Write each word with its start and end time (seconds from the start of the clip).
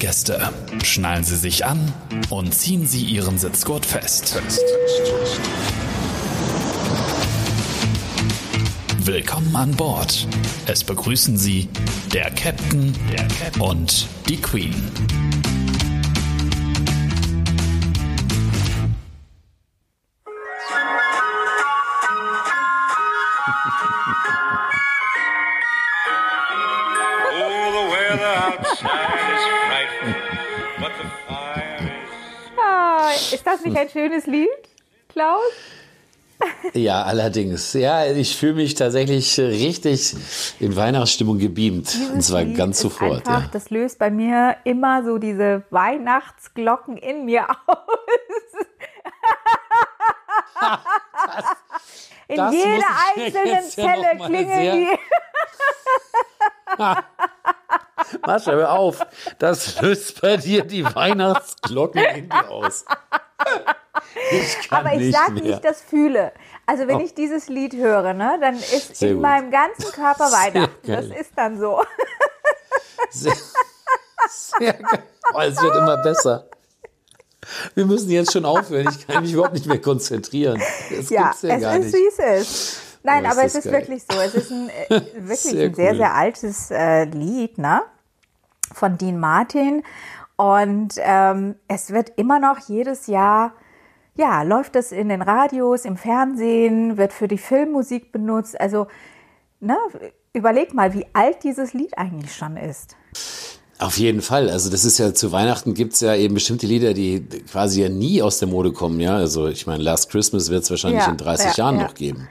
Gäste, 0.00 0.50
schnallen 0.82 1.24
Sie 1.24 1.36
sich 1.36 1.66
an 1.66 1.92
und 2.30 2.54
ziehen 2.54 2.86
Sie 2.86 3.04
Ihren 3.04 3.38
Sitzgurt 3.38 3.84
fest. 3.84 4.40
Willkommen 9.04 9.54
an 9.54 9.72
Bord. 9.72 10.26
Es 10.66 10.84
begrüßen 10.84 11.36
Sie 11.36 11.68
der 12.14 12.30
Captain, 12.30 12.94
der 13.10 13.28
Captain 13.28 13.60
und 13.60 14.08
die 14.26 14.38
Queen. 14.38 14.74
Schönes 33.92 34.26
Lied, 34.26 34.48
Klaus? 35.08 35.40
Ja, 36.72 37.02
allerdings. 37.02 37.74
Ja, 37.74 38.06
ich 38.06 38.34
fühle 38.36 38.54
mich 38.54 38.74
tatsächlich 38.74 39.38
richtig 39.38 40.14
in 40.58 40.74
Weihnachtsstimmung 40.74 41.38
gebeamt. 41.38 41.94
Und 42.14 42.22
zwar 42.22 42.44
Lied 42.44 42.56
ganz 42.56 42.80
sofort. 42.80 43.28
Einfach, 43.28 43.42
Ja. 43.42 43.48
Das 43.52 43.68
löst 43.68 43.98
bei 43.98 44.10
mir 44.10 44.56
immer 44.64 45.04
so 45.04 45.18
diese 45.18 45.64
Weihnachtsglocken 45.70 46.96
in 46.96 47.26
mir 47.26 47.46
aus. 47.66 47.76
in 52.28 52.36
das 52.36 52.54
jeder 52.54 52.86
einzelnen 53.16 53.62
Zelle 53.64 54.16
klingeln 54.24 54.86
die. 54.86 54.88
Mascha, 58.26 58.52
hör 58.52 58.72
auf. 58.72 59.00
Das 59.38 59.80
löst 59.80 60.20
bei 60.20 60.36
dir 60.36 60.64
die 60.64 60.84
Weihnachtsglocken 60.84 62.02
in 62.02 62.28
dir 62.28 62.50
aus. 62.50 62.84
Ich 64.32 64.68
kann 64.68 64.86
Aber 64.86 64.94
ich 64.94 65.00
nicht 65.00 65.16
sag 65.16 65.30
mehr. 65.30 65.44
wie 65.44 65.50
ich 65.50 65.58
das 65.58 65.80
fühle. 65.82 66.32
Also 66.66 66.86
wenn 66.86 66.96
Oh. 66.96 67.00
ich 67.00 67.14
dieses 67.14 67.48
Lied 67.48 67.74
höre, 67.74 68.12
ne, 68.12 68.38
dann 68.40 68.56
ist 68.56 68.96
Sehr 68.96 69.10
in 69.10 69.14
gut. 69.16 69.22
meinem 69.22 69.50
ganzen 69.50 69.90
Körper 69.92 70.24
Weihnachten. 70.30 70.86
Das 70.92 71.06
ist 71.06 71.32
dann 71.36 71.58
so. 71.58 71.82
Sehr, 73.10 73.34
sehr 74.28 74.72
geil. 74.74 75.02
Oh, 75.34 75.40
es 75.40 75.60
wird 75.60 75.74
immer 75.74 75.96
besser. 75.98 76.46
Wir 77.74 77.86
müssen 77.86 78.10
jetzt 78.10 78.32
schon 78.32 78.44
aufhören. 78.44 78.88
Ich 78.88 79.06
kann 79.06 79.22
mich 79.22 79.32
überhaupt 79.32 79.54
nicht 79.54 79.66
mehr 79.66 79.80
konzentrieren. 79.80 80.60
Das 80.94 81.10
Ja, 81.10 81.32
ja 81.42 81.54
es 81.56 81.60
gar 81.62 81.76
ist, 81.76 81.92
wie 81.94 82.06
es 82.06 82.18
ist. 82.18 82.80
Nein, 83.02 83.24
Oh, 83.26 83.30
aber 83.30 83.44
es 83.44 83.54
ist 83.54 83.64
geil. 83.64 83.72
wirklich 83.74 84.02
so. 84.10 84.18
Es 84.20 84.34
ist 84.34 84.50
ein, 84.50 84.68
äh, 84.68 85.00
wirklich 85.16 85.40
Sehr 85.40 85.68
ein 85.68 85.74
sehr, 85.74 85.90
cool. 85.92 85.96
sehr 85.96 86.14
altes 86.14 86.70
äh, 86.70 87.04
Lied, 87.04 87.58
ne? 87.58 87.82
Von 88.72 88.98
Dean 88.98 89.18
Martin. 89.18 89.82
Und 90.36 90.94
ähm, 90.98 91.56
es 91.68 91.90
wird 91.90 92.12
immer 92.16 92.38
noch 92.38 92.58
jedes 92.68 93.06
Jahr, 93.06 93.52
ja, 94.16 94.42
läuft 94.42 94.76
es 94.76 94.92
in 94.92 95.08
den 95.08 95.22
Radios, 95.22 95.84
im 95.84 95.96
Fernsehen, 95.96 96.96
wird 96.96 97.12
für 97.12 97.28
die 97.28 97.38
Filmmusik 97.38 98.12
benutzt. 98.12 98.58
Also, 98.60 98.86
ne, 99.60 99.76
überleg 100.32 100.72
mal, 100.74 100.94
wie 100.94 101.06
alt 101.12 101.42
dieses 101.44 101.72
Lied 101.74 101.96
eigentlich 101.98 102.34
schon 102.34 102.56
ist. 102.56 102.96
Auf 103.78 103.96
jeden 103.98 104.20
Fall. 104.20 104.50
Also 104.50 104.70
das 104.70 104.84
ist 104.84 104.98
ja 104.98 105.14
zu 105.14 105.32
Weihnachten 105.32 105.72
gibt's 105.72 106.00
ja 106.00 106.14
eben 106.14 106.34
bestimmte 106.34 106.66
Lieder, 106.66 106.92
die 106.92 107.26
quasi 107.50 107.82
ja 107.82 107.88
nie 107.88 108.20
aus 108.20 108.38
der 108.38 108.48
Mode 108.48 108.72
kommen. 108.72 109.00
Ja, 109.00 109.16
also 109.16 109.46
ich 109.48 109.66
meine, 109.66 109.82
Last 109.82 110.10
Christmas 110.10 110.50
wird's 110.50 110.68
wahrscheinlich 110.70 111.00
Ja, 111.02 111.10
in 111.10 111.16
30 111.16 111.46
ja, 111.56 111.64
Jahren 111.64 111.76
ja. 111.78 111.84
noch 111.84 111.94
geben. 111.94 112.28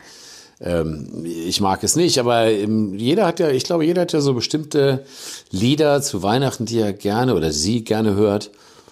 Ähm, 0.61 1.23
ich 1.25 1.61
mag 1.61 1.83
es 1.83 1.95
nicht, 1.95 2.19
aber 2.19 2.47
ähm, 2.47 2.93
jeder 2.95 3.25
hat 3.25 3.39
ja, 3.39 3.49
ich 3.49 3.63
glaube, 3.63 3.85
jeder 3.85 4.01
hat 4.01 4.11
ja 4.13 4.19
so 4.21 4.33
bestimmte 4.33 5.05
Lieder 5.51 6.01
zu 6.01 6.21
Weihnachten, 6.21 6.65
die 6.65 6.79
er 6.79 6.91
gerne 6.93 7.35
oder 7.35 7.51
sie 7.51 7.83
gerne 7.83 8.15
hört. 8.15 8.51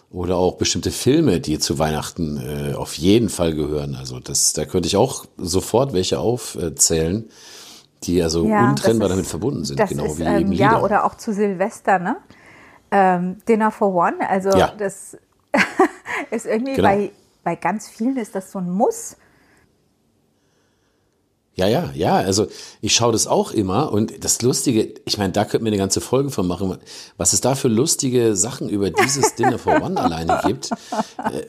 Oder 0.10 0.38
auch 0.38 0.56
bestimmte 0.56 0.90
Filme, 0.92 1.42
die 1.42 1.60
zu 1.60 1.80
Weihnachten 1.80 2.38
äh, 2.38 2.74
auf 2.76 2.94
jeden 2.98 3.28
Fall 3.28 3.54
gehören. 3.54 3.94
Also 3.96 4.22
das, 4.22 4.54
da 4.54 4.64
könnte 4.64 4.88
ich 4.88 4.96
auch 4.96 5.26
sofort 5.38 5.92
welche 5.92 6.18
aufzählen, 6.20 7.26
die 8.04 8.24
also 8.24 8.48
Ja, 8.48 8.70
untrennbar 8.70 9.10
ist- 9.10 9.12
damit 9.16 9.28
verbunden 9.28 9.66
sind, 9.66 9.86
genau 9.86 10.06
ist, 10.06 10.18
wie 10.20 10.24
ähm, 10.24 10.38
eben 10.40 10.52
Lieder. 10.54 10.64
Ja, 10.64 10.82
oder 10.82 11.04
auch 11.04 11.16
zu 11.16 11.34
Silvester, 11.34 12.00
ne? 12.00 12.16
Ähm, 12.90 13.36
Dinner 13.50 13.70
for 13.70 13.94
One, 13.94 14.16
also 14.30 14.58
Ja. 14.58 14.72
das 14.78 15.18
ist 16.32 16.46
irgendwie 16.46 16.76
Genau. 16.76 16.88
bei, 16.88 17.12
bei 17.44 17.56
ganz 17.58 17.90
vielen 17.90 18.16
ist 18.16 18.34
das 18.34 18.50
so 18.54 18.60
ein 18.60 18.70
Muss. 18.72 19.18
Ja, 21.58 21.68
ja, 21.68 21.90
ja. 21.96 22.16
Also 22.18 22.48
ich 22.82 22.96
schaue 22.96 23.12
das 23.12 23.26
auch 23.26 23.52
immer 23.52 23.92
und 23.92 24.24
das 24.24 24.44
Lustige, 24.44 24.94
ich 25.06 25.18
meine, 25.18 25.34
da 25.34 25.44
könnten 25.44 25.66
wir 25.66 25.72
eine 25.72 25.80
ganze 25.80 26.02
Folge 26.02 26.30
von 26.30 26.46
machen, 26.48 26.78
was 27.18 27.34
es 27.34 27.42
da 27.42 27.56
für 27.56 27.68
lustige 27.68 28.36
Sachen 28.36 28.70
über 28.70 28.92
dieses 28.92 29.34
Dinner 29.34 29.58
for 29.58 29.82
One 29.82 30.00
alleine 30.02 30.40
gibt. 30.46 30.70
Äh, 30.72 31.42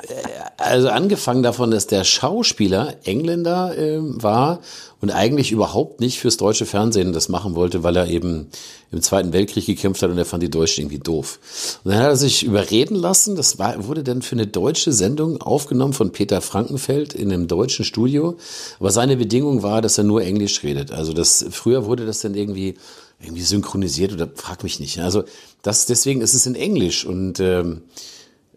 Also 0.56 0.88
angefangen 0.88 1.42
davon, 1.42 1.70
dass 1.70 1.86
der 1.86 2.04
Schauspieler 2.04 2.94
Engländer 3.04 3.76
ähm, 3.76 4.22
war 4.22 4.60
und 5.00 5.10
eigentlich 5.10 5.52
überhaupt 5.52 6.00
nicht 6.00 6.18
fürs 6.18 6.36
deutsche 6.36 6.66
Fernsehen 6.66 7.12
das 7.12 7.28
machen 7.28 7.54
wollte, 7.54 7.84
weil 7.84 7.96
er 7.96 8.08
eben 8.08 8.48
im 8.90 9.00
Zweiten 9.00 9.32
Weltkrieg 9.32 9.66
gekämpft 9.66 10.02
hat 10.02 10.10
und 10.10 10.18
er 10.18 10.24
fand 10.24 10.42
die 10.42 10.50
Deutschen 10.50 10.82
irgendwie 10.82 10.98
doof. 10.98 11.38
Und 11.84 11.92
dann 11.92 12.00
hat 12.00 12.08
er 12.08 12.16
sich 12.16 12.42
überreden 12.42 12.96
lassen, 12.96 13.36
das 13.36 13.58
war, 13.58 13.86
wurde 13.86 14.02
dann 14.02 14.22
für 14.22 14.34
eine 14.34 14.46
deutsche 14.46 14.92
Sendung 14.92 15.40
aufgenommen 15.40 15.92
von 15.92 16.10
Peter 16.10 16.40
Frankenfeld 16.40 17.14
in 17.14 17.32
einem 17.32 17.46
deutschen 17.46 17.84
Studio. 17.84 18.36
Aber 18.80 18.90
seine 18.90 19.16
Bedingung 19.16 19.62
war, 19.62 19.82
dass 19.82 19.98
er 19.98 20.04
nur 20.04 20.22
Englisch 20.22 20.62
redet. 20.64 20.90
Also 20.90 21.12
das, 21.12 21.44
früher 21.50 21.84
wurde 21.84 22.04
das 22.04 22.20
dann 22.20 22.34
irgendwie, 22.34 22.74
irgendwie 23.20 23.42
synchronisiert 23.42 24.12
oder 24.12 24.28
frag 24.34 24.64
mich 24.64 24.80
nicht. 24.80 24.98
Also 24.98 25.24
das, 25.62 25.86
deswegen 25.86 26.22
ist 26.22 26.34
es 26.34 26.46
in 26.46 26.54
Englisch 26.56 27.04
und, 27.04 27.38
ähm, 27.40 27.82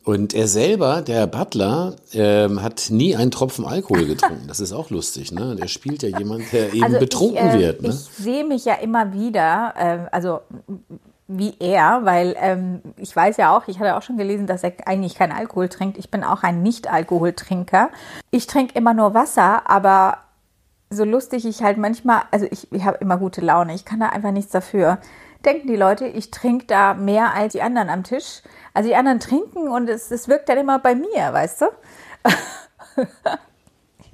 und 0.03 0.33
er 0.33 0.47
selber, 0.47 1.01
der 1.01 1.27
Butler, 1.27 1.95
ähm, 2.13 2.61
hat 2.63 2.87
nie 2.89 3.15
einen 3.15 3.31
Tropfen 3.31 3.65
Alkohol 3.65 4.05
getrunken. 4.05 4.47
Das 4.47 4.59
ist 4.59 4.73
auch 4.73 4.89
lustig, 4.89 5.31
ne? 5.31 5.55
Der 5.55 5.67
spielt 5.67 6.01
ja 6.03 6.17
jemand, 6.17 6.51
der 6.51 6.73
eben 6.73 6.99
betrunken 6.99 7.47
ich, 7.49 7.53
äh, 7.55 7.59
wird, 7.59 7.81
ne? 7.81 7.89
Ich 7.89 8.23
sehe 8.23 8.43
mich 8.43 8.65
ja 8.65 8.75
immer 8.75 9.13
wieder, 9.13 9.73
äh, 9.77 9.99
also 10.11 10.41
wie 11.27 11.53
er, 11.59 12.01
weil 12.03 12.35
ähm, 12.39 12.81
ich 12.97 13.15
weiß 13.15 13.37
ja 13.37 13.55
auch, 13.55 13.67
ich 13.67 13.79
hatte 13.79 13.95
auch 13.95 14.01
schon 14.01 14.17
gelesen, 14.17 14.47
dass 14.47 14.63
er 14.63 14.73
eigentlich 14.85 15.15
keinen 15.15 15.31
Alkohol 15.31 15.69
trinkt. 15.69 15.97
Ich 15.97 16.11
bin 16.11 16.23
auch 16.23 16.43
ein 16.43 16.61
Nicht-Alkoholtrinker. 16.61 17.89
Ich 18.31 18.47
trinke 18.47 18.77
immer 18.77 18.93
nur 18.93 19.13
Wasser, 19.13 19.69
aber 19.69 20.17
so 20.89 21.05
lustig 21.05 21.45
ich 21.45 21.63
halt 21.63 21.77
manchmal, 21.77 22.23
also 22.31 22.45
ich, 22.49 22.71
ich 22.71 22.83
habe 22.83 22.97
immer 22.97 23.17
gute 23.17 23.41
Laune, 23.41 23.73
ich 23.73 23.85
kann 23.85 23.99
da 23.99 24.09
einfach 24.09 24.31
nichts 24.31 24.51
dafür. 24.51 24.97
Denken 25.45 25.67
die 25.67 25.75
Leute, 25.75 26.05
ich 26.05 26.31
trinke 26.31 26.65
da 26.65 26.93
mehr 26.93 27.33
als 27.33 27.53
die 27.53 27.61
anderen 27.61 27.89
am 27.89 28.03
Tisch. 28.03 28.41
Also 28.73 28.89
die 28.89 28.95
anderen 28.95 29.19
trinken 29.19 29.67
und 29.67 29.89
es, 29.89 30.11
es 30.11 30.27
wirkt 30.27 30.49
dann 30.49 30.57
immer 30.57 30.79
bei 30.79 30.95
mir, 30.95 31.33
weißt 31.33 31.61
du? 31.61 31.65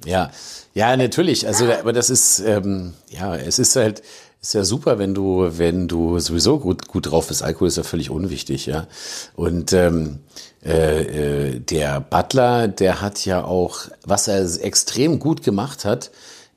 Ja, 0.04 0.30
ja, 0.74 0.96
natürlich. 0.96 1.46
Also, 1.46 1.70
aber 1.72 1.92
das 1.92 2.08
ist, 2.10 2.38
ähm, 2.40 2.94
ja, 3.10 3.36
es 3.36 3.58
ist 3.58 3.74
halt, 3.76 4.02
ist 4.40 4.54
ja 4.54 4.64
super, 4.64 4.98
wenn 4.98 5.14
du, 5.14 5.58
wenn 5.58 5.88
du 5.88 6.18
sowieso 6.20 6.60
gut, 6.60 6.86
gut 6.86 7.10
drauf 7.10 7.28
bist. 7.28 7.42
Alkohol 7.42 7.68
ist 7.68 7.76
ja 7.76 7.82
völlig 7.82 8.10
unwichtig, 8.10 8.66
ja. 8.66 8.86
Und 9.34 9.72
ähm, 9.72 10.20
äh, 10.64 11.56
äh, 11.56 11.60
der 11.60 12.00
Butler, 12.00 12.68
der 12.68 13.00
hat 13.00 13.24
ja 13.24 13.44
auch, 13.44 13.88
was 14.04 14.28
er 14.28 14.44
extrem 14.62 15.18
gut 15.18 15.42
gemacht 15.42 15.84
hat, 15.84 16.10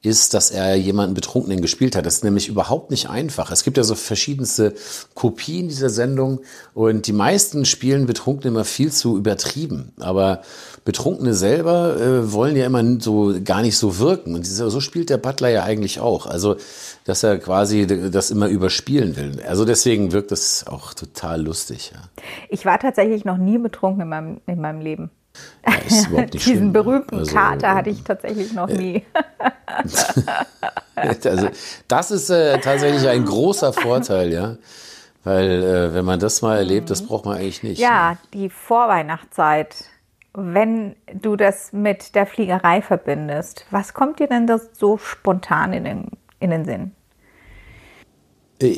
ist, 0.04 0.34
dass 0.34 0.50
er 0.50 0.76
jemanden 0.76 1.14
Betrunkenen 1.14 1.62
gespielt 1.62 1.96
hat. 1.96 2.06
Das 2.06 2.16
ist 2.16 2.24
nämlich 2.24 2.48
überhaupt 2.48 2.90
nicht 2.90 3.10
einfach. 3.10 3.52
Es 3.52 3.64
gibt 3.64 3.78
ja 3.78 3.84
so 3.84 3.94
verschiedenste 3.94 4.74
Kopien 5.14 5.68
dieser 5.68 5.92
Sendung 5.92 6.40
und 6.74 7.06
die 7.06 7.14
meisten 7.14 7.66
spielen 7.66 8.08
Betrunkene 8.08 8.48
immer 8.48 8.66
viel 8.66 8.92
zu 8.92 9.16
übertrieben. 9.16 9.94
Aber 10.00 10.42
Betrunkene 10.86 11.36
selber 11.36 12.02
äh, 12.02 12.34
wollen 12.34 12.56
ja 12.56 12.66
immer 12.66 12.84
so 13.00 13.36
gar 13.44 13.62
nicht 13.62 13.78
so 13.78 14.00
wirken. 14.00 14.34
Und 14.34 14.46
so 14.46 14.80
spielt 14.82 15.12
der 15.12 15.18
Butler 15.18 15.50
ja 15.50 15.64
eigentlich 15.64 16.00
auch. 16.00 16.26
Also, 16.26 16.56
dass 17.06 17.22
er 17.22 17.38
quasi 17.38 17.86
das 17.86 18.32
immer 18.32 18.48
überspielen 18.48 19.16
will. 19.16 19.42
Also 19.48 19.66
deswegen 19.66 20.12
wirkt 20.12 20.32
das 20.32 20.66
auch 20.66 20.96
total 20.96 21.44
lustig. 21.44 21.92
Ja. 21.94 22.02
Ich 22.50 22.66
war 22.66 22.80
tatsächlich 22.80 23.24
noch 23.24 23.38
nie 23.38 23.60
betrunken 23.60 24.02
in 24.02 24.10
meinem, 24.10 24.42
in 24.48 24.62
meinem 24.62 24.82
Leben. 24.82 25.12
Ja, 25.66 25.76
ist 25.88 26.08
überhaupt 26.08 26.34
nicht 26.34 26.46
Diesen 26.46 26.72
schlimm. 26.72 26.74
berühmten 26.74 27.16
Also, 27.20 27.36
Kater 27.36 27.76
hatte 27.76 27.90
ich 27.90 28.04
tatsächlich 28.04 28.54
noch 28.54 28.70
nie. 28.70 29.06
Also 30.96 31.50
das 31.88 32.12
ist 32.12 32.30
äh, 32.30 32.60
tatsächlich 32.60 33.08
ein 33.08 33.26
großer 33.26 33.74
Vorteil, 33.74 34.32
ja. 34.32 34.58
Weil 35.24 35.64
äh, 35.64 35.94
wenn 35.94 36.06
man 36.06 36.20
das 36.20 36.42
mal 36.42 36.58
erlebt, 36.58 36.90
das 36.90 37.04
braucht 37.04 37.26
man 37.26 37.38
eigentlich 37.38 37.64
nicht. 37.64 37.80
Ja, 37.80 38.18
die 38.34 38.50
Vorweihnachtszeit, 38.50 39.76
wenn 40.34 40.96
du 41.14 41.36
das 41.36 41.74
mit 41.74 42.16
der 42.16 42.26
Fliegerei 42.28 42.82
verbindest, 42.82 43.66
was 43.72 43.94
kommt 43.94 44.20
dir 44.20 44.28
denn 44.28 44.48
das 44.48 44.70
so 44.74 44.98
spontan 44.98 45.74
in 45.74 45.84
den, 45.86 46.08
in 46.40 46.52
den 46.52 46.66
Sinn? 46.66 46.92
Äh, 48.62 48.70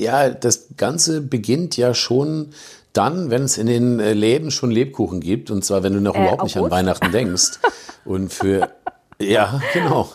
Ja, 0.00 0.30
das 0.30 0.68
Ganze 0.76 1.20
beginnt 1.20 1.76
ja 1.76 1.94
schon 1.94 2.50
dann, 2.92 3.30
wenn 3.30 3.44
es 3.44 3.58
in 3.58 3.66
den 3.66 4.00
äh, 4.00 4.12
Läden 4.12 4.50
schon 4.50 4.70
Lebkuchen 4.70 5.20
gibt. 5.20 5.50
Und 5.50 5.64
zwar, 5.64 5.82
wenn 5.82 5.92
du 5.92 6.00
noch 6.00 6.14
Äh, 6.14 6.22
überhaupt 6.22 6.42
nicht 6.44 6.56
an 6.56 6.62
August? 6.62 6.72
Weihnachten 6.72 7.12
denkst. 7.12 7.60
Und 8.04 8.32
für, 8.32 8.70
ja, 9.20 9.60
genau. 9.72 10.08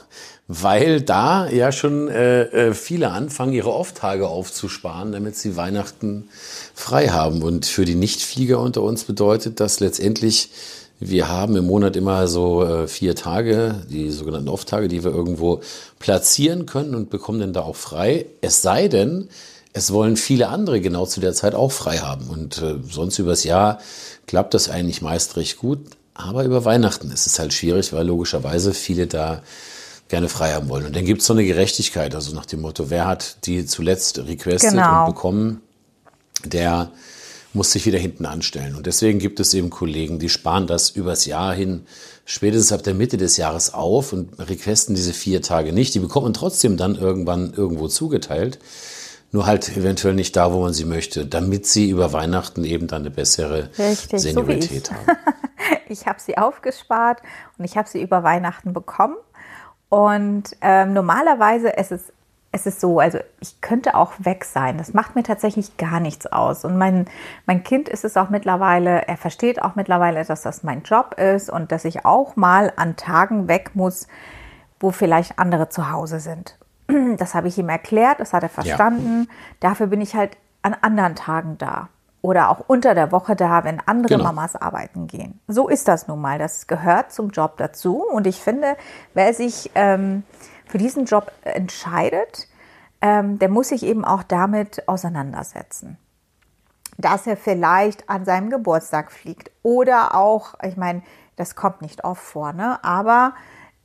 weil 0.48 1.02
da 1.02 1.48
ja 1.50 1.72
schon 1.72 2.08
äh, 2.10 2.44
äh, 2.44 2.74
viele 2.74 3.12
anfangen, 3.12 3.54
ihre 3.54 3.72
Off-Tage 3.72 4.28
aufzusparen, 4.28 5.12
damit 5.12 5.36
sie 5.36 5.56
Weihnachten 5.56 6.30
frei 6.74 7.08
haben. 7.08 7.42
Und 7.44 7.66
für 7.66 7.86
die 7.86 7.96
Nichtflieger 7.96 8.60
unter 8.60 8.82
uns 8.82 9.06
bedeutet 9.06 9.60
das 9.60 9.80
letztendlich, 9.80 10.50
wir 11.00 11.28
haben 11.28 11.58
im 11.58 11.66
Monat 11.66 11.98
immer 11.98 12.28
so 12.28 12.64
äh, 12.64 12.88
vier 12.88 13.16
Tage, 13.16 13.84
die 13.90 14.12
sogenannten 14.12 14.48
Off-Tage, 14.48 14.88
die 14.88 15.04
wir 15.04 15.12
irgendwo 15.12 15.62
platzieren 16.00 16.66
können 16.66 16.96
und 16.96 17.10
bekommen 17.10 17.40
dann 17.40 17.52
da 17.54 17.62
auch 17.62 17.76
frei. 17.76 18.26
Es 18.42 18.62
sei 18.62 18.88
denn, 18.88 19.28
es 19.76 19.92
wollen 19.92 20.16
viele 20.16 20.48
andere 20.48 20.80
genau 20.80 21.06
zu 21.06 21.20
der 21.20 21.34
Zeit 21.34 21.54
auch 21.54 21.72
frei 21.72 21.98
haben. 21.98 22.30
Und 22.30 22.62
äh, 22.62 22.76
sonst 22.90 23.20
übers 23.20 23.44
Jahr 23.44 23.80
klappt 24.26 24.54
das 24.54 24.70
eigentlich 24.70 25.02
meist 25.02 25.36
recht 25.36 25.58
gut. 25.58 25.80
Aber 26.14 26.46
über 26.46 26.64
Weihnachten 26.64 27.12
ist 27.12 27.28
es 27.28 27.40
halt 27.40 27.52
schwierig, 27.54 27.92
weil 27.92 28.08
logischerweise 28.08 28.74
viele 28.74 29.06
da 29.06 29.44
gerne 30.08 30.30
frei 30.30 30.54
haben 30.54 30.70
wollen. 30.70 30.86
Und 30.86 30.96
dann 30.96 31.04
gibt 31.04 31.20
es 31.20 31.28
so 31.28 31.34
eine 31.34 31.44
Gerechtigkeit, 31.44 32.16
also 32.16 32.34
nach 32.34 32.46
dem 32.46 32.62
Motto, 32.62 32.90
wer 32.90 33.06
hat 33.06 33.46
die 33.48 33.66
zuletzt 33.66 34.18
requested 34.20 34.72
Genau. 34.72 35.02
und 35.08 35.14
bekommen, 35.14 35.62
der 36.46 36.92
muss 37.52 37.74
sich 37.74 37.86
wieder 37.86 38.00
hinten 38.00 38.26
anstellen. 38.26 38.76
Und 38.76 38.86
deswegen 38.86 39.20
gibt 39.20 39.42
es 39.42 39.54
eben 39.54 39.70
Kollegen, 39.70 40.20
die 40.20 40.30
sparen 40.30 40.68
das 40.68 40.90
übers 40.90 41.26
Jahr 41.26 41.54
hin, 41.54 41.86
spätestens 42.24 42.72
ab 42.72 42.84
der 42.84 42.94
Mitte 42.94 43.18
des 43.18 43.36
Jahres 43.36 43.74
auf 43.74 44.14
und 44.14 44.40
requesten 44.40 44.96
diese 44.96 45.12
vier 45.12 45.42
Tage 45.42 45.74
nicht. 45.74 45.94
Die 45.96 46.00
bekommen 46.00 46.34
trotzdem 46.34 46.78
dann 46.78 46.96
irgendwann 46.96 47.54
irgendwo 47.54 47.90
zugeteilt. 47.90 48.58
Nur 49.36 49.48
halt 49.48 49.76
eventuell 49.76 50.14
nicht 50.14 50.38
da, 50.38 50.54
wo 50.54 50.62
man 50.62 50.72
sie 50.72 50.86
möchte, 50.86 51.26
damit 51.26 51.66
sie 51.66 51.90
über 51.90 52.14
Weihnachten 52.14 52.64
eben 52.64 52.88
dann 52.88 53.02
eine 53.02 53.12
bessere 53.12 53.70
Richtig, 53.78 54.22
so 54.22 54.30
Seniorität 54.30 54.90
ich. 54.90 54.92
haben. 54.92 55.18
Ich 55.90 56.08
habe 56.08 56.22
sie 56.22 56.38
aufgespart 56.38 57.22
und 57.58 57.66
ich 57.66 57.78
habe 57.78 57.90
sie 57.90 58.02
über 58.02 58.24
Weihnachten 58.24 58.72
bekommen. 58.72 59.18
Und 59.90 60.56
ähm, 60.62 60.94
normalerweise 60.94 61.68
ist 61.70 61.92
es, 61.92 62.14
es 62.54 62.66
ist 62.66 62.80
so, 62.80 63.00
also 63.00 63.20
ich 63.42 63.60
könnte 63.60 63.96
auch 63.96 64.14
weg 64.20 64.46
sein. 64.46 64.78
Das 64.78 64.94
macht 64.94 65.16
mir 65.16 65.24
tatsächlich 65.24 65.76
gar 65.76 66.00
nichts 66.00 66.28
aus. 66.28 66.64
Und 66.64 66.78
mein, 66.78 67.06
mein 67.46 67.64
Kind 67.64 67.90
ist 67.90 68.06
es 68.06 68.16
auch 68.16 68.30
mittlerweile, 68.30 69.06
er 69.06 69.18
versteht 69.18 69.62
auch 69.62 69.76
mittlerweile, 69.76 70.24
dass 70.24 70.44
das 70.44 70.64
mein 70.64 70.84
Job 70.84 71.16
ist 71.20 71.50
und 71.50 71.74
dass 71.74 71.84
ich 71.84 72.06
auch 72.06 72.38
mal 72.38 72.72
an 72.78 72.96
Tagen 72.96 73.50
weg 73.50 73.72
muss, 73.74 74.08
wo 74.80 74.92
vielleicht 74.92 75.40
andere 75.40 75.68
zu 75.68 75.92
Hause 75.92 76.22
sind. 76.22 76.58
Das 77.18 77.34
habe 77.34 77.48
ich 77.48 77.58
ihm 77.58 77.70
erklärt, 77.70 78.20
das 78.20 78.34
hat 78.34 78.44
er 78.44 78.50
verstanden. 78.50 79.28
Dafür 79.60 79.88
bin 79.88 80.02
ich 80.02 80.16
halt 80.16 80.38
an 80.62 80.76
anderen 80.82 81.16
Tagen 81.16 81.58
da. 81.58 81.90
Oder 82.22 82.50
auch 82.50 82.64
unter 82.68 82.96
der 82.96 83.12
Woche 83.12 83.36
da, 83.36 83.64
wenn 83.64 83.80
andere 83.86 84.16
Genau. 84.16 84.24
Mamas 84.26 84.56
arbeiten 84.56 85.06
gehen. 85.08 85.40
So 85.48 85.68
ist 85.68 85.88
das 85.88 86.08
nun 86.08 86.22
mal. 86.22 86.40
Das 86.40 86.66
gehört 86.68 87.12
zum 87.12 87.30
Job 87.30 87.58
dazu. 87.58 88.04
Und 88.04 88.26
ich 88.26 88.42
finde, 88.42 88.76
wer 89.14 89.34
sich 89.34 89.70
ähm, 89.76 90.24
für 90.66 90.80
diesen 90.80 91.06
Job 91.06 91.32
entscheidet, 91.44 92.48
ähm, 93.02 93.38
der 93.38 93.50
muss 93.50 93.70
sich 93.70 93.84
eben 93.84 94.04
auch 94.04 94.24
damit 94.24 94.88
auseinandersetzen 94.88 95.98
dass 96.98 97.28
er 97.28 97.38
vielleicht 97.38 98.10
an 98.10 98.26
seinem 98.26 98.50
Geburtstag 98.50 99.12
fliegt. 99.12 99.52
Oder 99.64 100.16
auch, 100.16 100.56
ich 100.64 100.78
meine, 100.78 101.02
das 101.36 101.56
kommt 101.56 101.82
nicht 101.82 102.04
oft 102.04 102.22
vor, 102.22 102.54
ne? 102.54 102.84
aber 102.84 103.34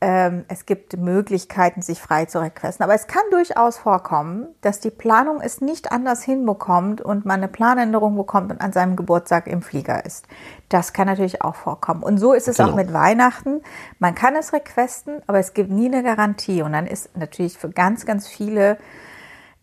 ähm, 0.02 0.44
es 0.48 0.64
gibt 0.64 0.96
Möglichkeiten, 0.96 1.82
sich 1.82 2.00
frei 2.00 2.24
zu 2.24 2.40
requesten. 2.40 2.82
Aber 2.82 2.94
es 2.94 3.06
kann 3.06 3.22
durchaus 3.30 3.76
vorkommen, 3.76 4.46
dass 4.62 4.80
die 4.80 4.90
Planung 4.90 5.40
es 5.42 5.60
nicht 5.60 5.92
anders 5.92 6.22
hinbekommt 6.22 7.02
und 7.02 7.26
man 7.26 7.40
eine 7.40 7.48
Planänderung 7.48 8.16
bekommt 8.16 8.50
und 8.50 8.60
an 8.62 8.72
seinem 8.72 8.96
Geburtstag 8.96 9.46
im 9.46 9.60
Flieger 9.60 10.04
ist. 10.06 10.26
Das 10.70 10.94
kann 10.94 11.06
natürlich 11.06 11.42
auch 11.42 11.54
vorkommen. 11.54 12.02
Und 12.02 12.18
so 12.18 12.32
ist 12.32 12.48
es 12.48 12.56
Genau. 12.56 12.70
auch 12.70 12.76
mit 12.76 12.92
Weihnachten. 12.94 13.60
Man 13.98 14.14
kann 14.14 14.36
es 14.36 14.52
requesten, 14.54 15.22
aber 15.26 15.38
es 15.38 15.52
gibt 15.52 15.70
nie 15.70 15.86
eine 15.86 16.02
Garantie. 16.02 16.62
Und 16.62 16.72
dann 16.72 16.86
ist 16.86 17.14
natürlich 17.16 17.58
für 17.58 17.68
ganz, 17.68 18.06
ganz 18.06 18.26
viele 18.26 18.78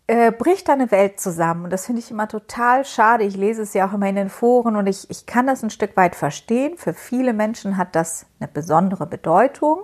äh, 0.06 0.30
bricht 0.32 0.68
da 0.68 0.72
eine 0.72 0.90
Welt 0.90 1.20
zusammen. 1.20 1.64
Und 1.64 1.72
das 1.72 1.86
finde 1.86 2.00
ich 2.00 2.10
immer 2.10 2.28
total 2.28 2.84
schade. 2.84 3.24
Ich 3.24 3.36
lese 3.36 3.62
es 3.62 3.74
ja 3.74 3.88
auch 3.88 3.92
immer 3.92 4.06
in 4.08 4.16
den 4.16 4.30
Foren 4.30 4.76
und 4.76 4.86
ich, 4.86 5.10
ich 5.10 5.26
kann 5.26 5.46
das 5.46 5.62
ein 5.62 5.70
Stück 5.70 5.96
weit 5.96 6.14
verstehen. 6.14 6.78
Für 6.78 6.94
viele 6.94 7.32
Menschen 7.32 7.76
hat 7.76 7.94
das 7.94 8.24
eine 8.40 8.48
besondere 8.48 9.06
Bedeutung. 9.06 9.80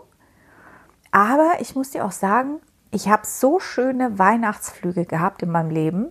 Aber 1.15 1.59
ich 1.61 1.77
muss 1.77 1.91
dir 1.91 2.05
auch 2.05 2.11
sagen, 2.11 2.61
ich 2.91 3.07
habe 3.07 3.23
so 3.25 3.61
schöne 3.61 4.19
Weihnachtsflüge 4.19 5.05
gehabt 5.05 5.45
in 5.45 5.51
meinem 5.51 5.71
Leben. 5.71 6.07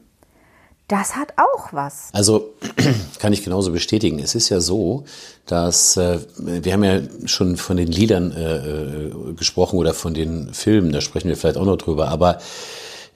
Das 0.87 1.17
hat 1.17 1.33
auch 1.35 1.73
was. 1.73 2.07
Also 2.13 2.53
kann 3.19 3.33
ich 3.33 3.43
genauso 3.43 3.73
bestätigen. 3.73 4.19
Es 4.19 4.33
ist 4.33 4.47
ja 4.47 4.61
so, 4.61 5.03
dass 5.45 5.97
äh, 5.97 6.19
wir 6.37 6.71
haben 6.71 6.85
ja 6.85 7.01
schon 7.25 7.57
von 7.57 7.75
den 7.75 7.89
Liedern 7.89 8.31
äh, 8.31 8.55
äh, 8.55 9.33
gesprochen 9.33 9.77
oder 9.77 9.93
von 9.93 10.13
den 10.13 10.53
Filmen, 10.53 10.93
da 10.93 11.01
sprechen 11.01 11.27
wir 11.27 11.35
vielleicht 11.35 11.57
auch 11.57 11.65
noch 11.65 11.77
drüber, 11.77 12.07
aber 12.07 12.37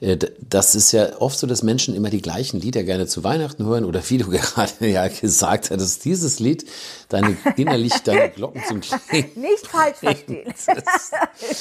das 0.00 0.74
ist 0.76 0.92
ja 0.92 1.20
oft 1.20 1.38
so, 1.38 1.46
dass 1.48 1.62
Menschen 1.64 1.94
immer 1.96 2.08
die 2.10 2.22
gleichen 2.22 2.60
Lieder 2.60 2.84
gerne 2.84 3.06
zu 3.08 3.24
Weihnachten 3.24 3.64
hören 3.64 3.84
oder 3.84 4.00
wie 4.08 4.18
du 4.18 4.30
gerade 4.30 4.86
ja 4.86 5.08
gesagt 5.08 5.70
hattest, 5.70 6.04
dieses 6.04 6.38
Lied 6.38 6.66
deine 7.08 7.36
innerlich 7.56 7.92
deine 8.04 8.30
Glocken 8.30 8.62
zum 8.68 8.80
Klingen. 8.80 9.30
Nicht 9.34 9.66
falsch 9.66 9.96
verstehen. 9.96 10.44
Das- 10.46 10.66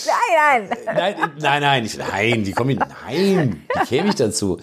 nein, 0.05 0.69
nein. 0.69 0.95
Nein, 0.95 1.31
nein, 1.39 1.61
nein, 1.61 1.85
ich, 1.85 1.97
nein, 1.97 2.43
die 2.43 2.51
kommen, 2.51 2.77
nein, 3.05 3.63
wie 3.73 3.85
käme 3.87 4.09
ich 4.09 4.15
dazu? 4.15 4.59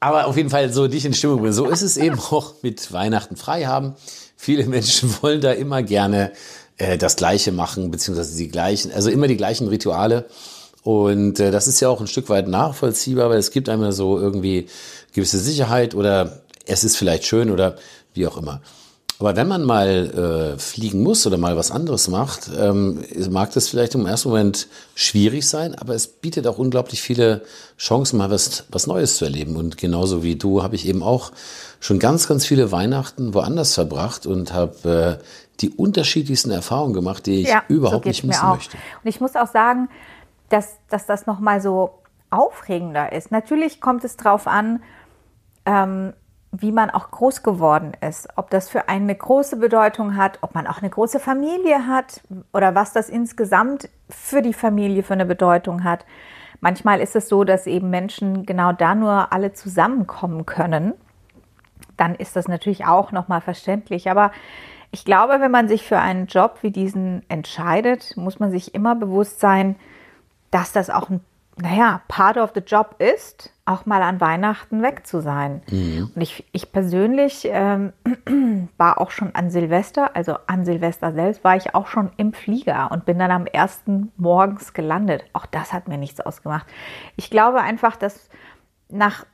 Aber 0.00 0.26
auf 0.26 0.36
jeden 0.36 0.50
Fall 0.50 0.72
so 0.72 0.88
dich 0.88 1.04
in 1.04 1.14
Stimmung 1.14 1.40
bringen. 1.40 1.52
So 1.52 1.66
ist 1.66 1.82
es 1.82 1.96
eben 1.96 2.18
auch 2.18 2.54
mit 2.62 2.90
Weihnachten 2.92 3.36
frei 3.36 3.66
haben. 3.66 3.94
Viele 4.36 4.64
Menschen 4.64 5.14
wollen 5.22 5.40
da 5.42 5.52
immer 5.52 5.82
gerne 5.82 6.32
äh, 6.78 6.96
das 6.98 7.16
Gleiche 7.16 7.52
machen, 7.52 7.90
beziehungsweise 7.90 8.36
die 8.36 8.48
gleichen, 8.48 8.90
also 8.92 9.10
immer 9.10 9.26
die 9.28 9.36
gleichen 9.36 9.68
Rituale. 9.68 10.26
Und 10.82 11.40
äh, 11.40 11.50
das 11.50 11.68
ist 11.68 11.80
ja 11.80 11.88
auch 11.88 12.00
ein 12.00 12.06
Stück 12.06 12.28
weit 12.28 12.48
nachvollziehbar, 12.48 13.30
weil 13.30 13.38
es 13.38 13.50
gibt 13.50 13.68
einmal 13.68 13.92
so 13.92 14.18
irgendwie 14.18 14.66
gewisse 15.12 15.38
Sicherheit 15.38 15.94
oder 15.94 16.42
es 16.66 16.84
ist 16.84 16.96
vielleicht 16.96 17.24
schön 17.24 17.50
oder 17.50 17.76
wie 18.14 18.26
auch 18.26 18.36
immer. 18.36 18.60
Aber 19.18 19.36
wenn 19.36 19.48
man 19.48 19.64
mal 19.64 20.54
äh, 20.56 20.58
fliegen 20.58 21.02
muss 21.02 21.26
oder 21.26 21.36
mal 21.36 21.54
was 21.54 21.70
anderes 21.70 22.08
macht, 22.08 22.50
ähm, 22.58 23.04
mag 23.28 23.52
das 23.52 23.68
vielleicht 23.68 23.94
im 23.94 24.06
ersten 24.06 24.30
Moment 24.30 24.66
schwierig 24.94 25.46
sein, 25.46 25.74
aber 25.74 25.94
es 25.94 26.06
bietet 26.06 26.46
auch 26.46 26.56
unglaublich 26.56 27.02
viele 27.02 27.42
Chancen, 27.76 28.16
mal 28.16 28.30
was, 28.30 28.64
was 28.70 28.86
Neues 28.86 29.16
zu 29.16 29.26
erleben. 29.26 29.56
Und 29.56 29.76
genauso 29.76 30.22
wie 30.22 30.36
du 30.36 30.62
habe 30.62 30.74
ich 30.74 30.88
eben 30.88 31.02
auch 31.02 31.32
schon 31.80 31.98
ganz, 31.98 32.28
ganz 32.28 32.46
viele 32.46 32.72
Weihnachten 32.72 33.34
woanders 33.34 33.74
verbracht 33.74 34.24
und 34.24 34.54
habe 34.54 35.18
äh, 35.20 35.24
die 35.60 35.68
unterschiedlichsten 35.68 36.50
Erfahrungen 36.50 36.94
gemacht, 36.94 37.26
die 37.26 37.42
ich 37.42 37.54
überhaupt 37.68 38.04
geht's 38.04 38.22
nicht 38.22 38.28
missen 38.28 38.48
möchte. 38.48 38.78
Und 39.04 39.08
ich 39.10 39.20
muss 39.20 39.36
auch 39.36 39.48
sagen, 39.48 39.90
dass, 40.50 40.78
dass 40.88 41.06
das 41.06 41.26
nochmal 41.26 41.60
so 41.60 42.02
aufregender 42.28 43.12
ist. 43.12 43.32
Natürlich 43.32 43.80
kommt 43.80 44.04
es 44.04 44.16
darauf 44.16 44.46
an, 44.46 44.82
ähm, 45.64 46.12
wie 46.52 46.72
man 46.72 46.90
auch 46.90 47.10
groß 47.10 47.42
geworden 47.42 47.92
ist. 48.06 48.28
Ob 48.36 48.50
das 48.50 48.68
für 48.68 48.88
einen 48.88 49.04
eine 49.04 49.16
große 49.16 49.56
Bedeutung 49.56 50.16
hat, 50.16 50.38
ob 50.42 50.54
man 50.54 50.66
auch 50.66 50.78
eine 50.78 50.90
große 50.90 51.18
Familie 51.18 51.86
hat 51.86 52.20
oder 52.52 52.74
was 52.74 52.92
das 52.92 53.08
insgesamt 53.08 53.88
für 54.08 54.42
die 54.42 54.52
Familie 54.52 55.02
für 55.02 55.14
eine 55.14 55.26
Bedeutung 55.26 55.84
hat. 55.84 56.04
Manchmal 56.60 57.00
ist 57.00 57.16
es 57.16 57.28
so, 57.28 57.44
dass 57.44 57.66
eben 57.66 57.88
Menschen 57.88 58.44
genau 58.44 58.72
da 58.72 58.94
nur 58.94 59.32
alle 59.32 59.52
zusammenkommen 59.52 60.44
können 60.44 60.94
dann 62.00 62.14
ist 62.14 62.34
das 62.34 62.48
natürlich 62.48 62.86
auch 62.86 63.12
nochmal 63.12 63.42
verständlich. 63.42 64.10
Aber 64.10 64.32
ich 64.90 65.04
glaube, 65.04 65.40
wenn 65.40 65.50
man 65.50 65.68
sich 65.68 65.86
für 65.86 65.98
einen 65.98 66.26
Job 66.26 66.58
wie 66.62 66.70
diesen 66.70 67.22
entscheidet, 67.28 68.16
muss 68.16 68.40
man 68.40 68.50
sich 68.50 68.74
immer 68.74 68.94
bewusst 68.96 69.38
sein, 69.38 69.76
dass 70.50 70.72
das 70.72 70.90
auch 70.90 71.10
ein, 71.10 71.20
naja, 71.56 72.00
part 72.08 72.38
of 72.38 72.52
the 72.54 72.60
job 72.60 72.96
ist, 72.98 73.52
auch 73.64 73.86
mal 73.86 74.02
an 74.02 74.20
Weihnachten 74.20 74.82
weg 74.82 75.06
zu 75.06 75.20
sein. 75.20 75.62
Und 76.14 76.20
ich, 76.20 76.44
ich 76.52 76.72
persönlich 76.72 77.48
ähm, 77.50 77.92
war 78.76 79.00
auch 79.00 79.10
schon 79.10 79.34
an 79.34 79.50
Silvester, 79.50 80.16
also 80.16 80.36
an 80.46 80.64
Silvester 80.64 81.12
selbst, 81.12 81.44
war 81.44 81.56
ich 81.56 81.74
auch 81.74 81.86
schon 81.86 82.10
im 82.16 82.32
Flieger 82.32 82.90
und 82.90 83.04
bin 83.04 83.18
dann 83.18 83.30
am 83.30 83.46
ersten 83.46 84.12
morgens 84.16 84.72
gelandet. 84.72 85.24
Auch 85.32 85.46
das 85.46 85.72
hat 85.72 85.88
mir 85.88 85.98
nichts 85.98 86.20
ausgemacht. 86.20 86.66
Ich 87.16 87.30
glaube 87.30 87.60
einfach, 87.60 87.96
dass 87.96 88.28
nach 88.88 89.24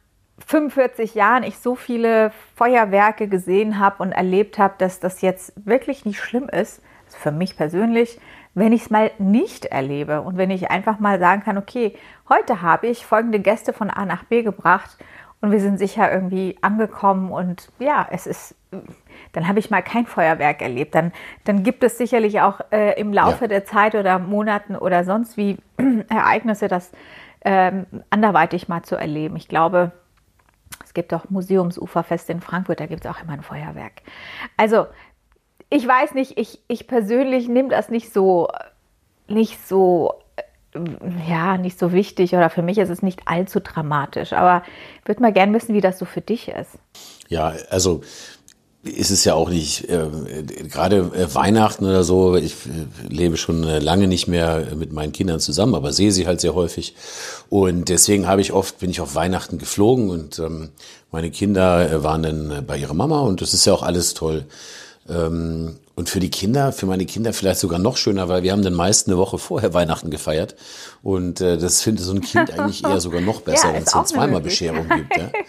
45 0.45 1.15
Jahren 1.15 1.43
ich 1.43 1.59
so 1.59 1.75
viele 1.75 2.31
Feuerwerke 2.57 3.29
gesehen 3.29 3.79
habe 3.79 4.03
und 4.03 4.13
erlebt 4.13 4.59
habe, 4.59 4.75
dass 4.79 5.01
das 5.01 5.23
jetzt 5.23 5.53
wirklich 5.65 6.05
nicht 6.05 6.21
schlimm 6.21 6.49
ist, 6.49 6.83
also 7.07 7.19
für 7.19 7.33
mich 7.33 7.57
persönlich, 7.57 8.21
wenn 8.57 8.73
ich 8.73 8.83
es 8.83 8.91
mal 8.91 9.11
nicht 9.19 9.67
erlebe 9.67 10.23
und 10.23 10.39
wenn 10.39 10.51
ich 10.51 10.71
einfach 10.71 10.99
mal 10.99 11.21
sagen 11.21 11.43
kann, 11.43 11.59
okay, 11.59 11.95
heute 12.29 12.63
habe 12.63 12.87
ich 12.87 13.05
folgende 13.05 13.39
Gäste 13.39 13.75
von 13.75 13.91
A 13.91 14.07
nach 14.07 14.25
B 14.25 14.43
gebracht 14.43 14.97
und 15.43 15.51
wir 15.53 15.61
sind 15.61 15.79
sicher 15.79 16.11
irgendwie 16.11 16.57
angekommen 16.63 17.31
und 17.31 17.71
ja, 17.79 18.07
es 18.11 18.27
ist, 18.27 18.55
dann 19.33 19.47
habe 19.47 19.59
ich 19.59 19.69
mal 19.69 19.83
kein 19.83 20.07
Feuerwerk 20.07 20.63
erlebt. 20.63 20.95
Dann, 20.95 21.13
dann 21.45 21.65
gibt 21.65 21.85
es 21.85 21.99
sicherlich 21.99 22.41
auch 22.41 22.61
äh, 22.73 22.99
im 22.99 23.13
Laufe 23.13 23.45
Ja. 23.45 23.49
der 23.49 23.65
Zeit 23.67 23.95
oder 23.95 24.19
Monaten 24.19 24.75
oder 24.75 25.05
sonst 25.05 25.37
wie 25.37 25.59
Ereignisse, 26.09 26.67
das 26.67 26.93
ähm, 27.45 27.85
anderweitig 28.09 28.69
mal 28.69 28.83
zu 28.83 28.97
erleben. 28.97 29.37
Ich 29.37 29.49
glaube, 29.49 29.93
es 30.83 30.95
gibt 30.95 31.13
auch 31.13 31.29
Museumsuferfeste 31.29 32.33
in 32.33 32.41
Frankfurt, 32.41 32.81
da 32.81 32.87
gibt 32.87 33.05
es 33.05 33.11
auch 33.11 33.23
immer 33.23 33.35
ein 33.35 33.43
Feuerwerk. 33.43 34.01
Also, 34.57 34.87
ich 35.71 35.87
weiß 35.87 36.15
nicht, 36.15 36.39
ich, 36.39 36.61
ich 36.69 36.87
persönlich 36.87 37.49
nehme 37.49 37.69
das 37.69 37.89
nicht 37.89 38.13
so, 38.13 38.49
nicht 39.29 39.67
so 39.67 40.15
ja, 41.27 41.57
nicht 41.57 41.79
so 41.79 41.93
wichtig 41.93 42.35
oder 42.35 42.51
für 42.51 42.63
mich 42.63 42.79
ist 42.79 42.91
es 42.91 43.03
nicht 43.03 43.23
allzu 43.25 43.61
dramatisch. 43.61 44.33
Aber 44.33 44.63
ich 45.01 45.09
würde 45.09 45.23
mal 45.23 45.33
gern 45.33 45.55
wissen, 45.55 45.75
wie 45.75 45.81
das 45.81 45.99
so 45.99 46.05
für 46.05 46.21
dich 46.21 46.49
ist. 46.49 46.73
Ja, 47.29 47.55
also 47.71 48.03
ist 48.83 49.11
es 49.11 49.25
ja 49.25 49.35
auch 49.35 49.51
nicht, 49.51 49.89
äh, 49.89 50.09
gerade 50.69 50.99
äh, 50.99 51.35
Weihnachten 51.35 51.85
oder 51.85 52.05
so, 52.05 52.37
ich 52.37 52.53
äh, 52.53 53.09
lebe 53.09 53.37
schon 53.37 53.65
äh, 53.65 53.81
lange 53.81 54.07
nicht 54.07 54.29
mehr 54.29 54.77
mit 54.77 54.93
meinen 54.93 55.13
Kindern 55.13 55.41
zusammen, 55.41 55.75
aber 55.75 55.93
sehe 55.93 56.13
sie 56.13 56.27
halt 56.27 56.41
sehr 56.41 56.55
häufig. 56.55 56.95
Und 57.49 57.89
deswegen 57.89 58.29
habe 58.29 58.41
ich 58.41 58.53
oft, 58.53 58.79
bin 58.79 58.91
ich 58.91 59.01
auf 59.01 59.17
Weihnachten 59.17 59.59
geflogen 59.59 60.11
und 60.11 60.39
ähm, 60.39 60.71
meine 61.11 61.31
Kinder 61.31 61.91
äh, 61.91 62.05
waren 62.05 62.23
dann 62.23 62.51
äh, 62.51 62.63
bei 62.63 62.77
ihrer 62.79 62.95
Mama 62.95 63.21
und 63.21 63.41
das 63.41 63.55
ist 63.55 63.65
ja 63.65 63.73
auch 63.73 63.83
alles 63.83 64.15
toll. 64.15 64.45
Ähm, 65.09 65.77
und 65.95 66.11
für 66.11 66.21
die 66.21 66.31
Kinder, 66.31 66.73
für 66.73 66.87
meine 66.87 67.07
Kinder 67.07 67.33
vielleicht 67.33 67.61
sogar 67.61 67.79
noch 67.79 67.97
schöner, 67.97 68.29
weil 68.29 68.43
wir 68.43 68.53
haben 68.53 68.63
dann 68.63 68.75
meist 68.75 69.09
eine 69.09 69.17
Woche 69.17 69.39
vorher 69.39 69.73
Weihnachten 69.73 70.11
gefeiert. 70.11 70.55
Und 71.03 71.41
äh, 71.41 71.57
das 71.57 71.81
findet 71.81 72.05
so 72.05 72.13
ein 72.13 72.21
Kind 72.21 72.51
eigentlich 72.51 72.85
eher 72.85 73.01
sogar 73.01 73.23
noch 73.23 73.41
besser, 73.43 73.69
Ja, 73.69 73.75
wenn 73.75 73.83
es 73.83 73.93
dann 73.93 74.03
auch 74.03 74.07
zweimal. 74.07 74.41
Bescherung 74.41 74.89
gibt. 74.89 75.17
Ja? 75.17 75.31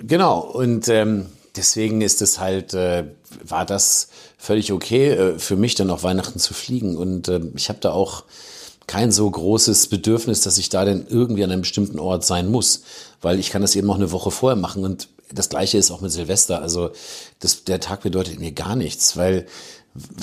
Genau, 0.00 0.38
und 0.38 0.86
ähm, 0.88 1.26
deswegen 1.56 2.00
ist 2.02 2.22
es 2.22 2.38
halt, 2.38 2.72
äh, 2.72 3.04
war 3.42 3.66
das 3.66 4.08
völlig 4.38 4.72
okay 4.72 5.10
äh, 5.10 5.38
für 5.38 5.56
mich 5.56 5.74
dann 5.74 5.90
auf 5.90 6.04
Weihnachten 6.04 6.38
zu 6.38 6.54
fliegen. 6.54 6.96
Und 6.96 7.28
äh, 7.28 7.40
ich 7.56 7.68
habe 7.68 7.80
da 7.80 7.90
auch 7.90 8.24
kein 8.86 9.10
so 9.10 9.30
großes 9.30 9.88
Bedürfnis, 9.88 10.40
dass 10.40 10.56
ich 10.56 10.68
da 10.68 10.84
dann 10.84 11.06
irgendwie 11.08 11.44
an 11.44 11.50
einem 11.50 11.62
bestimmten 11.62 11.98
Ort 11.98 12.24
sein 12.24 12.48
muss, 12.48 12.84
weil 13.20 13.38
ich 13.38 13.50
kann 13.50 13.60
das 13.60 13.76
eben 13.76 13.90
auch 13.90 13.96
eine 13.96 14.12
Woche 14.12 14.30
vorher 14.30 14.56
machen. 14.56 14.84
Und 14.84 15.08
das 15.32 15.48
gleiche 15.48 15.78
ist 15.78 15.90
auch 15.90 16.00
mit 16.00 16.12
Silvester. 16.12 16.62
Also 16.62 16.90
das, 17.40 17.64
der 17.64 17.80
Tag 17.80 18.02
bedeutet 18.02 18.38
mir 18.40 18.52
gar 18.52 18.76
nichts, 18.76 19.16
weil 19.16 19.46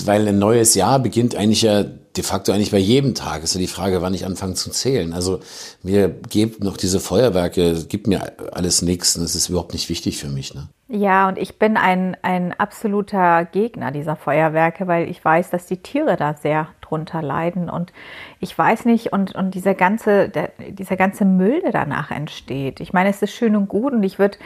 weil 0.06 0.28
ein 0.28 0.40
neues 0.40 0.76
Jahr 0.76 1.00
beginnt 1.00 1.36
eigentlich 1.36 1.64
ja 1.64 1.84
de 1.84 2.24
facto 2.24 2.52
eigentlich 2.52 2.72
bei 2.72 2.78
jedem 2.78 3.14
Tag. 3.14 3.44
Ist 3.44 3.56
ja 3.56 3.60
die 3.60 3.68
Frage, 3.68 4.02
wann 4.02 4.14
ich 4.14 4.26
anfange 4.26 4.54
zu 4.54 4.70
zählen. 4.70 5.14
Also 5.14 5.40
mir 5.84 6.08
gibt 6.08 6.64
noch 6.64 6.78
diese 6.78 7.00
Feuerwerke, 7.00 7.84
gibt 7.90 8.08
mir 8.08 8.34
alles 8.54 8.82
nichts. 8.82 9.16
und 9.16 9.24
Das 9.24 9.36
ist 9.36 9.50
überhaupt 9.50 9.74
nicht 9.74 9.90
wichtig 9.90 10.18
für 10.18 10.30
mich. 10.30 10.54
Ne? 10.54 10.70
Ja, 10.88 11.28
und 11.28 11.38
ich 11.38 11.60
bin 11.60 11.78
ein, 11.78 12.16
ein 12.22 12.54
absoluter 12.54 13.46
Gegner 13.46 13.92
dieser 13.92 14.16
Feuerwerke, 14.16 14.88
weil 14.88 15.10
ich 15.10 15.24
weiß, 15.24 15.50
dass 15.50 15.66
die 15.66 15.78
Tiere 15.78 16.16
da 16.16 16.36
sehr 16.36 16.70
drunter 16.82 17.22
leiden. 17.22 17.70
Und 17.70 17.92
ich 18.40 18.58
weiß 18.58 18.86
nicht, 18.86 19.12
und, 19.12 19.36
und 19.36 19.56
dieser, 19.56 19.74
ganze, 19.74 20.30
der, 20.30 20.52
dieser 20.70 20.96
ganze 20.96 21.26
Müll, 21.26 21.62
der 21.62 21.72
danach 21.72 22.12
entsteht. 22.12 22.80
Ich 22.80 22.94
meine, 22.94 23.10
es 23.10 23.22
ist 23.22 23.34
schön 23.34 23.56
und 23.56 23.68
gut 23.68 23.94
und 23.94 24.04
ich 24.04 24.20
würde. 24.20 24.38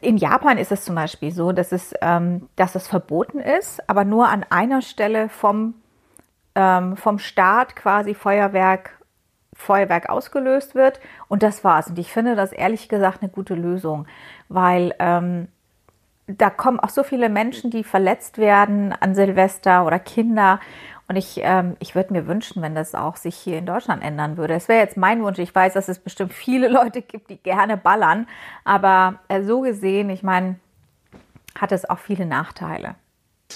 In 0.00 0.16
Japan 0.16 0.58
ist 0.58 0.72
es 0.72 0.84
zum 0.84 0.94
Beispiel 0.94 1.30
so, 1.30 1.52
dass 1.52 1.72
es, 1.72 1.94
ähm, 2.00 2.48
dass 2.56 2.74
es 2.74 2.88
verboten 2.88 3.38
ist, 3.38 3.88
aber 3.88 4.04
nur 4.04 4.28
an 4.28 4.44
einer 4.50 4.82
Stelle 4.82 5.28
vom, 5.28 5.74
ähm, 6.54 6.96
vom 6.96 7.18
Staat 7.18 7.76
quasi 7.76 8.14
Feuerwerk, 8.14 8.98
Feuerwerk 9.54 10.08
ausgelöst 10.08 10.74
wird. 10.74 11.00
Und 11.28 11.42
das 11.42 11.62
war's. 11.62 11.88
Und 11.88 11.98
ich 11.98 12.12
finde 12.12 12.34
das 12.34 12.52
ehrlich 12.52 12.88
gesagt 12.88 13.22
eine 13.22 13.30
gute 13.30 13.54
Lösung, 13.54 14.06
weil 14.48 14.94
ähm, 14.98 15.48
da 16.28 16.50
kommen 16.50 16.78
auch 16.78 16.90
so 16.90 17.02
viele 17.02 17.28
Menschen, 17.28 17.70
die 17.70 17.84
verletzt 17.84 18.38
werden 18.38 18.92
an 18.92 19.14
Silvester 19.14 19.86
oder 19.86 19.98
Kinder. 19.98 20.60
Und 21.08 21.16
ich, 21.16 21.40
ähm, 21.42 21.76
ich 21.80 21.94
würde 21.94 22.12
mir 22.12 22.26
wünschen, 22.26 22.60
wenn 22.60 22.74
das 22.74 22.94
auch 22.94 23.16
sich 23.16 23.34
hier 23.34 23.58
in 23.58 23.66
Deutschland 23.66 24.04
ändern 24.04 24.36
würde. 24.36 24.54
Es 24.54 24.68
wäre 24.68 24.80
jetzt 24.80 24.98
mein 24.98 25.22
Wunsch. 25.22 25.38
Ich 25.38 25.54
weiß, 25.54 25.72
dass 25.72 25.88
es 25.88 25.98
bestimmt 25.98 26.34
viele 26.34 26.68
Leute 26.68 27.00
gibt, 27.00 27.30
die 27.30 27.38
gerne 27.38 27.78
ballern. 27.78 28.26
Aber 28.64 29.18
äh, 29.28 29.42
so 29.42 29.62
gesehen, 29.62 30.10
ich 30.10 30.22
meine, 30.22 30.56
hat 31.58 31.72
es 31.72 31.88
auch 31.88 31.98
viele 31.98 32.26
Nachteile. 32.26 32.94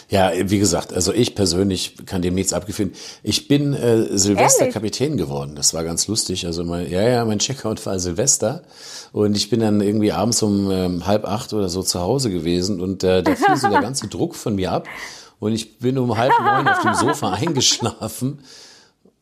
Ja, 0.08 0.32
wie 0.34 0.58
gesagt, 0.58 0.94
also 0.94 1.12
ich 1.12 1.34
persönlich 1.34 2.06
kann 2.06 2.22
dem 2.22 2.34
nichts 2.34 2.54
abgefinden. 2.54 2.96
Ich 3.22 3.48
bin 3.48 3.74
äh, 3.74 4.16
Silvester 4.16 4.60
Ehrlich? 4.60 4.74
Kapitän 4.74 5.18
geworden. 5.18 5.54
Das 5.54 5.74
war 5.74 5.84
ganz 5.84 6.08
lustig. 6.08 6.46
Also 6.46 6.64
mein, 6.64 6.90
ja, 6.90 7.02
ja, 7.02 7.24
mein 7.26 7.38
Checkout 7.38 7.84
war 7.84 7.98
Silvester 7.98 8.62
und 9.12 9.36
ich 9.36 9.50
bin 9.50 9.60
dann 9.60 9.82
irgendwie 9.82 10.12
abends 10.12 10.42
um 10.42 10.70
ähm, 10.70 11.06
halb 11.06 11.26
acht 11.26 11.52
oder 11.52 11.68
so 11.68 11.82
zu 11.82 12.00
Hause 12.00 12.30
gewesen 12.30 12.80
und 12.80 13.04
äh, 13.04 13.22
da 13.22 13.34
fiel 13.34 13.56
so 13.56 13.68
der 13.68 13.80
ganze 13.82 14.08
Druck 14.08 14.34
von 14.34 14.54
mir 14.54 14.72
ab 14.72 14.88
und 15.42 15.52
ich 15.52 15.80
bin 15.80 15.98
um 15.98 16.16
halb 16.16 16.32
neun 16.40 16.68
auf 16.68 16.82
dem 16.82 16.94
Sofa 16.94 17.32
eingeschlafen 17.32 18.44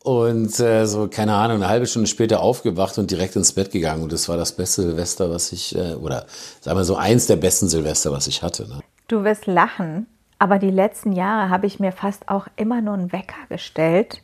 und 0.03 0.59
äh, 0.59 0.85
so 0.85 1.07
keine 1.07 1.33
Ahnung 1.33 1.57
eine 1.57 1.67
halbe 1.67 1.87
Stunde 1.87 2.07
später 2.07 2.41
aufgewacht 2.41 2.99
und 2.99 3.09
direkt 3.09 3.35
ins 3.35 3.53
Bett 3.53 3.71
gegangen 3.71 4.03
und 4.03 4.13
das 4.13 4.29
war 4.29 4.37
das 4.37 4.55
beste 4.55 4.83
Silvester, 4.83 5.31
was 5.31 5.51
ich 5.51 5.75
äh, 5.75 5.95
oder 5.95 6.27
sagen 6.59 6.77
wir 6.77 6.83
so 6.83 6.95
eins 6.95 7.25
der 7.25 7.37
besten 7.37 7.69
Silvester, 7.69 8.11
was 8.11 8.27
ich 8.27 8.43
hatte. 8.43 8.69
Ne? 8.69 8.81
Du 9.07 9.23
wirst 9.23 9.47
lachen, 9.47 10.05
aber 10.37 10.59
die 10.59 10.69
letzten 10.69 11.11
Jahre 11.11 11.49
habe 11.49 11.65
ich 11.65 11.79
mir 11.79 11.91
fast 11.91 12.29
auch 12.29 12.45
immer 12.55 12.81
nur 12.81 12.93
einen 12.93 13.11
Wecker 13.11 13.47
gestellt, 13.49 14.21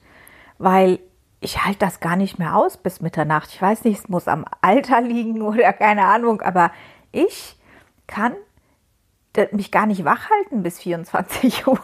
weil 0.60 1.00
ich 1.39 1.66
halte 1.66 1.80
das 1.80 2.00
gar 2.00 2.16
nicht 2.16 2.38
mehr 2.38 2.56
aus 2.56 2.77
bis 2.77 3.01
Mitternacht. 3.01 3.50
Ich 3.51 3.62
weiß 3.62 3.86
nicht, 3.86 3.98
es 3.98 4.08
muss 4.08 4.27
am 4.27 4.46
Alter 4.62 5.01
liegen 5.01 5.42
oder 5.42 5.74
keine 5.74 6.06
Ahnung, 6.06 6.42
aber 6.42 6.70
ich 7.12 7.56
kann 8.06 8.34
mich 9.51 9.72
gar 9.72 9.86
nicht 9.86 10.03
wach 10.06 10.29
halten 10.29 10.63
bis 10.63 10.79
24 10.79 11.67
Uhr. 11.67 11.79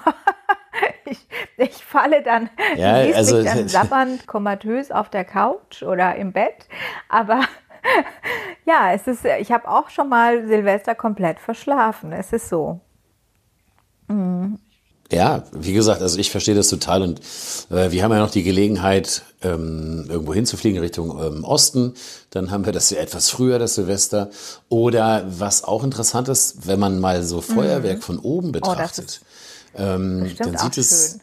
Ich, 1.05 1.27
ich 1.57 1.85
falle 1.85 2.23
dann, 2.23 2.49
Ja, 2.75 3.03
siehst 3.03 3.17
also- 3.17 3.37
mich 3.37 3.45
dann 3.45 3.67
sabbernd, 3.67 4.27
komatös 4.27 4.91
auf 4.91 5.09
der 5.09 5.25
Couch 5.25 5.83
oder 5.83 6.15
im 6.15 6.31
Bett. 6.31 6.67
Aber 7.09 7.41
ja, 8.65 8.93
es 8.93 9.07
ist, 9.07 9.25
ich 9.25 9.51
habe 9.51 9.67
auch 9.67 9.89
schon 9.89 10.09
mal 10.09 10.47
Silvester 10.47 10.95
komplett 10.95 11.39
verschlafen. 11.39 12.11
Es 12.13 12.33
ist 12.33 12.49
so. 12.49 12.79
Ja, 15.13 15.43
wie 15.51 15.73
gesagt, 15.73 16.01
also 16.01 16.17
ich 16.17 16.31
verstehe 16.31 16.55
das 16.55 16.69
total 16.69 17.03
und 17.03 17.19
äh, 17.69 17.91
wir 17.91 18.03
haben 18.03 18.11
ja 18.11 18.19
noch 18.19 18.31
die 18.31 18.43
Gelegenheit, 18.43 19.21
ähm, 19.43 20.05
irgendwo 20.09 20.33
hinzufliegen 20.33 20.79
Richtung 20.79 21.19
ähm, 21.21 21.43
Osten. 21.43 21.93
Dann 22.31 22.49
haben 22.49 22.65
wir 22.65 22.73
das 22.73 22.89
ja 22.89 22.97
etwas 22.97 23.29
früher, 23.29 23.59
das 23.59 23.75
Silvester. 23.75 24.29
Oder 24.69 25.25
was 25.27 25.63
auch 25.63 25.83
interessant 25.83 26.29
ist, 26.29 26.65
wenn 26.67 26.79
man 26.79 26.99
mal 26.99 27.23
so 27.23 27.41
Feuerwerk 27.41 28.03
von 28.03 28.17
oben 28.17 28.51
das 28.53 28.61
betrachtet, 28.61 29.21
ähm, 29.75 30.31
dann 30.39 30.57
sieht 30.57 30.77
es, 30.77 31.11
schön. 31.11 31.21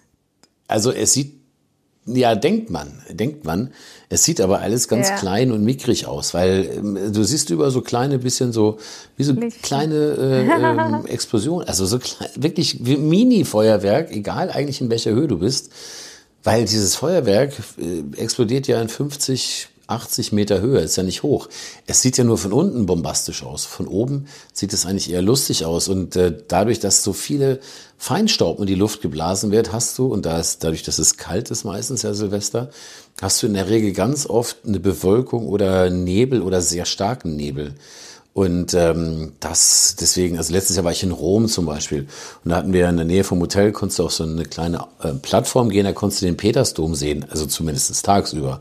also 0.68 0.92
es 0.92 1.12
sieht, 1.12 1.39
ja, 2.14 2.34
denkt 2.34 2.70
man, 2.70 2.88
denkt 3.10 3.44
man. 3.44 3.70
Es 4.08 4.24
sieht 4.24 4.40
aber 4.40 4.60
alles 4.60 4.88
ganz 4.88 5.08
Ja. 5.08 5.16
klein 5.16 5.52
und 5.52 5.62
mickrig 5.64 6.06
aus, 6.06 6.34
weil 6.34 6.68
ähm, 6.76 6.98
du 7.12 7.22
siehst 7.22 7.50
über 7.50 7.70
so 7.70 7.80
kleine 7.80 8.18
bisschen 8.18 8.52
so, 8.52 8.78
wie 9.16 9.22
so 9.24 9.32
Lichtchen. 9.32 9.62
kleine 9.62 9.94
äh, 9.94 10.40
ähm, 10.50 11.06
Explosionen, 11.08 11.68
also 11.68 11.86
so 11.86 11.98
klein, 11.98 12.28
wirklich 12.36 12.84
wie 12.84 12.96
Mini-Feuerwerk, 12.96 14.10
egal 14.10 14.50
eigentlich 14.50 14.80
in 14.80 14.90
welcher 14.90 15.12
Höhe 15.12 15.28
du 15.28 15.38
bist, 15.38 15.70
weil 16.42 16.64
dieses 16.64 16.96
Feuerwerk 16.96 17.52
äh, 17.78 18.20
explodiert 18.20 18.66
ja 18.66 18.80
in 18.82 18.88
50, 18.88 19.68
80 19.90 20.32
Meter 20.32 20.60
Höhe, 20.60 20.80
ist 20.80 20.96
ja 20.96 21.02
nicht 21.02 21.22
hoch. 21.22 21.48
Es 21.86 22.02
sieht 22.02 22.16
ja 22.18 22.24
nur 22.24 22.38
von 22.38 22.52
unten 22.52 22.86
bombastisch 22.86 23.42
aus. 23.42 23.64
Von 23.64 23.86
oben 23.88 24.26
sieht 24.52 24.72
es 24.72 24.86
eigentlich 24.86 25.10
eher 25.10 25.22
lustig 25.22 25.64
aus. 25.64 25.88
Und 25.88 26.16
äh, 26.16 26.36
dadurch, 26.48 26.80
dass 26.80 27.02
so 27.02 27.12
viele 27.12 27.60
Feinstaub 27.98 28.60
in 28.60 28.66
die 28.66 28.74
Luft 28.74 29.02
geblasen 29.02 29.50
wird, 29.50 29.72
hast 29.72 29.98
du, 29.98 30.06
und 30.06 30.24
da 30.24 30.42
dadurch, 30.60 30.82
dass 30.82 30.98
es 30.98 31.16
kalt 31.16 31.50
ist 31.50 31.64
meistens 31.64 32.02
ja 32.02 32.14
Silvester, 32.14 32.70
hast 33.20 33.42
du 33.42 33.46
in 33.46 33.54
der 33.54 33.68
Regel 33.68 33.92
ganz 33.92 34.26
oft 34.26 34.58
eine 34.66 34.80
Bewölkung 34.80 35.46
oder 35.46 35.90
Nebel 35.90 36.42
oder 36.42 36.62
sehr 36.62 36.86
starken 36.86 37.36
Nebel. 37.36 37.74
Und 38.32 38.74
ähm, 38.74 39.32
das 39.40 39.96
deswegen, 40.00 40.38
also 40.38 40.52
letztes 40.52 40.76
Jahr 40.76 40.84
war 40.84 40.92
ich 40.92 41.02
in 41.02 41.10
Rom 41.10 41.48
zum 41.48 41.66
Beispiel 41.66 42.06
und 42.44 42.50
da 42.50 42.56
hatten 42.56 42.72
wir 42.72 42.88
in 42.88 42.96
der 42.96 43.04
Nähe 43.04 43.24
vom 43.24 43.40
Hotel, 43.40 43.72
konntest 43.72 43.98
du 43.98 44.04
auf 44.04 44.12
so 44.12 44.22
eine 44.22 44.44
kleine 44.44 44.86
äh, 45.02 45.14
Plattform 45.14 45.68
gehen, 45.68 45.84
da 45.84 45.92
konntest 45.92 46.22
du 46.22 46.26
den 46.26 46.36
Petersdom 46.36 46.94
sehen, 46.94 47.26
also 47.28 47.46
zumindest 47.46 48.04
tagsüber. 48.04 48.60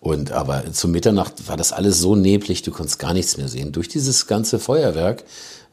Und 0.00 0.32
aber 0.32 0.72
zur 0.72 0.88
Mitternacht 0.88 1.48
war 1.48 1.58
das 1.58 1.72
alles 1.72 1.98
so 1.98 2.16
neblig, 2.16 2.62
du 2.62 2.70
konntest 2.70 2.98
gar 2.98 3.12
nichts 3.12 3.36
mehr 3.36 3.48
sehen. 3.48 3.72
Durch 3.72 3.88
dieses 3.88 4.26
ganze 4.26 4.58
Feuerwerk, 4.58 5.24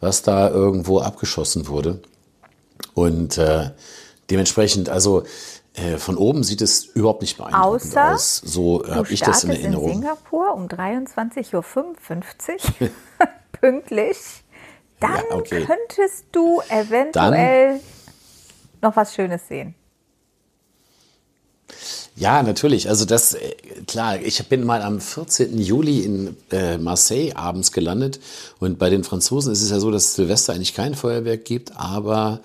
was 0.01 0.21
da 0.21 0.49
irgendwo 0.49 0.99
abgeschossen 0.99 1.67
wurde. 1.67 2.01
Und 2.93 3.37
äh, 3.37 3.71
dementsprechend, 4.29 4.89
also 4.89 5.23
äh, 5.77 5.97
von 5.97 6.17
oben 6.17 6.43
sieht 6.43 6.61
es 6.61 6.85
überhaupt 6.85 7.21
nicht 7.21 7.37
beeindruckend 7.37 7.65
Außer 7.83 8.13
aus. 8.15 8.37
So 8.43 8.79
Du 8.79 8.93
habe 8.95 9.11
ich 9.11 9.19
das 9.19 9.43
in 9.43 9.51
startest 9.51 9.65
in, 9.65 9.73
Erinnerung. 9.73 9.91
Singapur 10.01 10.53
um 10.55 10.67
23.55 10.67 11.53
Uhr 11.55 12.89
pünktlich. 13.51 14.17
Dann 14.99 15.11
Ja, 15.29 15.35
okay. 15.35 15.65
könntest 15.65 16.25
du 16.31 16.61
eventuell 16.69 17.79
noch 18.81 18.95
was 18.95 19.13
Schönes 19.13 19.47
sehen. 19.47 19.75
Ja, 22.15 22.41
natürlich. 22.41 22.89
Also 22.89 23.05
das, 23.05 23.35
äh, 23.35 23.51
klar, 23.85 24.19
ich 24.19 24.43
bin 24.49 24.65
mal 24.65 24.81
am 24.81 24.99
14. 24.99 25.59
Juli 25.59 25.99
in 25.99 26.35
äh, 26.51 26.79
Marseille 26.79 27.33
abends 27.35 27.71
gelandet 27.71 28.19
und 28.59 28.79
bei 28.79 28.89
den 28.89 29.03
Franzosen 29.03 29.53
ist 29.53 29.61
es 29.61 29.69
ja 29.69 29.79
so, 29.79 29.91
dass 29.91 30.15
Silvester 30.15 30.53
eigentlich 30.53 30.73
kein 30.73 30.95
Feuerwerk 30.95 31.45
gibt, 31.45 31.77
aber 31.77 32.39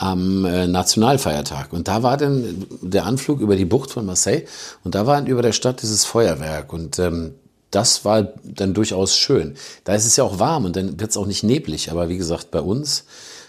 am 0.00 0.46
äh, 0.46 0.66
Nationalfeiertag. 0.66 1.72
Und 1.74 1.86
da 1.86 2.02
war 2.02 2.16
dann 2.16 2.66
der 2.80 3.04
Anflug 3.04 3.40
über 3.40 3.54
die 3.54 3.66
Bucht 3.66 3.90
von 3.90 4.06
Marseille 4.06 4.44
und 4.82 4.94
da 4.94 5.06
war 5.06 5.16
dann 5.16 5.26
über 5.26 5.42
der 5.42 5.52
Stadt 5.52 5.82
dieses 5.82 6.04
Feuerwerk 6.06 6.72
und 6.72 6.98
ähm, 6.98 7.34
das 7.70 8.04
war 8.04 8.28
dann 8.42 8.72
durchaus 8.74 9.16
schön. 9.16 9.54
Da 9.84 9.94
ist 9.94 10.06
es 10.06 10.16
ja 10.16 10.24
auch 10.24 10.38
warm 10.38 10.64
und 10.64 10.74
dann 10.74 10.98
wird 10.98 11.10
es 11.10 11.16
auch 11.18 11.26
nicht 11.26 11.44
neblig. 11.44 11.90
Aber 11.90 12.08
wie 12.08 12.16
gesagt, 12.16 12.50
bei 12.50 12.60
uns, 12.60 13.04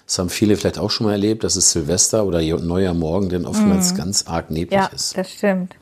das 0.05 0.19
haben 0.19 0.29
viele 0.29 0.57
vielleicht 0.57 0.77
auch 0.77 0.91
schon 0.91 1.07
mal 1.07 1.13
erlebt, 1.13 1.43
dass 1.45 1.55
es 1.55 1.71
Silvester 1.71 2.25
oder 2.25 2.41
Neujahr 2.41 2.93
Morgen 2.93 3.29
dann 3.29 3.45
oftmals 3.45 3.95
ganz 3.95 4.27
arg 4.27 4.51
neblig 4.51 4.77
Ja, 4.77 4.87
ist. 4.87 5.17
das 5.17 5.31
stimmt. 5.31 5.73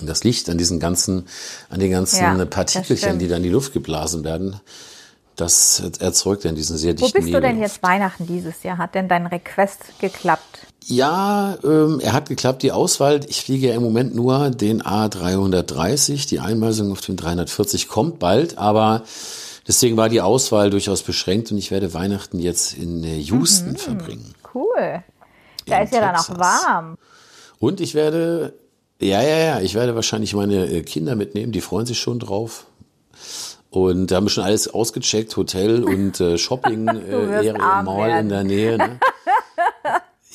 Und 0.00 0.08
das 0.08 0.24
liegt 0.24 0.48
an 0.48 0.58
diesen 0.58 0.80
ganzen, 0.80 1.26
an 1.68 1.78
den 1.78 1.90
ganzen 1.90 2.20
Ja, 2.22 2.44
Partikelchen, 2.46 3.18
die 3.18 3.28
da 3.28 3.36
in 3.36 3.42
die 3.44 3.50
Luft 3.50 3.72
geblasen 3.74 4.24
werden. 4.24 4.58
Das 5.36 5.82
erzeugt 5.98 6.44
dann 6.44 6.54
diesen 6.54 6.76
sehr 6.76 6.92
Wo 6.92 7.06
dichten 7.06 7.18
bist 7.18 7.34
du 7.34 7.40
denn 7.40 7.56
Nebel. 7.56 7.62
jetzt 7.62 7.82
Weihnachten 7.82 8.26
dieses 8.26 8.62
Jahr? 8.62 8.78
Hat 8.78 8.94
denn 8.94 9.08
dein 9.08 9.26
Request 9.26 9.98
geklappt? 9.98 10.66
Ja, 10.86 11.56
ähm, 11.64 11.98
er 12.00 12.12
hat 12.12 12.28
geklappt, 12.28 12.62
die 12.62 12.70
Auswahl. 12.70 13.20
Ich 13.28 13.42
fliege 13.42 13.68
ja 13.68 13.74
im 13.74 13.82
Moment 13.82 14.14
nur 14.14 14.50
den 14.50 14.82
A330. 14.82 16.28
Die 16.28 16.40
Einweisung 16.40 16.92
auf 16.92 17.00
den 17.00 17.16
340 17.16 17.88
kommt 17.88 18.18
bald, 18.18 18.58
aber 18.58 19.02
deswegen 19.66 19.96
war 19.96 20.08
die 20.08 20.20
Auswahl 20.20 20.70
durchaus 20.70 21.02
beschränkt 21.02 21.50
und 21.50 21.58
ich 21.58 21.70
werde 21.70 21.94
Weihnachten 21.94 22.38
jetzt 22.38 22.74
in 22.74 23.02
äh, 23.02 23.16
Houston 23.16 23.76
verbringen. 23.76 24.34
Cool. 24.54 25.02
Da 25.66 25.82
ist 25.82 25.94
ja 25.94 26.00
dann 26.00 26.16
auch 26.16 26.38
warm. 26.38 26.96
Und 27.58 27.80
ich 27.80 27.94
werde, 27.94 28.52
ja, 29.00 29.22
ja, 29.22 29.38
ja, 29.38 29.60
ich 29.60 29.74
werde 29.74 29.94
wahrscheinlich 29.94 30.34
meine 30.34 30.66
äh, 30.66 30.82
Kinder 30.82 31.16
mitnehmen, 31.16 31.50
die 31.50 31.62
freuen 31.62 31.86
sich 31.86 31.98
schon 31.98 32.18
drauf. 32.18 32.66
Und 33.74 34.06
da 34.12 34.16
haben 34.16 34.26
wir 34.26 34.30
schon 34.30 34.44
alles 34.44 34.72
ausgecheckt, 34.72 35.36
Hotel 35.36 35.82
und 35.84 36.20
äh, 36.20 36.38
Shopping, 36.38 36.86
äh, 36.86 37.50
arm 37.58 37.86
Mall 37.86 38.08
werden. 38.08 38.20
in 38.20 38.28
der 38.28 38.44
Nähe. 38.44 38.78
Ne? 38.78 39.00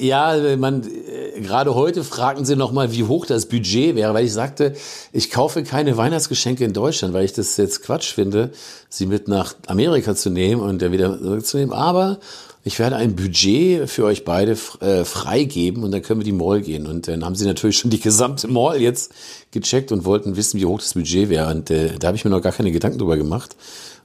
Ja, 0.01 0.55
man, 0.55 0.83
äh, 0.83 1.41
gerade 1.41 1.75
heute 1.75 2.05
fragten 2.05 2.45
sie 2.45 2.55
noch 2.55 2.71
mal, 2.71 2.93
wie 2.93 3.03
hoch 3.03 3.25
das 3.25 3.47
Budget 3.47 3.97
wäre, 3.97 4.13
weil 4.13 4.23
ich 4.23 4.31
sagte, 4.31 4.73
ich 5.11 5.29
kaufe 5.29 5.61
keine 5.63 5.97
Weihnachtsgeschenke 5.97 6.63
in 6.63 6.71
Deutschland, 6.71 7.13
weil 7.13 7.25
ich 7.25 7.33
das 7.33 7.57
jetzt 7.57 7.83
Quatsch 7.83 8.13
finde, 8.13 8.51
sie 8.87 9.07
mit 9.07 9.27
nach 9.27 9.55
Amerika 9.67 10.15
zu 10.15 10.29
nehmen 10.29 10.61
und 10.61 10.81
dann 10.81 10.93
wieder 10.93 11.19
zurückzunehmen. 11.19 11.73
Aber 11.73 12.19
ich 12.63 12.77
werde 12.79 12.97
ein 12.97 13.15
Budget 13.15 13.89
für 13.89 14.05
euch 14.05 14.25
beide 14.25 14.57
äh, 14.81 15.05
freigeben 15.05 15.83
und 15.83 15.91
dann 15.91 16.01
können 16.01 16.19
wir 16.19 16.25
die 16.25 16.33
Mall 16.33 16.61
gehen. 16.61 16.87
Und 16.87 17.07
dann 17.07 17.23
haben 17.23 17.35
sie 17.35 17.45
natürlich 17.45 17.77
schon 17.77 17.89
die 17.89 17.99
gesamte 17.99 18.47
Mall 18.47 18.81
jetzt 18.81 19.13
gecheckt 19.51 19.91
und 19.91 20.03
wollten 20.05 20.35
wissen, 20.35 20.59
wie 20.59 20.65
hoch 20.65 20.79
das 20.79 20.93
Budget 20.93 21.29
wäre. 21.29 21.49
Und 21.49 21.71
äh, 21.71 21.97
da 21.97 22.07
habe 22.07 22.17
ich 22.17 22.25
mir 22.25 22.31
noch 22.31 22.41
gar 22.41 22.51
keine 22.51 22.71
Gedanken 22.71 22.97
drüber 22.97 23.17
gemacht. 23.17 23.55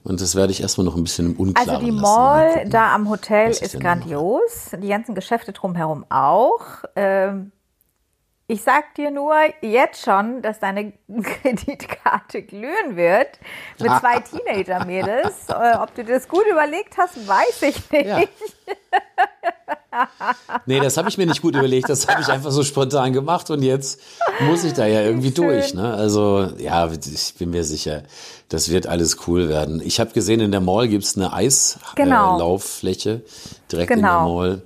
Und 0.05 0.21
das 0.21 0.35
werde 0.35 0.53
ich 0.53 0.61
erstmal 0.61 0.85
noch 0.85 0.97
ein 0.97 1.03
bisschen 1.03 1.33
im 1.33 1.37
Unklaren 1.37 1.71
Also 1.71 1.85
die 1.85 1.93
Mall 1.93 2.53
gucken. 2.53 2.71
da 2.71 2.95
am 2.95 3.09
Hotel 3.09 3.51
ist 3.51 3.81
grandios. 3.81 4.71
Die 4.81 4.89
ganzen 4.89 5.15
Geschäfte 5.15 5.53
drumherum 5.53 6.05
auch. 6.11 6.61
Ähm, 6.95 7.51
ich 8.47 8.63
sag 8.63 8.95
dir 8.95 9.11
nur 9.11 9.35
jetzt 9.63 10.03
schon, 10.03 10.43
dass 10.43 10.61
deine 10.61 10.93
Kreditkarte 11.23 12.43
glühen 12.43 12.97
wird 12.97 13.39
mit 13.79 13.91
zwei 14.01 14.21
Teenager-Mädels. 14.21 15.35
Äh, 15.55 15.77
ob 15.77 15.95
du 15.95 16.05
das 16.05 16.29
gut 16.29 16.45
überlegt 16.51 16.97
hast, 16.99 17.29
weiß 17.29 17.63
ich 17.63 17.91
nicht. 17.91 18.07
Ja. 18.07 18.23
Nee, 20.67 20.81
das 20.81 20.97
habe 20.97 21.09
ich 21.09 21.17
mir 21.19 21.27
nicht 21.27 21.41
gut 21.41 21.55
überlegt, 21.55 21.89
das 21.89 22.09
habe 22.09 22.21
ich 22.21 22.27
einfach 22.29 22.51
so 22.51 22.65
spontan 22.65 23.13
gemacht 23.13 23.49
und 23.51 23.63
jetzt 23.63 24.01
muss 24.41 24.65
ich 24.65 24.73
da 24.73 24.87
ja 24.87 25.03
irgendwie 25.03 25.33
Schön. 25.33 25.47
durch. 25.47 25.75
Ne? 25.75 25.95
Also 25.95 26.49
ja, 26.59 26.91
ich 26.91 27.35
bin 27.39 27.51
mir 27.51 27.63
sicher, 27.63 28.03
das 28.49 28.71
wird 28.71 28.89
alles 28.89 29.29
cool 29.29 29.49
werden. 29.49 29.81
Ich 29.85 30.01
habe 30.01 30.11
gesehen, 30.11 30.41
in 30.41 30.51
der 30.51 30.61
Mall 30.61 30.89
gibt's 30.89 31.17
eine 31.17 31.33
Eislauffläche 31.33 33.11
Genau. 33.11 33.25
äh, 33.25 33.69
direkt 33.71 33.91
in 33.93 34.03
der 34.03 34.11
Genau. 34.11 34.35
Mall. 34.35 34.63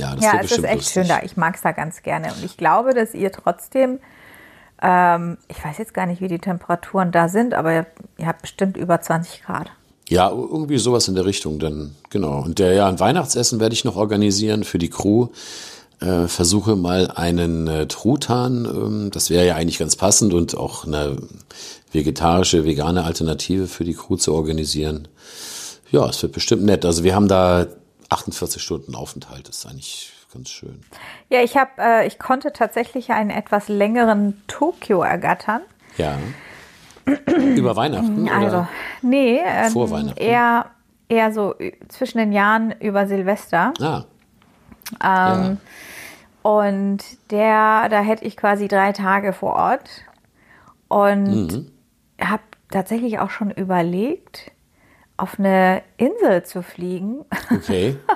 Ja, 0.00 0.14
das 0.16 0.24
Ja, 0.24 0.32
wird 0.34 0.44
es 0.44 0.52
ist 0.52 0.64
echt 0.64 0.74
lustig. 0.76 0.92
schön 0.92 1.08
da. 1.08 1.20
Ich 1.22 1.36
mag 1.36 1.54
es 1.54 1.62
da 1.62 1.72
ganz 1.72 2.02
gerne. 2.02 2.28
Und 2.28 2.44
ich 2.44 2.56
glaube, 2.56 2.94
dass 2.94 3.14
ihr 3.14 3.30
trotzdem, 3.30 3.98
ähm, 4.82 5.36
ich 5.48 5.62
weiß 5.64 5.78
jetzt 5.78 5.94
gar 5.94 6.06
nicht, 6.06 6.20
wie 6.20 6.28
die 6.28 6.38
Temperaturen 6.38 7.12
da 7.12 7.28
sind, 7.28 7.54
aber 7.54 7.86
ihr 8.18 8.26
habt 8.26 8.42
bestimmt 8.42 8.76
über 8.76 9.00
20 9.00 9.42
Grad. 9.42 9.70
Ja, 10.08 10.28
irgendwie 10.30 10.78
sowas 10.78 11.06
in 11.06 11.14
der 11.14 11.24
Richtung 11.24 11.58
dann, 11.60 11.94
genau. 12.08 12.40
Und 12.42 12.58
der, 12.58 12.72
ja, 12.72 12.88
ein 12.88 12.98
Weihnachtsessen 12.98 13.60
werde 13.60 13.74
ich 13.74 13.84
noch 13.84 13.94
organisieren 13.96 14.64
für 14.64 14.78
die 14.78 14.90
Crew. 14.90 15.28
Äh, 16.00 16.26
versuche 16.28 16.76
mal 16.76 17.10
einen 17.14 17.68
äh, 17.68 17.86
Truthahn, 17.86 18.64
ähm, 18.64 19.10
das 19.12 19.28
wäre 19.28 19.46
ja 19.46 19.54
eigentlich 19.56 19.78
ganz 19.78 19.96
passend 19.96 20.32
und 20.32 20.56
auch 20.56 20.86
eine 20.86 21.18
vegetarische, 21.92 22.64
vegane 22.64 23.04
Alternative 23.04 23.66
für 23.66 23.84
die 23.84 23.94
Crew 23.94 24.16
zu 24.16 24.32
organisieren. 24.32 25.08
Ja, 25.90 26.08
es 26.08 26.22
wird 26.22 26.32
bestimmt 26.32 26.62
nett. 26.64 26.84
Also 26.86 27.04
wir 27.04 27.14
haben 27.14 27.28
da 27.28 27.66
48 28.10 28.62
Stunden 28.62 28.94
Aufenthalt, 28.94 29.48
ist 29.48 29.66
eigentlich 29.66 30.12
ganz 30.32 30.50
schön. 30.50 30.80
Ja, 31.28 31.40
ich 31.42 31.56
habe, 31.56 31.70
äh, 31.78 32.06
ich 32.06 32.18
konnte 32.18 32.52
tatsächlich 32.52 33.10
einen 33.10 33.30
etwas 33.30 33.68
längeren 33.68 34.42
Tokio 34.46 35.02
ergattern. 35.02 35.62
Ja. 35.96 36.18
Über 37.56 37.74
Weihnachten? 37.76 38.28
Also, 38.28 38.46
Oder? 38.58 38.68
nee, 39.02 39.40
ähm, 39.44 39.72
Vor 39.72 39.90
Weihnachten? 39.90 40.18
eher, 40.20 40.66
eher 41.08 41.32
so 41.32 41.54
zwischen 41.88 42.18
den 42.18 42.32
Jahren 42.32 42.72
über 42.80 43.06
Silvester. 43.06 43.72
Ah. 43.80 44.04
Ähm, 45.02 45.58
ja. 46.42 46.50
Und 46.50 46.98
der, 47.30 47.88
da 47.90 48.00
hätte 48.00 48.24
ich 48.24 48.36
quasi 48.36 48.68
drei 48.68 48.92
Tage 48.92 49.32
vor 49.32 49.54
Ort 49.54 49.88
und 50.88 51.48
Mhm. 51.52 51.70
habe 52.20 52.42
tatsächlich 52.70 53.18
auch 53.18 53.30
schon 53.30 53.50
überlegt, 53.50 54.50
auf 55.20 55.38
eine 55.38 55.82
Insel 55.96 56.42
zu 56.44 56.62
fliegen. 56.62 57.24
Okay. 57.50 57.96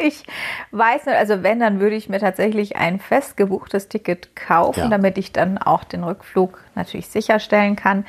Ich 0.00 0.24
weiß 0.70 1.04
nicht, 1.06 1.16
also 1.16 1.42
wenn, 1.42 1.60
dann 1.60 1.78
würde 1.78 1.94
ich 1.94 2.08
mir 2.08 2.18
tatsächlich 2.18 2.76
ein 2.76 2.98
fest 2.98 3.36
gebuchtes 3.36 3.88
Ticket 3.88 4.34
kaufen, 4.34 4.80
Ja. 4.84 4.88
damit 4.88 5.18
ich 5.18 5.32
dann 5.32 5.58
auch 5.58 5.84
den 5.84 6.02
Rückflug 6.02 6.58
natürlich 6.74 7.08
sicherstellen 7.08 7.76
kann. 7.76 8.06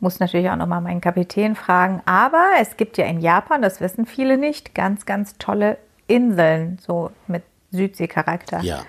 Muss 0.00 0.18
natürlich 0.18 0.50
auch 0.50 0.56
nochmal 0.56 0.80
meinen 0.80 1.00
Kapitän 1.00 1.54
fragen. 1.54 2.02
Aber 2.04 2.44
es 2.60 2.76
gibt 2.76 2.98
ja 2.98 3.06
in 3.06 3.20
Japan, 3.20 3.62
das 3.62 3.80
wissen 3.80 4.06
viele 4.06 4.38
nicht, 4.38 4.74
ganz, 4.74 5.06
ganz 5.06 5.38
tolle 5.38 5.78
Inseln, 6.08 6.78
so 6.80 7.12
mit 7.28 7.44
Südseecharakter. 7.70 8.60
Ja. 8.62 8.82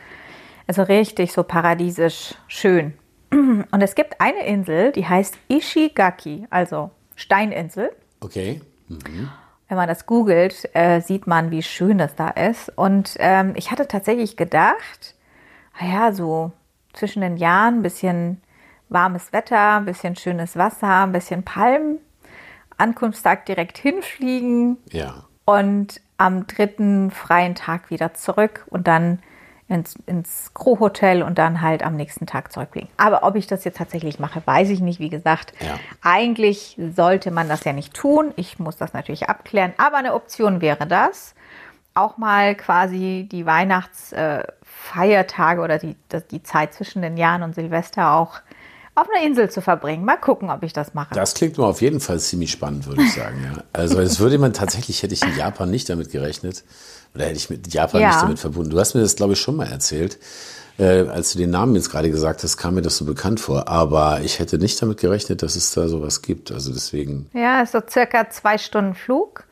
Also 0.68 0.82
richtig 0.82 1.34
so 1.34 1.44
paradiesisch 1.44 2.34
schön. 2.48 2.96
Und 3.32 3.82
es 3.82 3.94
gibt 3.94 4.20
eine 4.20 4.46
Insel, 4.48 4.92
die 4.94 5.08
heißt 5.08 5.38
Ishigaki, 5.48 6.48
also 6.50 6.90
Steininsel. 7.16 7.92
Okay. 8.22 8.62
Wenn 8.88 9.78
man 9.78 9.88
das 9.88 10.06
googelt, 10.06 10.70
äh, 10.74 11.02
sieht 11.02 11.28
man, 11.28 11.52
wie 11.52 11.64
schön 11.64 11.98
das 11.98 12.16
da 12.16 12.30
ist. 12.30 12.70
Und 12.78 13.16
ähm, 13.20 13.54
ich 13.56 13.72
hatte 13.72 13.88
tatsächlich 13.88 14.38
gedacht, 14.38 15.16
naja, 15.80 16.12
so 16.14 16.52
zwischen 16.94 17.22
den 17.22 17.38
Jahren 17.38 17.76
ein 17.80 17.82
bisschen 17.84 18.42
warmes 18.90 19.32
Wetter, 19.32 19.78
ein 19.78 19.86
bisschen 19.86 20.16
schönes 20.16 20.58
Wasser, 20.58 21.04
ein 21.04 21.14
bisschen 21.14 21.44
Palmen, 21.44 22.00
Ankunftstag 22.78 23.46
direkt 23.46 23.78
hinfliegen 23.78 24.78
Ja. 24.92 25.24
und 25.46 26.02
am 26.18 26.46
dritten 26.48 27.10
freien 27.12 27.56
Tag 27.56 27.90
wieder 27.90 28.14
zurück 28.14 28.66
und 28.70 28.88
dann 28.88 29.20
ins, 29.72 29.96
ins 30.06 30.52
Crew-Hotel 30.54 31.24
und 31.24 31.38
dann 31.38 31.62
halt 31.62 31.84
am 31.84 31.96
nächsten 31.96 32.26
Tag 32.26 32.52
zurückfliegen. 32.52 32.90
Aber 32.98 33.24
ob 33.24 33.36
ich 33.36 33.48
das 33.48 33.64
jetzt 33.64 33.78
tatsächlich 33.78 34.20
mache, 34.20 34.42
weiß 34.46 34.70
ich 34.70 34.82
nicht. 34.82 35.00
Wie 35.00 35.10
gesagt, 35.10 35.54
Ja. 35.60 35.80
eigentlich 36.02 36.78
sollte 36.96 37.32
man 37.32 37.48
das 37.48 37.64
ja 37.64 37.74
nicht 37.74 37.94
tun. 37.94 38.34
Ich 38.36 38.60
muss 38.60 38.78
das 38.78 38.94
natürlich 38.94 39.30
abklären. 39.30 39.74
Aber 39.78 39.98
eine 39.98 40.14
Option 40.14 40.62
wäre 40.62 40.86
das, 40.86 41.34
auch 41.94 42.18
mal 42.18 42.56
quasi 42.56 43.28
die 43.32 43.46
Weihnachtsfeiertage 43.46 45.62
oder 45.62 45.78
die, 45.78 45.96
die 46.32 46.44
Zeit 46.44 46.74
zwischen 46.74 47.02
den 47.02 47.18
Jahren 47.18 47.44
und 47.44 47.56
Silvester 47.56 48.14
auch 48.14 48.40
auf 48.94 49.08
einer 49.14 49.26
Insel 49.26 49.50
zu 49.50 49.62
verbringen. 49.62 50.04
Mal 50.04 50.18
gucken, 50.18 50.50
ob 50.50 50.64
ich 50.64 50.74
das 50.74 50.94
mache. 50.94 51.16
Das 51.16 51.34
klingt 51.34 51.58
mal 51.58 51.66
auf 51.66 51.82
jeden 51.82 52.02
Fall 52.02 52.20
ziemlich 52.20 52.52
spannend, 52.52 52.88
würde 52.88 53.04
ich 53.04 53.14
sagen. 53.14 53.42
Ja. 53.44 53.64
Also 53.74 54.02
das 54.02 54.20
würde 54.20 54.38
man 54.38 54.54
tatsächlich, 54.54 55.02
hätte 55.02 55.14
ich 55.14 55.24
in 55.24 55.36
Japan 55.38 55.72
nicht 55.72 55.90
damit 55.90 56.12
gerechnet. 56.12 56.64
Oder 57.16 57.26
hätte 57.26 57.36
ich 57.38 57.50
mit 57.50 57.74
Japan 57.74 58.02
Ja. 58.02 58.08
nicht 58.10 58.22
damit 58.22 58.40
verbunden. 58.40 58.70
Du 58.72 58.80
hast 58.80 58.94
mir 58.94 59.02
das, 59.02 59.16
glaube 59.16 59.34
ich, 59.34 59.40
schon 59.40 59.56
mal 59.58 59.68
erzählt. 59.68 60.18
Äh, 60.80 61.08
als 61.10 61.34
du 61.34 61.40
den 61.40 61.50
Namen 61.50 61.76
jetzt 61.76 61.90
gerade 61.92 62.10
gesagt 62.10 62.42
hast, 62.44 62.56
kam 62.58 62.76
mir 62.76 62.82
das 62.82 62.98
so 62.98 63.06
bekannt 63.06 63.40
vor. 63.40 63.68
Aber 63.68 64.22
ich 64.22 64.40
hätte 64.40 64.58
nicht 64.58 64.82
damit 64.82 65.00
gerechnet, 65.00 65.44
dass 65.44 65.56
es 65.56 65.72
da 65.74 65.88
sowas 65.88 66.22
gibt. 66.22 66.52
Also 66.52 66.72
deswegen, 66.74 67.30
Ja, 67.34 67.62
ist 67.62 67.74
so 67.74 67.82
circa 67.88 68.30
zwei 68.30 68.58
Stunden 68.58 68.96
Flug 68.96 69.44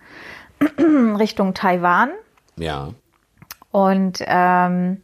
Richtung 0.80 1.54
Taiwan. 1.54 2.12
ja. 2.58 2.90
Und, 3.72 4.24
ähm, 4.26 5.04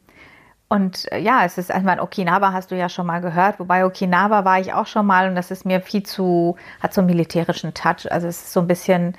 und 0.69 1.11
äh, 1.11 1.19
ja, 1.19 1.45
es 1.45 1.59
ist, 1.59 1.69
ich 1.69 1.83
meine, 1.83 2.01
Okinawa 2.01 2.51
hast 2.51 2.71
du 2.71 2.75
ja 2.75 2.89
schon 2.89 3.05
mal 3.05 3.19
gehört, 3.21 3.59
wobei 3.59 3.85
Okinawa 3.85 4.43
war 4.43 4.59
ich 4.59 4.73
auch 4.73 4.87
schon 4.87 5.05
mal 5.05 5.29
und 5.29 5.35
das 5.35 5.51
ist 5.51 5.65
mir 5.67 5.81
viel 5.81 6.01
zu, 6.01 6.55
hat 6.81 6.91
so 6.91 7.01
einen 7.01 7.07
militärischen 7.11 7.75
Touch. 7.75 8.11
Also 8.11 8.25
es 8.27 8.37
ist 8.41 8.53
so 8.53 8.61
ein 8.61 8.67
bisschen, 8.67 9.15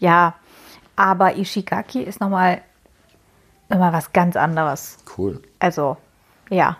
ja, 0.00 0.34
aber 0.96 1.36
Ishigaki 1.36 2.02
ist 2.02 2.20
nochmal 2.20 2.60
immer 3.70 3.92
was 3.92 4.12
ganz 4.12 4.36
anderes. 4.36 4.98
Cool. 5.16 5.40
Also, 5.58 5.96
ja. 6.50 6.76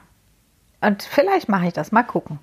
Und 0.80 1.02
vielleicht 1.02 1.48
mache 1.48 1.66
ich 1.66 1.72
das, 1.72 1.92
mal 1.92 2.02
gucken. 2.04 2.38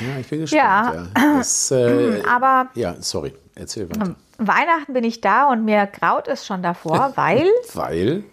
Ja, 0.00 0.18
ich 0.18 0.28
bin 0.28 0.40
gespannt. 0.40 0.62
Ja. 0.62 0.94
Ja, 0.94 1.36
Das, 1.38 1.70
äh, 1.72 2.22
Aber 2.28 2.68
ja 2.74 2.94
sorry. 3.00 3.34
Erzähl 3.54 3.88
weiter. 3.88 4.14
Weihnachten 4.38 4.92
bin 4.92 5.02
ich 5.04 5.20
da 5.22 5.48
und 5.50 5.64
mir 5.64 5.86
graut 5.86 6.28
es 6.28 6.46
schon 6.46 6.62
davor, 6.62 7.12
weil 7.16 7.48
Weil, 7.74 8.24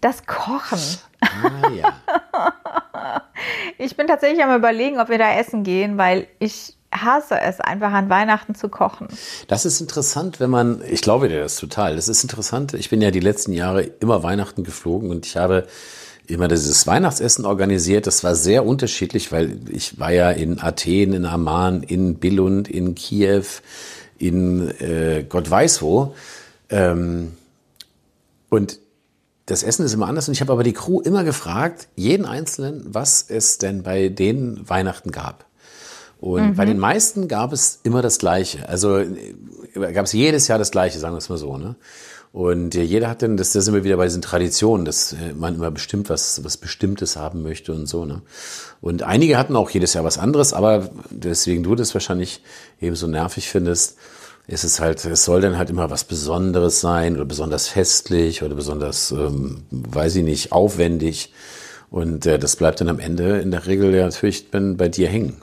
das 0.00 0.24
Kochen. 0.26 0.78
ah 1.20 1.68
ja. 1.70 1.92
Ich 3.78 3.96
bin 3.96 4.06
tatsächlich 4.08 4.42
am 4.42 4.54
überlegen, 4.56 4.98
ob 4.98 5.08
wir 5.08 5.18
da 5.18 5.32
essen 5.34 5.62
gehen, 5.62 5.98
weil 5.98 6.26
ich 6.40 6.76
hasse 6.92 7.40
es 7.40 7.60
einfach 7.60 7.92
an 7.92 8.08
Weihnachten 8.08 8.54
zu 8.54 8.68
kochen. 8.68 9.08
Das 9.46 9.64
ist 9.64 9.80
interessant, 9.80 10.40
wenn 10.40 10.50
man, 10.50 10.82
ich 10.88 11.02
glaube 11.02 11.28
dir 11.28 11.40
das 11.40 11.56
total, 11.56 11.96
das 11.96 12.08
ist 12.08 12.22
interessant. 12.22 12.74
Ich 12.74 12.90
bin 12.90 13.02
ja 13.02 13.10
die 13.10 13.20
letzten 13.20 13.52
Jahre 13.52 13.82
immer 13.82 14.22
Weihnachten 14.22 14.64
geflogen 14.64 15.10
und 15.10 15.26
ich 15.26 15.36
habe 15.36 15.66
immer 16.26 16.48
dieses 16.48 16.86
Weihnachtsessen 16.86 17.46
organisiert. 17.46 18.06
Das 18.06 18.22
war 18.22 18.34
sehr 18.34 18.64
unterschiedlich, 18.66 19.32
weil 19.32 19.58
ich 19.70 19.98
war 19.98 20.12
ja 20.12 20.30
in 20.30 20.60
Athen, 20.60 21.14
in 21.14 21.24
Amman, 21.24 21.82
in 21.82 22.16
Billund, 22.16 22.68
in 22.68 22.94
Kiew, 22.94 23.44
in 24.18 24.68
äh, 24.80 25.24
Gott 25.28 25.50
weiß 25.50 25.82
wo. 25.82 26.14
Ähm, 26.68 27.32
und 28.50 28.78
das 29.46 29.62
Essen 29.62 29.84
ist 29.86 29.94
immer 29.94 30.08
anders. 30.08 30.28
Und 30.28 30.34
ich 30.34 30.42
habe 30.42 30.52
aber 30.52 30.62
die 30.62 30.74
Crew 30.74 31.00
immer 31.00 31.24
gefragt, 31.24 31.88
jeden 31.96 32.26
Einzelnen, 32.26 32.84
was 32.86 33.24
es 33.26 33.56
denn 33.56 33.82
bei 33.82 34.10
den 34.10 34.68
Weihnachten 34.68 35.10
gab. 35.10 35.47
Und 36.20 36.50
mhm. 36.50 36.54
bei 36.56 36.64
den 36.64 36.78
meisten 36.78 37.28
gab 37.28 37.52
es 37.52 37.80
immer 37.84 38.02
das 38.02 38.18
Gleiche. 38.18 38.68
Also 38.68 38.98
äh, 38.98 39.34
gab 39.92 40.06
es 40.06 40.12
jedes 40.12 40.48
Jahr 40.48 40.58
das 40.58 40.70
Gleiche, 40.70 40.98
sagen 40.98 41.14
wir 41.14 41.18
es 41.18 41.28
mal 41.28 41.38
so. 41.38 41.56
Ne? 41.56 41.76
Und 42.32 42.74
äh, 42.74 42.82
jeder 42.82 43.08
hat 43.08 43.22
dann, 43.22 43.36
das, 43.36 43.52
das 43.52 43.64
sind 43.64 43.74
wir 43.74 43.84
wieder 43.84 43.96
bei 43.96 44.04
diesen 44.04 44.22
Traditionen, 44.22 44.84
dass 44.84 45.12
äh, 45.12 45.32
man 45.34 45.54
immer 45.54 45.70
bestimmt 45.70 46.10
was, 46.10 46.44
was 46.44 46.56
Bestimmtes 46.56 47.16
haben 47.16 47.42
möchte 47.42 47.72
und 47.72 47.86
so. 47.86 48.04
Ne? 48.04 48.22
Und 48.80 49.02
einige 49.02 49.38
hatten 49.38 49.56
auch 49.56 49.70
jedes 49.70 49.94
Jahr 49.94 50.04
was 50.04 50.18
anderes, 50.18 50.52
aber 50.52 50.90
deswegen 51.10 51.62
du 51.62 51.74
das 51.74 51.94
wahrscheinlich 51.94 52.42
eben 52.80 52.96
so 52.96 53.06
nervig 53.06 53.48
findest, 53.48 53.96
ist 54.46 54.64
es 54.64 54.80
halt, 54.80 55.04
es 55.04 55.24
soll 55.24 55.40
dann 55.42 55.58
halt 55.58 55.70
immer 55.70 55.90
was 55.90 56.04
Besonderes 56.04 56.80
sein 56.80 57.16
oder 57.16 57.26
besonders 57.26 57.68
festlich 57.68 58.42
oder 58.42 58.54
besonders, 58.54 59.10
ähm, 59.12 59.64
weiß 59.70 60.16
ich 60.16 60.24
nicht, 60.24 60.52
aufwendig. 60.52 61.32
Und 61.90 62.26
äh, 62.26 62.38
das 62.38 62.56
bleibt 62.56 62.80
dann 62.80 62.88
am 62.88 62.98
Ende 62.98 63.38
in 63.38 63.50
der 63.50 63.66
Regel 63.66 63.94
ja 63.94 64.04
natürlich 64.04 64.50
bei 64.50 64.88
dir 64.88 65.08
hängen. 65.08 65.36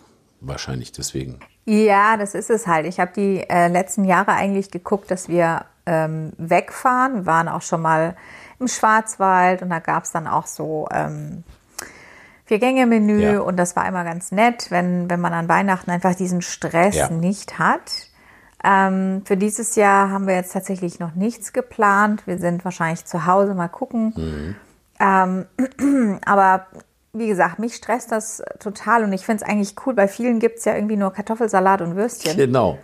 Wahrscheinlich 0.47 0.91
deswegen. 0.91 1.39
Ja, 1.65 2.17
das 2.17 2.35
ist 2.35 2.49
es 2.49 2.67
halt. 2.67 2.85
Ich 2.85 2.99
habe 2.99 3.11
die 3.15 3.49
äh, 3.49 3.67
letzten 3.67 4.03
Jahre 4.03 4.33
eigentlich 4.33 4.69
geguckt, 4.69 5.09
dass 5.09 5.27
wir 5.29 5.65
ähm, 5.85 6.33
wegfahren. 6.37 7.15
Wir 7.15 7.25
waren 7.25 7.47
auch 7.47 7.61
schon 7.61 7.81
mal 7.81 8.15
im 8.59 8.67
Schwarzwald 8.67 9.61
und 9.61 9.69
da 9.69 9.79
gab 9.79 10.03
es 10.03 10.11
dann 10.11 10.27
auch 10.27 10.45
so 10.45 10.87
ähm, 10.91 11.43
Vier-Gänge-Menü 12.45 13.21
ja. 13.21 13.39
und 13.39 13.57
das 13.57 13.75
war 13.75 13.87
immer 13.87 14.03
ganz 14.03 14.31
nett, 14.31 14.67
wenn, 14.69 15.09
wenn 15.09 15.19
man 15.19 15.33
an 15.33 15.49
Weihnachten 15.49 15.89
einfach 15.89 16.15
diesen 16.15 16.41
Stress 16.41 16.95
ja. 16.95 17.09
nicht 17.09 17.57
hat. 17.57 18.09
Ähm, 18.63 19.23
für 19.25 19.37
dieses 19.37 19.75
Jahr 19.75 20.09
haben 20.11 20.27
wir 20.27 20.35
jetzt 20.35 20.53
tatsächlich 20.53 20.99
noch 20.99 21.15
nichts 21.15 21.53
geplant. 21.53 22.25
Wir 22.27 22.37
sind 22.37 22.63
wahrscheinlich 22.63 23.05
zu 23.05 23.25
Hause 23.25 23.55
mal 23.55 23.67
gucken. 23.67 24.13
Mhm. 24.15 24.55
Ähm, 24.99 26.19
aber 26.25 26.67
wie 27.17 27.27
gesagt, 27.27 27.59
mich 27.59 27.75
stresst 27.75 28.11
das 28.11 28.43
total 28.59 29.03
und 29.03 29.13
ich 29.13 29.25
finde 29.25 29.43
es 29.43 29.49
eigentlich 29.49 29.75
cool. 29.85 29.93
Bei 29.93 30.07
vielen 30.07 30.39
gibt 30.39 30.59
es 30.59 30.65
ja 30.65 30.75
irgendwie 30.75 30.97
nur 30.97 31.13
Kartoffelsalat 31.13 31.81
und 31.81 31.95
Würstchen. 31.95 32.35
Genau. 32.35 32.77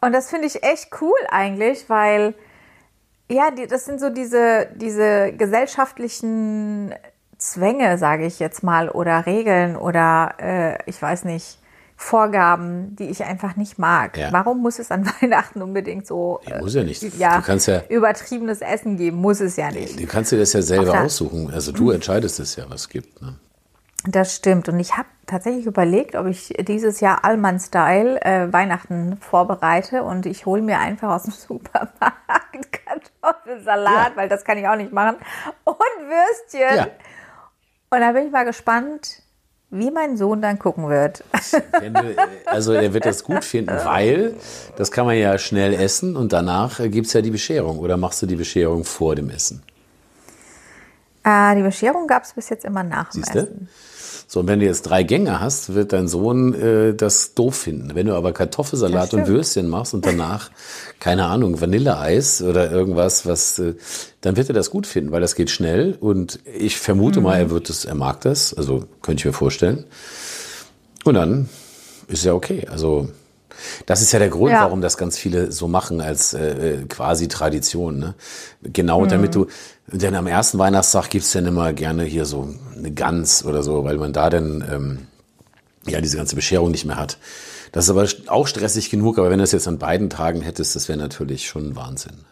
Und 0.00 0.12
das 0.12 0.30
finde 0.30 0.46
ich 0.46 0.62
echt 0.62 0.88
cool 1.00 1.18
eigentlich, 1.30 1.88
weil 1.88 2.34
ja, 3.30 3.50
die, 3.50 3.66
das 3.66 3.84
sind 3.84 4.00
so 4.00 4.10
diese, 4.10 4.68
diese 4.74 5.32
gesellschaftlichen 5.32 6.94
Zwänge, 7.38 7.96
sage 7.96 8.26
ich 8.26 8.40
jetzt 8.40 8.62
mal, 8.62 8.88
oder 8.88 9.26
Regeln 9.26 9.76
oder 9.76 10.34
äh, 10.38 10.78
ich 10.86 11.00
weiß 11.00 11.24
nicht, 11.24 11.59
Vorgaben, 12.02 12.96
die 12.96 13.10
ich 13.10 13.24
einfach 13.24 13.56
nicht 13.56 13.78
mag. 13.78 14.16
Ja. 14.16 14.32
Warum 14.32 14.62
muss 14.62 14.78
es 14.78 14.90
an 14.90 15.06
Weihnachten 15.20 15.60
unbedingt 15.60 16.06
so 16.06 16.40
nee, 16.46 16.58
muss 16.58 16.74
ja 16.74 16.82
nicht. 16.82 17.02
Ja, 17.18 17.36
du 17.36 17.42
kannst 17.42 17.68
ja 17.68 17.82
übertriebenes 17.90 18.62
Essen 18.62 18.96
geben? 18.96 19.18
Muss 19.18 19.40
es 19.40 19.56
ja 19.56 19.70
nicht. 19.70 20.00
Du 20.00 20.06
kannst 20.06 20.32
dir 20.32 20.38
das 20.38 20.54
ja 20.54 20.62
selber 20.62 20.94
Ach, 20.94 21.04
aussuchen. 21.04 21.50
Also 21.52 21.72
du 21.72 21.90
entscheidest 21.90 22.40
es 22.40 22.56
ja, 22.56 22.64
was 22.68 22.82
es 22.82 22.88
gibt. 22.88 23.20
Ne? 23.20 23.34
Das 24.04 24.34
stimmt. 24.34 24.70
Und 24.70 24.80
ich 24.80 24.96
habe 24.96 25.08
tatsächlich 25.26 25.66
überlegt, 25.66 26.16
ob 26.16 26.26
ich 26.26 26.54
dieses 26.66 27.00
Jahr 27.00 27.22
Allmann-Style 27.22 28.22
äh, 28.22 28.50
Weihnachten 28.50 29.18
vorbereite 29.18 30.02
und 30.02 30.24
ich 30.24 30.46
hole 30.46 30.62
mir 30.62 30.78
einfach 30.78 31.10
aus 31.10 31.24
dem 31.24 31.32
Supermarkt 31.48 32.00
Kartoffelsalat, 33.20 34.08
ja. 34.08 34.16
weil 34.16 34.30
das 34.30 34.44
kann 34.44 34.56
ich 34.56 34.66
auch 34.66 34.76
nicht 34.76 34.92
machen, 34.92 35.16
und 35.64 35.76
Würstchen. 35.76 36.76
Ja. 36.76 36.86
Und 37.90 38.00
da 38.00 38.12
bin 38.12 38.24
ich 38.24 38.32
mal 38.32 38.46
gespannt, 38.46 39.22
wie 39.70 39.90
mein 39.90 40.16
Sohn 40.16 40.42
dann 40.42 40.58
gucken 40.58 40.88
wird. 40.88 41.22
Du, 41.52 42.16
also 42.46 42.72
er 42.72 42.92
wird 42.92 43.06
das 43.06 43.22
gut 43.22 43.44
finden, 43.44 43.76
weil 43.84 44.34
das 44.76 44.90
kann 44.90 45.06
man 45.06 45.16
ja 45.16 45.38
schnell 45.38 45.74
essen 45.74 46.16
und 46.16 46.32
danach 46.32 46.78
gibt 46.90 47.06
es 47.06 47.12
ja 47.12 47.22
die 47.22 47.30
Bescherung. 47.30 47.78
Oder 47.78 47.96
machst 47.96 48.20
du 48.22 48.26
die 48.26 48.36
Bescherung 48.36 48.84
vor 48.84 49.14
dem 49.14 49.30
Essen? 49.30 49.62
Äh, 51.24 51.54
die 51.56 51.62
Bescherung 51.62 52.06
gab 52.06 52.24
es 52.24 52.32
bis 52.32 52.48
jetzt 52.48 52.64
immer 52.64 52.82
nach 52.82 53.10
dem 53.10 53.22
Siehste? 53.22 53.38
Essen. 53.40 53.68
So, 54.32 54.38
und 54.38 54.46
wenn 54.46 54.60
du 54.60 54.66
jetzt 54.66 54.82
drei 54.82 55.02
Gänge 55.02 55.40
hast, 55.40 55.74
wird 55.74 55.92
dein 55.92 56.06
Sohn 56.06 56.54
äh, 56.54 56.94
das 56.94 57.34
doof 57.34 57.56
finden. 57.56 57.96
Wenn 57.96 58.06
du 58.06 58.14
aber 58.14 58.32
Kartoffelsalat 58.32 59.12
und 59.12 59.26
Würstchen 59.26 59.66
machst 59.66 59.92
und 59.92 60.06
danach, 60.06 60.52
keine 61.00 61.24
Ahnung, 61.24 61.60
Vanilleeis 61.60 62.40
oder 62.40 62.70
irgendwas, 62.70 63.26
was, 63.26 63.58
äh, 63.58 63.74
dann 64.20 64.36
wird 64.36 64.48
er 64.48 64.54
das 64.54 64.70
gut 64.70 64.86
finden, 64.86 65.10
weil 65.10 65.20
das 65.20 65.34
geht 65.34 65.50
schnell. 65.50 65.96
Und 65.98 66.38
ich 66.44 66.78
vermute 66.78 67.18
mhm. 67.18 67.24
mal, 67.24 67.40
er 67.40 67.50
wird 67.50 67.70
es, 67.70 67.84
er 67.84 67.96
mag 67.96 68.20
das. 68.20 68.54
Also 68.54 68.84
könnte 69.02 69.22
ich 69.22 69.24
mir 69.24 69.32
vorstellen. 69.32 69.82
Und 71.02 71.14
dann 71.14 71.48
ist 72.06 72.24
ja 72.24 72.32
okay. 72.32 72.68
Also 72.70 73.08
das 73.86 74.02
ist 74.02 74.12
ja 74.12 74.18
der 74.18 74.28
Grund, 74.28 74.52
ja. 74.52 74.62
warum 74.62 74.80
das 74.80 74.96
ganz 74.96 75.18
viele 75.18 75.52
so 75.52 75.68
machen 75.68 76.00
als 76.00 76.34
äh, 76.34 76.82
äh 76.82 76.84
quasi 76.86 77.28
Tradition. 77.28 77.98
Ne? 77.98 78.14
Genau, 78.62 79.02
mhm. 79.02 79.08
damit 79.08 79.34
du, 79.34 79.46
denn 79.86 80.14
am 80.14 80.26
ersten 80.26 80.58
Weihnachtstag 80.58 81.10
gibt's 81.10 81.32
dann 81.32 81.46
immer 81.46 81.72
gerne 81.72 82.04
hier 82.04 82.24
so 82.24 82.48
eine 82.76 82.90
Gans 82.92 83.44
oder 83.44 83.62
so, 83.62 83.84
weil 83.84 83.96
man 83.96 84.12
da 84.12 84.30
dann 84.30 84.64
ähm, 84.70 84.98
ja 85.86 86.00
diese 86.00 86.16
ganze 86.16 86.36
Bescherung 86.36 86.70
nicht 86.70 86.84
mehr 86.84 86.96
hat. 86.96 87.18
Das 87.72 87.84
ist 87.84 87.90
aber 87.90 88.06
auch 88.26 88.46
stressig 88.46 88.90
genug, 88.90 89.18
aber 89.18 89.30
wenn 89.30 89.38
du 89.38 89.44
es 89.44 89.52
jetzt 89.52 89.68
an 89.68 89.78
beiden 89.78 90.10
Tagen 90.10 90.40
hättest, 90.40 90.74
das 90.74 90.88
wäre 90.88 90.98
natürlich 90.98 91.46
schon 91.46 91.76
Wahnsinn. 91.76 92.24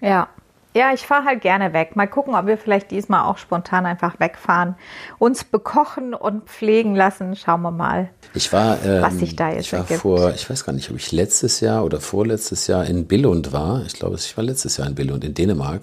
Ja, 0.00 0.28
ja, 0.76 0.92
ich 0.92 1.02
fahre 1.02 1.24
halt 1.24 1.40
gerne 1.40 1.72
weg. 1.72 1.94
Mal 1.94 2.08
gucken, 2.08 2.34
ob 2.34 2.46
wir 2.46 2.58
vielleicht 2.58 2.90
diesmal 2.90 3.24
auch 3.24 3.38
spontan 3.38 3.86
einfach 3.86 4.18
wegfahren, 4.18 4.74
uns 5.18 5.44
bekochen 5.44 6.14
und 6.14 6.48
pflegen 6.50 6.96
lassen. 6.96 7.36
Schauen 7.36 7.62
wir 7.62 7.70
mal. 7.70 8.10
Ich 8.34 8.52
war, 8.52 8.84
ähm, 8.84 9.00
was 9.02 9.14
sich 9.14 9.36
da 9.36 9.50
jetzt 9.50 9.66
ich 9.66 9.72
war 9.72 9.80
ergibt. 9.80 10.00
vor, 10.00 10.34
ich 10.34 10.50
weiß 10.50 10.64
gar 10.64 10.72
nicht, 10.72 10.90
ob 10.90 10.96
ich 10.96 11.12
letztes 11.12 11.60
Jahr 11.60 11.84
oder 11.84 12.00
vorletztes 12.00 12.66
Jahr 12.66 12.84
in 12.86 13.06
Billund 13.06 13.52
war. 13.52 13.84
Ich 13.86 13.92
glaube, 13.92 14.16
ich 14.16 14.36
war 14.36 14.42
letztes 14.42 14.76
Jahr 14.76 14.88
in 14.88 14.96
Billund 14.96 15.22
in 15.22 15.34
Dänemark. 15.34 15.82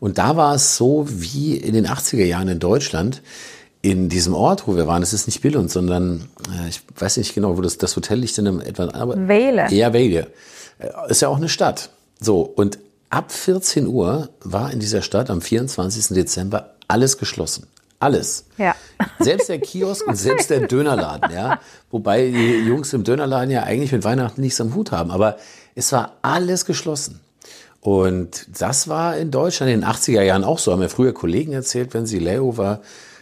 Und 0.00 0.18
da 0.18 0.36
war 0.36 0.56
es 0.56 0.76
so 0.76 1.06
wie 1.08 1.56
in 1.56 1.74
den 1.74 1.86
80er 1.86 2.24
Jahren 2.24 2.48
in 2.48 2.58
Deutschland. 2.58 3.22
In 3.80 4.08
diesem 4.08 4.34
Ort, 4.34 4.66
wo 4.66 4.74
wir 4.74 4.88
waren, 4.88 5.04
es 5.04 5.12
ist 5.12 5.28
nicht 5.28 5.40
Billund, 5.42 5.70
sondern 5.70 6.28
äh, 6.50 6.68
ich 6.68 6.82
weiß 6.96 7.18
nicht 7.18 7.32
genau, 7.36 7.56
wo 7.56 7.60
das, 7.60 7.78
das 7.78 7.94
Hotel 7.94 8.18
liegt 8.18 8.36
in 8.38 8.48
einem 8.48 8.60
etwa. 8.60 8.88
Wehle. 9.28 9.68
Ja, 9.70 9.92
Wehle. 9.92 10.26
Äh, 10.80 10.88
ist 11.10 11.22
ja 11.22 11.28
auch 11.28 11.36
eine 11.36 11.48
Stadt. 11.48 11.90
So, 12.18 12.40
und 12.40 12.78
ab 13.10 13.32
14 13.32 13.86
Uhr 13.86 14.30
war 14.42 14.72
in 14.72 14.80
dieser 14.80 15.02
Stadt 15.02 15.30
am 15.30 15.40
24. 15.40 16.08
Dezember 16.08 16.74
alles 16.88 17.18
geschlossen. 17.18 17.66
Alles. 17.98 18.44
Ja. 18.58 18.74
Selbst 19.20 19.48
der 19.48 19.58
Kiosk 19.58 20.06
und 20.06 20.16
selbst 20.16 20.50
der 20.50 20.66
Dönerladen, 20.66 21.32
ja. 21.34 21.60
Wobei 21.90 22.30
die 22.30 22.58
Jungs 22.66 22.92
im 22.92 23.04
Dönerladen 23.04 23.50
ja 23.50 23.62
eigentlich 23.62 23.92
mit 23.92 24.04
Weihnachten 24.04 24.40
nichts 24.40 24.60
am 24.60 24.74
Hut 24.74 24.92
haben. 24.92 25.10
Aber 25.10 25.38
es 25.74 25.92
war 25.92 26.16
alles 26.22 26.66
geschlossen. 26.66 27.20
Und 27.80 28.46
das 28.60 28.88
war 28.88 29.16
in 29.16 29.30
Deutschland 29.30 29.72
in 29.72 29.80
den 29.80 29.88
80er 29.88 30.22
Jahren 30.22 30.44
auch 30.44 30.58
so. 30.58 30.72
Haben 30.72 30.80
mir 30.80 30.88
früher 30.88 31.14
Kollegen 31.14 31.52
erzählt, 31.52 31.94
wenn 31.94 32.06
sie 32.06 32.18
Leo 32.18 32.56
war. 32.56 32.80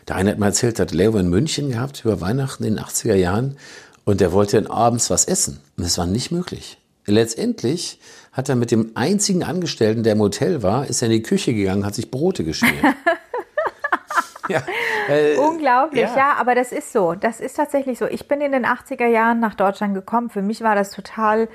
Der 0.08 0.16
eine 0.16 0.30
hat 0.30 0.38
mal 0.38 0.46
erzählt, 0.46 0.80
hat 0.80 0.92
Leo 0.92 1.16
in 1.18 1.28
München 1.28 1.70
gehabt 1.70 2.02
über 2.04 2.20
Weihnachten 2.20 2.64
in 2.64 2.76
den 2.76 2.84
80er 2.84 3.14
Jahren. 3.14 3.56
Und 4.04 4.20
der 4.20 4.32
wollte 4.32 4.60
dann 4.60 4.70
abends 4.70 5.10
was 5.10 5.26
essen. 5.26 5.60
Und 5.76 5.84
es 5.84 5.98
war 5.98 6.06
nicht 6.06 6.30
möglich. 6.30 6.78
Letztendlich 7.06 8.00
hat 8.32 8.48
er 8.48 8.56
mit 8.56 8.70
dem 8.70 8.92
einzigen 8.94 9.42
Angestellten, 9.42 10.02
der 10.02 10.14
im 10.14 10.20
Hotel 10.20 10.62
war, 10.62 10.86
ist 10.86 11.02
er 11.02 11.06
in 11.06 11.12
die 11.12 11.22
Küche 11.22 11.54
gegangen, 11.54 11.84
hat 11.84 11.94
sich 11.94 12.10
Brote 12.10 12.44
geschmiert. 12.44 12.82
ja, 14.48 14.62
äh, 15.08 15.36
Unglaublich, 15.36 16.02
ja. 16.02 16.16
ja, 16.16 16.32
aber 16.38 16.54
das 16.54 16.72
ist 16.72 16.92
so. 16.92 17.14
Das 17.14 17.40
ist 17.40 17.54
tatsächlich 17.56 17.98
so. 17.98 18.06
Ich 18.06 18.26
bin 18.26 18.40
in 18.40 18.52
den 18.52 18.64
80er 18.64 19.06
Jahren 19.06 19.40
nach 19.40 19.54
Deutschland 19.54 19.94
gekommen. 19.94 20.30
Für 20.30 20.42
mich 20.42 20.62
war 20.62 20.74
das 20.74 20.90
total 20.90 21.48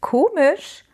komisch, 0.00 0.84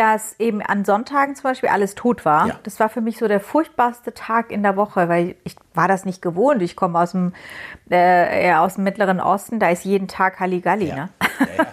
dass 0.00 0.34
eben 0.38 0.62
an 0.62 0.86
Sonntagen 0.86 1.34
zum 1.34 1.42
Beispiel 1.42 1.68
alles 1.68 1.94
tot 1.94 2.24
war. 2.24 2.46
Ja. 2.46 2.58
Das 2.62 2.80
war 2.80 2.88
für 2.88 3.02
mich 3.02 3.18
so 3.18 3.28
der 3.28 3.38
furchtbarste 3.38 4.14
Tag 4.14 4.50
in 4.50 4.62
der 4.62 4.74
Woche, 4.74 5.10
weil 5.10 5.34
ich 5.44 5.56
war 5.74 5.88
das 5.88 6.06
nicht 6.06 6.22
gewohnt. 6.22 6.62
Ich 6.62 6.74
komme 6.74 6.98
aus 6.98 7.12
dem, 7.12 7.34
äh, 7.90 8.54
aus 8.54 8.76
dem 8.76 8.84
Mittleren 8.84 9.20
Osten, 9.20 9.60
da 9.60 9.68
ist 9.68 9.84
jeden 9.84 10.08
Tag 10.08 10.40
Halligalli. 10.40 10.88
Ja. 10.88 10.94
Ne? 10.94 11.08
Ja, 11.40 11.66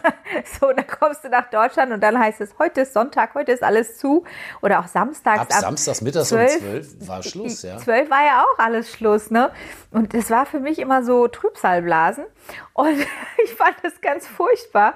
so, 0.59 0.73
dann 0.73 0.85
kommst 0.87 1.23
du 1.23 1.29
nach 1.29 1.49
Deutschland 1.49 1.93
und 1.93 2.03
dann 2.03 2.19
heißt 2.19 2.41
es, 2.41 2.53
heute 2.59 2.81
ist 2.81 2.93
Sonntag, 2.93 3.33
heute 3.33 3.53
ist 3.53 3.63
alles 3.63 3.97
zu. 3.97 4.25
Oder 4.61 4.81
auch 4.81 4.87
samstags. 4.87 5.39
Ab, 5.39 5.47
ab 5.49 5.61
Samstags 5.61 6.01
mittags 6.01 6.27
12, 6.27 6.55
um 6.55 6.59
12 6.59 7.07
war 7.07 7.23
Schluss, 7.23 7.61
ja. 7.61 7.77
12 7.77 8.09
war 8.09 8.25
ja 8.25 8.43
auch 8.43 8.59
alles 8.59 8.91
Schluss, 8.91 9.31
ne? 9.31 9.51
Und 9.91 10.13
das 10.13 10.29
war 10.29 10.45
für 10.45 10.59
mich 10.59 10.79
immer 10.79 11.01
so 11.01 11.29
Trübsalblasen. 11.29 12.25
Und 12.73 12.99
ich 13.45 13.53
fand 13.53 13.77
das 13.83 14.01
ganz 14.01 14.27
furchtbar. 14.27 14.95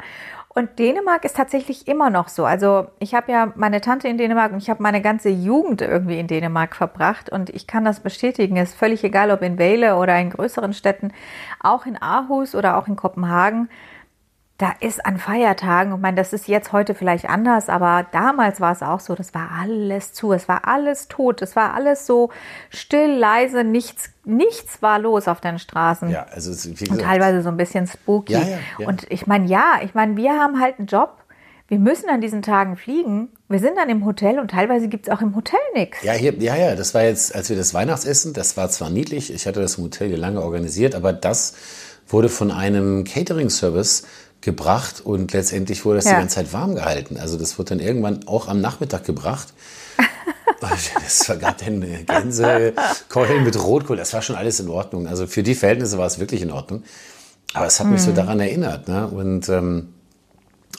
Und 0.54 0.80
Dänemark 0.80 1.24
ist 1.24 1.38
tatsächlich 1.38 1.88
immer 1.88 2.10
noch 2.10 2.28
so. 2.28 2.44
Also 2.44 2.88
ich 3.00 3.14
habe 3.16 3.32
ja 3.32 3.54
meine 3.56 3.80
Tante 3.80 4.10
in 4.10 4.18
Dänemark 4.18 4.52
und 4.52 4.58
ich 4.58 4.70
habe 4.70 4.84
meine 4.84 5.02
ganze 5.02 5.30
Jugend 5.30 5.82
irgendwie 5.82 6.20
in 6.20 6.28
Dänemark 6.28 6.76
verbracht 6.76 7.30
und 7.30 7.50
ich 7.50 7.68
kann 7.68 7.86
das 7.86 8.02
bestätigen. 8.02 8.58
Es 8.58 8.72
ist 8.72 8.78
völlig 8.78 9.02
egal, 9.06 9.32
ob 9.32 9.44
in 9.44 9.58
Vejle 9.58 9.96
oder 9.96 10.20
in 10.20 10.32
größeren 10.32 10.74
Städten, 10.74 11.14
auch 11.62 11.86
in 11.86 11.96
Aarhus 11.96 12.54
oder 12.54 12.78
auch 12.78 12.90
in 12.90 12.98
Kopenhagen 12.98 13.70
da 14.62 14.74
ist 14.80 15.04
an 15.06 15.18
Feiertagen, 15.18 15.96
ich 15.96 16.00
meine, 16.00 16.18
das 16.18 16.34
ist 16.34 16.48
jetzt 16.48 16.72
heute 16.72 16.94
vielleicht 16.94 17.28
anders, 17.28 17.68
aber 17.68 18.06
damals 18.12 18.62
war 18.62 18.72
es 18.72 18.84
auch 18.84 19.00
so, 19.00 19.16
das 19.16 19.34
war 19.34 19.50
alles 19.60 20.14
zu, 20.14 20.34
es 20.34 20.48
war 20.48 20.68
alles 20.68 21.08
tot, 21.08 21.42
es 21.42 21.56
war 21.56 21.74
alles 21.74 22.06
so 22.06 22.30
still, 22.70 23.18
leise, 23.18 23.64
nichts, 23.64 24.12
nichts 24.24 24.84
war 24.84 25.00
los 25.00 25.28
auf 25.28 25.42
den 25.42 25.58
Straßen. 25.58 26.10
Ja, 26.10 26.28
also 26.32 26.52
es, 26.52 26.66
wie 26.66 26.72
Und 26.72 26.80
gesagt, 26.80 27.02
teilweise 27.02 27.42
so 27.42 27.50
ein 27.50 27.58
bisschen 27.58 27.88
spooky. 27.88 28.34
Ja, 28.34 28.40
ja, 28.40 28.58
ja. 28.78 28.88
Und 28.88 29.12
ich 29.12 29.26
meine, 29.26 29.48
ja, 29.48 29.80
ich 29.84 29.96
meine, 29.96 30.16
wir 30.16 30.34
haben 30.34 30.60
halt 30.60 30.78
einen 30.78 30.88
Job. 30.88 31.18
Wir 31.68 31.80
müssen 31.80 32.10
an 32.10 32.22
diesen 32.22 32.42
Tagen 32.42 32.76
fliegen. 32.76 33.30
Wir 33.48 33.60
sind 33.60 33.78
dann 33.78 33.90
im 33.90 34.06
Hotel 34.06 34.40
und 34.40 34.52
teilweise 34.52 34.90
gibt 34.90 35.08
es 35.08 35.14
auch 35.14 35.22
im 35.22 35.36
Hotel 35.36 35.60
nichts. 35.74 36.04
Ja, 36.04 36.14
hier, 36.14 36.36
ja, 36.38 36.56
ja, 36.56 36.76
das 36.76 36.94
war 36.94 37.04
jetzt, 37.04 37.34
als 37.34 37.50
wir 37.50 37.56
das 37.56 37.74
Weihnachtsessen, 37.74 38.34
das 38.34 38.58
war 38.58 38.70
zwar 38.70 38.90
niedlich, 38.90 39.34
ich 39.34 39.48
hatte 39.48 39.62
das 39.62 39.78
im 39.78 39.86
Hotel 39.86 40.10
hier 40.10 40.18
lange 40.18 40.42
organisiert, 40.42 40.94
aber 40.94 41.14
das 41.14 41.56
wurde 42.08 42.30
von 42.30 42.52
einem 42.52 43.06
Catering-Service 43.06 44.04
gebracht 44.42 45.02
und 45.04 45.34
letztendlich 45.34 45.86
wurde 45.86 45.98
das 45.98 46.06
Ja. 46.06 46.12
die 46.12 46.18
ganze 46.18 46.36
Zeit 46.36 46.54
warm 46.54 46.76
gehalten. 46.76 47.18
Also 47.18 47.38
das 47.38 47.58
wurde 47.58 47.70
dann 47.76 47.80
irgendwann 47.80 48.28
auch 48.28 48.48
am 48.48 48.60
Nachmittag 48.62 49.04
gebracht. 49.06 49.50
Es 51.06 51.26
gab 51.40 51.58
dann 51.58 51.82
Gänsekeulen 52.06 53.44
mit 53.44 53.62
Rotkohl, 53.62 53.98
das 53.98 54.14
war 54.14 54.22
schon 54.22 54.36
alles 54.36 54.60
in 54.60 54.70
Ordnung. 54.70 55.08
Also 55.08 55.26
für 55.26 55.42
die 55.42 55.56
Verhältnisse 55.56 55.98
war 55.98 56.06
es 56.06 56.20
wirklich 56.20 56.44
in 56.44 56.52
Ordnung. 56.52 56.84
Aber 57.54 57.66
es 57.66 57.80
hat 57.80 57.88
mich 57.88 58.02
so 58.02 58.12
daran 58.12 58.40
erinnert. 58.40 58.88
Ne? 58.88 59.08
Und 59.08 59.50
ähm, 59.50 59.90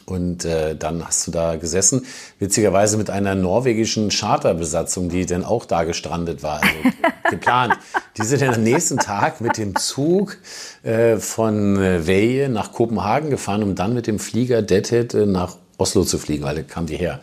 und 0.06 0.44
äh, 0.44 0.76
dann 0.76 1.04
hast 1.06 1.26
du 1.26 1.30
da 1.30 1.56
gesessen, 1.56 2.06
witzigerweise 2.38 2.96
mit 2.96 3.10
einer 3.10 3.34
norwegischen 3.34 4.10
Charterbesatzung, 4.10 5.08
die 5.08 5.26
dann 5.26 5.44
auch 5.44 5.64
da 5.64 5.84
gestrandet 5.84 6.42
war, 6.42 6.62
also 6.62 6.74
geplant. 7.30 7.74
Die 8.16 8.22
sind 8.22 8.42
dann 8.42 8.54
am 8.54 8.62
nächsten 8.62 8.98
Tag 8.98 9.40
mit 9.40 9.58
dem 9.58 9.76
Zug 9.76 10.38
äh, 10.82 11.16
von 11.16 11.76
äh, 11.76 12.06
Veje 12.06 12.48
nach 12.48 12.72
Kopenhagen 12.72 13.30
gefahren, 13.30 13.62
um 13.62 13.74
dann 13.74 13.94
mit 13.94 14.06
dem 14.06 14.18
Flieger 14.18 14.62
Deadhead 14.62 15.14
äh, 15.14 15.26
nach 15.26 15.56
Oslo 15.78 16.04
zu 16.04 16.18
fliegen, 16.18 16.44
weil 16.44 16.56
da 16.56 16.62
kam 16.62 16.86
die 16.86 16.96
her. 16.96 17.20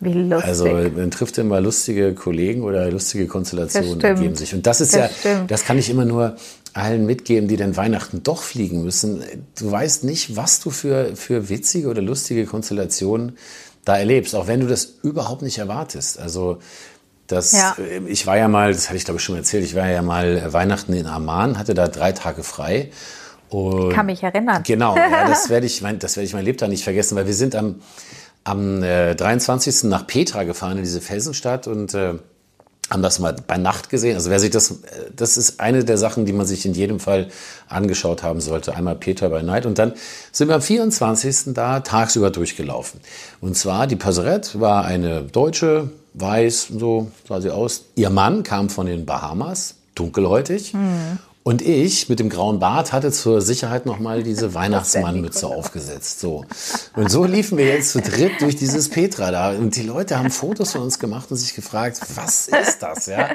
Wie 0.00 0.12
lustig. 0.12 0.48
Also 0.48 0.66
man 0.66 1.10
trifft 1.10 1.38
immer 1.38 1.60
lustige 1.60 2.14
Kollegen 2.14 2.62
oder 2.62 2.90
lustige 2.90 3.26
Konstellationen 3.26 4.00
ergeben 4.00 4.36
sich. 4.36 4.54
Und 4.54 4.66
das 4.66 4.80
ist 4.80 4.94
Das 4.94 5.00
ja, 5.00 5.08
stimmt. 5.08 5.50
das 5.50 5.64
kann 5.64 5.76
ich 5.76 5.90
immer 5.90 6.04
nur 6.04 6.36
allen 6.78 7.04
mitgeben, 7.06 7.48
die 7.48 7.56
dann 7.56 7.76
Weihnachten 7.76 8.22
doch 8.22 8.42
fliegen 8.42 8.82
müssen. 8.82 9.22
Du 9.58 9.70
weißt 9.70 10.04
nicht, 10.04 10.36
was 10.36 10.60
du 10.60 10.70
für, 10.70 11.16
für 11.16 11.48
witzige 11.48 11.88
oder 11.88 12.00
lustige 12.02 12.46
Konstellationen 12.46 13.36
da 13.84 13.98
erlebst, 13.98 14.34
auch 14.34 14.46
wenn 14.46 14.60
du 14.60 14.66
das 14.66 14.84
überhaupt 15.02 15.42
nicht 15.42 15.58
erwartest. 15.58 16.18
Also 16.18 16.58
das, 17.26 17.52
Ja. 17.52 17.76
äh, 17.78 18.00
ich 18.06 18.26
war 18.26 18.36
ja 18.36 18.48
mal, 18.48 18.72
das 18.72 18.88
hatte 18.88 18.96
ich 18.96 19.04
glaube 19.04 19.18
ich 19.18 19.24
schon 19.24 19.34
mal 19.34 19.40
erzählt, 19.40 19.64
ich 19.64 19.74
war 19.74 19.88
ja 19.88 20.02
mal 20.02 20.38
äh, 20.38 20.52
Weihnachten 20.52 20.92
in 20.92 21.06
Amman, 21.06 21.58
hatte 21.58 21.74
da 21.74 21.88
drei 21.88 22.12
Tage 22.12 22.42
frei. 22.42 22.90
Und 23.50 23.94
Kann 23.94 24.06
mich 24.06 24.22
erinnern. 24.22 24.62
Genau, 24.66 24.94
ja, 24.96 25.26
das 25.28 25.48
werde 25.48 25.66
ich, 25.66 25.80
mein, 25.82 25.98
das 25.98 26.16
werde 26.16 26.26
ich 26.26 26.34
mein 26.34 26.44
Lebtag 26.44 26.68
nicht 26.68 26.84
vergessen, 26.84 27.16
weil 27.16 27.26
wir 27.26 27.34
sind 27.34 27.54
am, 27.54 27.76
am 28.44 28.82
äh, 28.82 29.14
23. 29.14 29.84
nach 29.84 30.06
Petra 30.06 30.44
gefahren 30.44 30.76
in 30.78 30.84
diese 30.84 31.00
Felsenstadt 31.00 31.66
und 31.66 31.94
äh, 31.94 32.14
haben 32.90 33.02
das 33.02 33.18
mal 33.18 33.36
bei 33.46 33.58
Nacht 33.58 33.90
gesehen. 33.90 34.14
Also 34.14 34.30
wer 34.30 34.40
sich 34.40 34.50
das, 34.50 34.76
das 35.14 35.36
ist 35.36 35.60
eine 35.60 35.84
der 35.84 35.98
Sachen, 35.98 36.24
die 36.24 36.32
man 36.32 36.46
sich 36.46 36.64
in 36.64 36.72
jedem 36.72 37.00
Fall 37.00 37.28
angeschaut 37.68 38.22
haben 38.22 38.40
sollte. 38.40 38.74
Einmal 38.74 38.94
Petra 38.94 39.28
bei 39.28 39.42
Night 39.42 39.66
und 39.66 39.78
dann 39.78 39.92
sind 40.32 40.48
wir 40.48 40.54
am 40.54 40.62
24. 40.62 41.54
da 41.54 41.80
tagsüber 41.80 42.30
durchgelaufen. 42.30 43.00
Und 43.40 43.56
zwar 43.56 43.86
die 43.86 43.96
Passerette 43.96 44.60
war 44.60 44.84
eine 44.84 45.22
Deutsche, 45.22 45.90
weiß, 46.14 46.68
so 46.78 47.10
sah 47.28 47.40
sie 47.40 47.50
aus. 47.50 47.84
Ihr 47.94 48.10
Mann 48.10 48.42
kam 48.42 48.70
von 48.70 48.86
den 48.86 49.04
Bahamas, 49.04 49.76
dunkelhäutig. 49.94 50.74
Und 51.48 51.62
ich 51.62 52.10
mit 52.10 52.20
dem 52.20 52.28
grauen 52.28 52.58
Bart 52.58 52.92
hatte 52.92 53.10
zur 53.10 53.40
Sicherheit 53.40 53.86
nochmal 53.86 54.22
diese 54.22 54.52
Weihnachtsmannmütze 54.54 55.46
aufgesetzt. 55.46 56.20
So. 56.20 56.44
Und 56.94 57.10
so 57.10 57.24
liefen 57.24 57.56
wir 57.56 57.64
jetzt 57.64 57.92
zu 57.92 58.02
dritt 58.02 58.32
durch 58.40 58.54
dieses 58.54 58.90
Petra 58.90 59.30
da. 59.30 59.52
Und 59.52 59.74
die 59.74 59.82
Leute 59.82 60.18
haben 60.18 60.30
Fotos 60.30 60.72
von 60.72 60.82
uns 60.82 60.98
gemacht 60.98 61.30
und 61.30 61.38
sich 61.38 61.54
gefragt, 61.54 62.02
was 62.16 62.48
ist 62.48 62.80
das? 62.80 63.06
Ja? 63.06 63.30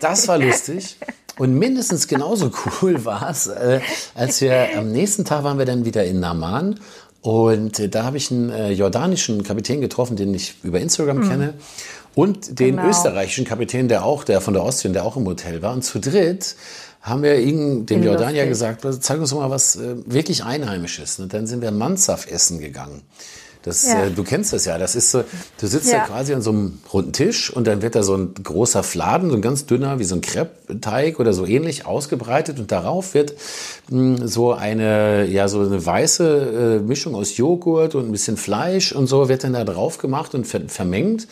Das 0.00 0.26
war 0.26 0.36
lustig. 0.36 0.96
Und 1.38 1.54
mindestens 1.54 2.08
genauso 2.08 2.50
cool 2.82 3.04
war 3.04 3.30
es, 3.30 3.46
äh, 3.46 3.82
als 4.16 4.40
wir 4.40 4.76
am 4.76 4.90
nächsten 4.90 5.24
Tag 5.24 5.44
waren 5.44 5.58
wir 5.58 5.64
dann 5.64 5.84
wieder 5.84 6.04
in 6.04 6.18
Naman. 6.18 6.80
Und 7.22 7.78
äh, 7.78 7.88
da 7.88 8.02
habe 8.02 8.16
ich 8.16 8.32
einen 8.32 8.50
äh, 8.50 8.72
jordanischen 8.72 9.44
Kapitän 9.44 9.80
getroffen, 9.80 10.16
den 10.16 10.34
ich 10.34 10.56
über 10.64 10.80
Instagram 10.80 11.28
kenne. 11.28 11.54
Und 12.16 12.58
den 12.58 12.78
Genau. 12.78 12.88
österreichischen 12.88 13.44
Kapitän, 13.44 13.86
der 13.86 14.04
auch, 14.04 14.24
der 14.24 14.40
von 14.40 14.54
der 14.54 14.64
Ostsee, 14.64 14.88
der 14.88 15.04
auch 15.04 15.16
im 15.16 15.24
Hotel 15.24 15.62
war. 15.62 15.72
Und 15.72 15.84
zu 15.84 16.00
dritt 16.00 16.56
haben 17.08 17.22
wir 17.22 17.38
ihm, 17.38 17.86
dem 17.86 18.02
Jordanier 18.02 18.46
gesagt, 18.46 18.84
"Also 18.84 18.98
zeig 18.98 19.18
uns 19.20 19.32
mal 19.34 19.50
was 19.50 19.76
äh, 19.76 19.96
wirklich 20.06 20.44
Einheimisches. 20.44 21.18
Und 21.18 21.32
dann 21.32 21.46
sind 21.46 21.62
wir 21.62 21.70
Mansaf 21.70 22.26
essen 22.30 22.58
gegangen. 22.60 23.02
Das, 23.62 23.84
Ja. 23.86 24.04
äh, 24.04 24.10
du 24.12 24.22
kennst 24.22 24.52
das 24.52 24.64
ja. 24.66 24.78
Das 24.78 24.94
ist 24.94 25.10
so, 25.10 25.24
du 25.60 25.66
sitzt 25.66 25.90
Ja. 25.90 25.98
da 25.98 26.04
quasi 26.04 26.32
an 26.32 26.42
so 26.42 26.50
einem 26.50 26.78
runden 26.92 27.12
Tisch 27.12 27.50
und 27.50 27.66
dann 27.66 27.82
wird 27.82 27.96
da 27.96 28.02
so 28.04 28.14
ein 28.16 28.32
großer 28.34 28.82
Fladen, 28.84 29.30
so 29.30 29.36
ein 29.36 29.42
ganz 29.42 29.66
dünner, 29.66 29.98
wie 29.98 30.04
so 30.04 30.14
ein 30.14 30.20
Crepe-Teig 30.20 31.18
oder 31.18 31.32
so 31.32 31.44
ähnlich 31.44 31.84
ausgebreitet 31.84 32.60
und 32.60 32.70
darauf 32.70 33.14
wird 33.14 33.34
mh, 33.90 34.26
so 34.28 34.52
eine, 34.52 35.26
ja, 35.26 35.48
so 35.48 35.60
eine 35.60 35.84
weiße 35.84 36.78
äh, 36.78 36.86
Mischung 36.86 37.14
aus 37.16 37.36
Joghurt 37.36 37.94
und 37.96 38.06
ein 38.06 38.12
bisschen 38.12 38.36
Fleisch 38.36 38.92
und 38.92 39.08
so 39.08 39.28
wird 39.28 39.42
dann 39.42 39.54
da 39.54 39.64
drauf 39.64 39.98
gemacht 39.98 40.34
und 40.34 40.46
ver 40.46 40.60
vermengt. 40.68 41.26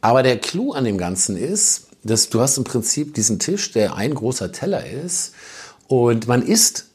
Aber 0.00 0.22
der 0.22 0.38
Clou 0.38 0.72
an 0.72 0.84
dem 0.84 0.96
Ganzen 0.96 1.36
ist, 1.36 1.87
dass 2.02 2.28
du 2.30 2.40
hast 2.40 2.58
im 2.58 2.64
Prinzip 2.64 3.14
diesen 3.14 3.38
Tisch, 3.38 3.72
der 3.72 3.94
ein 3.96 4.14
großer 4.14 4.52
Teller 4.52 4.86
ist 4.86 5.34
und 5.88 6.26
man 6.26 6.42
isst 6.42 6.86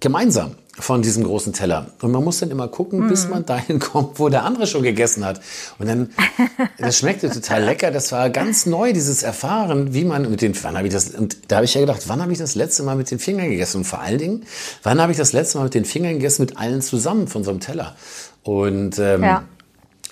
gemeinsam 0.00 0.56
von 0.78 1.02
diesem 1.02 1.24
großen 1.24 1.52
Teller. 1.52 1.88
Und 2.00 2.12
man 2.12 2.24
muss 2.24 2.40
dann 2.40 2.50
immer 2.50 2.66
gucken, 2.66 3.06
bis 3.08 3.28
man 3.28 3.44
dahin 3.44 3.78
kommt, 3.78 4.18
wo 4.18 4.30
der 4.30 4.44
andere 4.44 4.66
schon 4.66 4.82
gegessen 4.82 5.24
hat. 5.24 5.40
Und 5.78 5.86
dann, 5.86 6.10
das 6.78 6.96
schmeckte 6.96 7.28
total 7.28 7.64
lecker. 7.64 7.90
Das 7.90 8.10
war 8.10 8.30
ganz 8.30 8.64
neu, 8.64 8.94
dieses 8.94 9.22
Erfahren, 9.22 9.92
wie 9.92 10.04
man 10.04 10.30
mit 10.30 10.40
den, 10.40 10.54
wann 10.62 10.76
habe 10.78 10.86
ich 10.86 10.94
das, 10.94 11.10
und 11.10 11.36
da 11.48 11.56
habe 11.56 11.66
ich 11.66 11.74
ja 11.74 11.82
gedacht, 11.82 12.04
wann 12.06 12.22
habe 12.22 12.32
ich 12.32 12.38
das 12.38 12.54
letzte 12.54 12.84
Mal 12.84 12.96
mit 12.96 13.10
den 13.10 13.18
Fingern 13.18 13.50
gegessen? 13.50 13.78
Und 13.78 13.84
vor 13.84 14.00
allen 14.00 14.18
Dingen, 14.18 14.44
wann 14.82 15.00
habe 15.00 15.12
ich 15.12 15.18
das 15.18 15.34
letzte 15.34 15.58
Mal 15.58 15.64
mit 15.64 15.74
den 15.74 15.84
Fingern 15.84 16.14
gegessen, 16.14 16.42
mit 16.42 16.56
allen 16.56 16.80
zusammen 16.80 17.28
von 17.28 17.44
so 17.44 17.50
einem 17.50 17.60
Teller? 17.60 17.94
Und, 18.42 18.98
ähm, 18.98 19.22
Ja. 19.22 19.44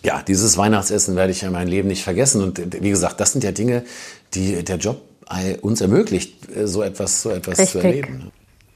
Ja, 0.02 0.22
dieses 0.22 0.56
Weihnachtsessen 0.56 1.16
werde 1.16 1.32
ich 1.32 1.42
ja 1.42 1.50
mein 1.50 1.68
Leben 1.68 1.88
nicht 1.88 2.04
vergessen. 2.04 2.42
Und 2.42 2.58
äh, 2.58 2.82
wie 2.82 2.90
gesagt, 2.90 3.20
das 3.20 3.32
sind 3.32 3.44
ja 3.44 3.52
Dinge, 3.52 3.84
die 4.34 4.62
der 4.64 4.76
Job 4.76 5.02
uns 5.62 5.80
ermöglicht, 5.80 6.54
äh, 6.54 6.66
so 6.66 6.82
etwas, 6.82 7.22
so 7.22 7.30
etwas 7.30 7.56
zu 7.56 7.78
Richtig. 7.78 7.84
erleben. 7.84 8.18
ne? 8.18 8.30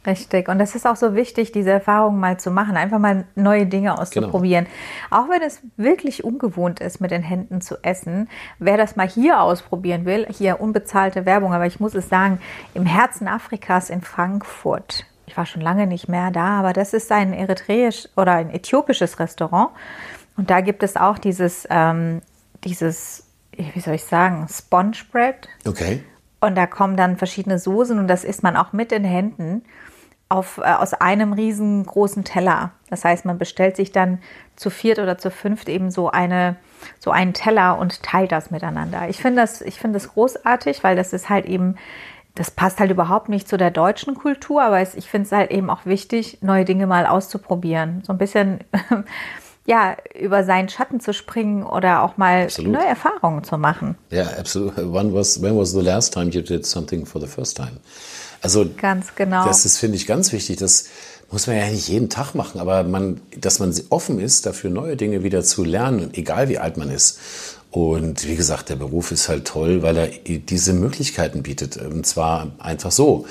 Richtig. 0.07 0.49
Und 0.49 0.59
das 0.59 0.75
ist 0.75 0.87
auch 0.87 0.97
so 0.97 1.15
wichtig, 1.15 1.51
diese 1.53 1.71
Erfahrung 1.71 2.21
mal 2.21 2.39
zu 2.39 2.51
machen, 2.51 2.77
einfach 2.77 2.99
mal 2.99 3.25
neue 3.37 3.67
Dinge 3.67 3.99
auszuprobieren. 3.99 4.67
Auch 5.11 5.31
wenn 5.31 5.41
es 5.41 5.63
wirklich 5.77 6.25
ungewohnt 6.25 6.81
ist, 6.81 7.01
mit 7.01 7.11
den 7.11 7.23
Händen 7.23 7.63
zu 7.63 7.83
essen. 7.83 8.29
Wer 8.59 8.77
das 8.77 8.97
mal 8.97 9.09
hier 9.09 9.41
ausprobieren 9.41 10.05
will, 10.05 10.27
hier 10.31 10.61
unbezahlte 10.61 11.25
Werbung, 11.25 11.55
aber 11.55 11.67
ich 11.67 11.81
muss 11.81 11.95
es 11.95 12.09
sagen, 12.11 12.39
im 12.75 12.85
Herzen 12.85 13.29
Afrikas 13.29 13.89
in 13.89 14.03
Frankfurt. 14.03 15.07
Ich 15.27 15.39
war 15.39 15.47
schon 15.47 15.63
lange 15.63 15.87
nicht 15.87 16.07
mehr 16.07 16.31
da, 16.31 16.59
aber 16.59 16.75
das 16.75 16.93
ist 16.93 17.11
ein 17.11 17.33
eritreisch 17.33 18.07
oder 18.15 18.33
ein 18.33 18.51
äthiopisches 18.51 19.19
Restaurant. 19.19 19.71
Und 20.37 20.51
da 20.51 20.61
gibt 20.61 20.83
es 20.83 20.97
auch 20.97 21.18
dieses, 21.18 21.66
ähm, 21.70 22.20
dieses, 22.64 23.27
wie 23.57 23.81
soll 23.81 23.94
ich 23.94 24.05
sagen, 24.05 24.47
Sponge 24.49 24.97
Bread. 25.11 25.49
Okay. 25.66 26.03
Und 26.40 26.57
da 26.57 26.66
kommen 26.66 26.97
dann 26.97 27.16
verschiedene 27.16 27.59
Soßen 27.59 27.99
und 27.99 28.09
das 28.09 28.25
isst 28.25 28.42
man 28.42 28.57
auch 28.57 28.73
mit 28.73 28.90
den 28.90 29.05
Händen 29.05 29.62
auf, 30.29 30.59
äh, 30.59 30.73
aus 30.73 30.94
einem 30.94 31.33
riesengroßen 31.33 32.25
Teller. 32.25 32.73
Das 32.90 33.05
heißt, 33.05 33.25
man 33.25 33.38
bestellt 33.38 33.77
sich 33.77 33.92
dann 33.92 34.18
zu 34.57 34.70
viert 34.70 34.99
oder 34.99 35.18
zu 35.18 35.31
fünft 35.31 35.68
eben 35.68 35.90
so, 35.90 36.11
eine, 36.11 36.57
so 36.99 37.11
einen 37.11 37.33
Teller 37.35 37.79
und 37.79 38.03
teilt 38.03 38.33
das 38.33 38.51
miteinander. 38.51 39.09
Ich 39.09 39.18
finde 39.18 39.42
das, 39.42 39.61
ich 39.62 39.79
finde 39.79 39.99
das 39.99 40.09
großartig, 40.09 40.83
weil 40.83 40.97
das 40.97 41.12
ist 41.12 41.29
halt 41.29 41.47
eben, 41.47 41.77
das 42.35 42.51
passt 42.51 42.81
halt 42.81 42.90
überhaupt 42.90 43.29
nicht 43.29 43.49
zu 43.49 43.57
der 43.57 43.70
deutschen 43.70 44.14
Kultur, 44.14 44.62
aber 44.62 44.81
es, 44.81 44.94
ich 44.94 45.09
finde 45.09 45.27
es 45.27 45.33
halt 45.33 45.51
eben 45.51 45.70
auch 45.70 45.87
wichtig, 45.87 46.38
neue 46.40 46.64
Dinge 46.64 46.87
mal 46.87 47.07
auszuprobieren. 47.07 48.03
So 48.05 48.12
ein 48.12 48.18
bisschen, 48.18 48.61
ja, 49.66 49.96
über 50.18 50.44
seinen 50.44 50.68
Schatten 50.68 51.00
zu 51.00 51.14
springen 51.14 51.62
oder 51.62 52.03
auch 52.03 52.16
mal 52.16 52.44
Absolut. 52.44 52.72
neue 52.72 52.87
Erfahrungen 52.87 53.44
zu 53.44 53.57
machen. 53.57 53.96
Ja, 54.11 54.24
absolut. 54.38 54.77
When 54.77 55.14
was, 55.14 55.40
when 55.40 55.57
was 55.57 55.72
the 55.72 55.81
last 55.81 56.12
time 56.12 56.31
you 56.31 56.42
did 56.42 56.66
something 56.66 57.07
for 57.07 57.20
the 57.20 57.27
first 57.27 57.57
time? 57.57 57.72
Also, 58.42 58.66
Ganz 58.77 59.14
genau. 59.16 59.46
das 59.46 59.64
ist, 59.64 59.79
finde 59.79 59.96
ich, 59.96 60.07
ganz 60.07 60.33
wichtig. 60.33 60.59
Das 60.59 60.85
muss 61.31 61.46
man 61.46 61.57
ja 61.57 61.66
nicht 61.68 61.88
jeden 61.88 62.11
Tag 62.11 62.35
machen, 62.35 62.61
aber 62.61 62.83
man, 62.85 63.22
dass 63.40 63.59
man 63.59 63.74
offen 63.88 64.20
ist, 64.20 64.44
dafür 64.44 64.68
neue 64.68 64.96
Dinge 64.96 65.22
wieder 65.22 65.42
zu 65.42 65.64
lernen, 65.64 66.11
egal 66.12 66.50
wie 66.50 66.59
alt 66.59 66.77
man 66.77 66.90
ist. 66.90 67.18
Und 67.70 68.29
wie 68.29 68.37
gesagt, 68.37 68.68
der 68.68 68.77
Beruf 68.77 69.11
ist 69.11 69.29
halt 69.29 69.46
toll, 69.46 69.83
weil 69.83 69.96
er 69.96 70.07
diese 70.07 70.74
Möglichkeiten 70.74 71.42
bietet. 71.42 71.79
Und 71.79 72.07
zwar 72.07 72.53
einfach 72.59 72.92
so. 72.92 73.27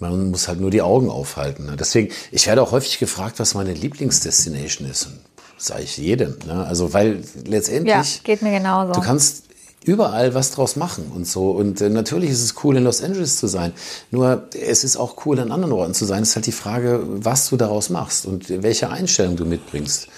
Man 0.00 0.30
muss 0.30 0.48
halt 0.48 0.60
nur 0.60 0.70
die 0.70 0.82
Augen 0.82 1.08
aufhalten. 1.08 1.70
Deswegen, 1.78 2.12
ich 2.32 2.46
werde 2.46 2.62
auch 2.62 2.72
häufig 2.72 2.98
gefragt, 2.98 3.38
was 3.38 3.54
meine 3.54 3.72
Lieblingsdestination 3.72 4.90
ist. 4.90 5.06
Und 5.06 5.20
sage 5.56 5.82
ich 5.82 5.96
jedem. 5.96 6.36
Ne? 6.46 6.64
Also, 6.66 6.92
weil 6.92 7.22
letztendlich. 7.44 8.16
Ja, 8.16 8.22
geht 8.24 8.42
mir 8.42 8.52
genauso. 8.52 8.92
Du 8.92 9.00
kannst 9.00 9.46
überall 9.86 10.34
was 10.34 10.50
draus 10.50 10.76
machen 10.76 11.12
und 11.14 11.26
so. 11.26 11.52
Und 11.52 11.80
äh, 11.80 11.88
natürlich 11.88 12.30
ist 12.30 12.42
es 12.42 12.64
cool, 12.64 12.76
in 12.76 12.84
Los 12.84 13.02
Angeles 13.02 13.38
zu 13.38 13.46
sein. 13.46 13.72
Nur 14.10 14.48
es 14.52 14.82
ist 14.82 14.96
auch 14.96 15.24
cool, 15.24 15.38
an 15.38 15.52
anderen 15.52 15.72
Orten 15.72 15.94
zu 15.94 16.04
sein. 16.04 16.24
Es 16.24 16.30
ist 16.30 16.36
halt 16.36 16.46
die 16.46 16.52
Frage, 16.52 17.00
was 17.06 17.48
du 17.48 17.56
daraus 17.56 17.88
machst 17.88 18.26
und 18.26 18.50
welche 18.62 18.90
Einstellung 18.90 19.36
du 19.36 19.46
mitbringst. 19.46 20.08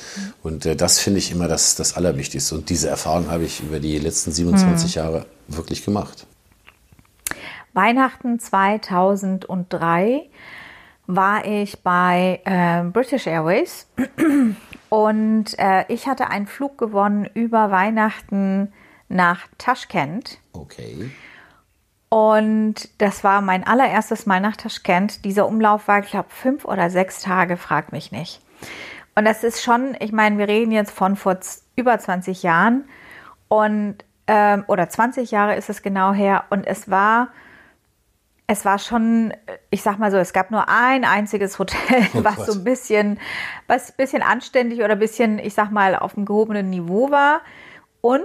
Und 0.43 0.65
äh, 0.65 0.75
das 0.75 0.99
finde 0.99 1.19
ich 1.19 1.31
immer 1.31 1.49
das, 1.49 1.75
das 1.77 1.97
Allerwichtigste. 1.97 2.55
Und 2.55 2.71
diese 2.71 2.89
Erfahrung 2.89 3.31
habe 3.31 3.45
ich 3.45 3.61
über 3.61 3.79
die 3.79 3.99
letzten 3.99 4.33
27 4.33 4.97
mhm. 4.97 5.03
Jahre 5.03 5.27
wirklich 5.49 5.85
gemacht. 5.85 6.27
Weihnachten 7.75 8.41
2003 8.41 10.23
war 11.07 11.45
ich 11.45 11.83
bei 11.83 12.41
äh, 12.45 12.85
British 12.91 13.27
Airways 13.27 13.87
und 14.89 15.59
äh, 15.59 15.85
ich 15.89 16.07
hatte 16.07 16.29
einen 16.29 16.47
Flug 16.47 16.79
gewonnen 16.79 17.29
über 17.35 17.71
Weihnachten 17.71 18.73
nach 19.09 19.47
Taschkent. 19.59 20.39
Okay. 20.53 21.11
Und 22.09 22.89
das 22.99 23.23
war 23.23 23.43
mein 23.43 23.67
allererstes 23.67 24.25
Mal 24.25 24.41
nach 24.41 24.57
Taschkent. 24.57 25.25
Dieser 25.25 25.47
Umlauf 25.47 25.89
war, 25.89 26.01
ich 26.01 26.11
glaube, 26.11 26.31
fünf 26.31 26.65
oder 26.65 26.89
sechs 26.89 27.21
Tage, 27.21 27.57
frag 27.57 27.93
mich 27.93 28.13
nicht. 28.13 28.41
Und 29.15 29.25
das 29.25 29.45
ist 29.45 29.63
schon, 29.63 29.97
ich 30.01 30.13
meine, 30.13 30.39
wir 30.39 30.49
reden 30.49 30.71
jetzt 30.71 30.93
von 30.93 31.17
vor 31.17 31.39
über 31.77 31.99
20 31.99 32.43
Jahren 32.43 32.85
und 33.49 33.97
ähm, 34.27 34.65
oder 34.69 34.89
20 34.89 35.31
Jahre 35.31 35.57
ist 35.57 35.69
es 35.69 35.83
genau 35.83 36.13
her. 36.13 36.45
Und 36.51 36.67
es 36.67 36.91
war, 36.91 37.29
es 38.51 38.65
war 38.65 38.79
schon, 38.79 39.35
ich 39.69 39.83
sag 39.83 39.99
mal 39.99 40.11
so, 40.11 40.17
es 40.17 40.33
gab 40.33 40.51
nur 40.51 40.71
ein 40.71 41.05
einziges 41.05 41.59
Hotel, 41.59 42.09
oh 42.15 42.25
was 42.25 42.47
so 42.47 42.53
ein 42.53 42.65
bisschen, 42.65 43.21
was 43.67 43.91
ein 43.91 43.97
bisschen 43.99 44.23
anständig 44.23 44.81
oder 44.81 44.93
ein 44.95 44.99
bisschen, 44.99 45.39
ich 45.39 45.53
sag 45.53 45.71
mal, 45.71 45.95
auf 45.95 46.15
dem 46.15 46.25
gehobenen 46.25 46.71
Niveau 46.71 47.11
war. 47.11 47.43
Und 48.01 48.25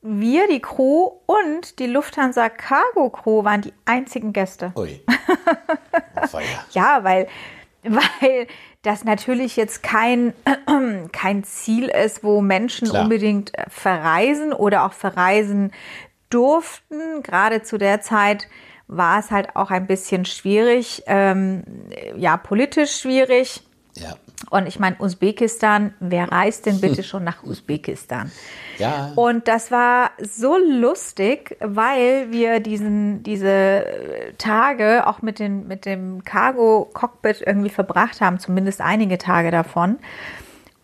wir, 0.00 0.46
die 0.46 0.60
Crew 0.60 1.10
und 1.26 1.80
die 1.80 1.88
Lufthansa 1.88 2.48
Cargo 2.50 3.10
Crew 3.10 3.42
waren 3.42 3.62
die 3.62 3.72
einzigen 3.84 4.32
Gäste. 4.32 4.72
Ui. 4.76 5.00
ja, 6.70 7.00
weil, 7.02 7.26
weil 7.82 8.46
das 8.82 9.02
natürlich 9.02 9.56
jetzt 9.56 9.82
kein, 9.82 10.34
kein 11.12 11.42
Ziel 11.42 11.88
ist, 11.88 12.22
wo 12.22 12.42
Menschen 12.42 12.88
Klar. 12.88 13.02
unbedingt 13.02 13.58
äh, 13.58 13.64
verreisen 13.68 14.52
oder 14.52 14.84
auch 14.84 14.92
verreisen 14.92 15.72
durften. 16.30 17.24
Gerade 17.24 17.62
zu 17.62 17.76
der 17.76 18.00
Zeit 18.00 18.46
war 18.96 19.18
es 19.18 19.30
halt 19.30 19.56
auch 19.56 19.70
ein 19.70 19.86
bisschen 19.86 20.24
schwierig, 20.24 21.02
ähm, 21.06 21.62
ja, 22.16 22.36
politisch 22.36 23.00
schwierig. 23.00 23.62
Ja. 23.94 24.14
Und 24.50 24.66
ich 24.66 24.78
meine, 24.78 24.96
Usbekistan, 24.98 25.94
wer 26.00 26.30
reist 26.30 26.66
denn 26.66 26.80
bitte 26.80 27.02
schon 27.02 27.24
nach 27.24 27.42
Usbekistan? 27.42 28.30
Ja. 28.78 29.12
Und 29.16 29.48
das 29.48 29.70
war 29.70 30.10
so 30.18 30.56
lustig, 30.56 31.56
weil 31.60 32.30
wir 32.32 32.60
diesen, 32.60 33.22
diese 33.22 33.84
Tage 34.38 35.06
auch 35.06 35.22
mit, 35.22 35.38
den, 35.38 35.68
mit 35.68 35.86
dem 35.86 36.24
Cargo-Cockpit 36.24 37.42
irgendwie 37.46 37.70
verbracht 37.70 38.20
haben, 38.20 38.38
zumindest 38.38 38.80
einige 38.80 39.18
Tage 39.18 39.50
davon. 39.50 39.98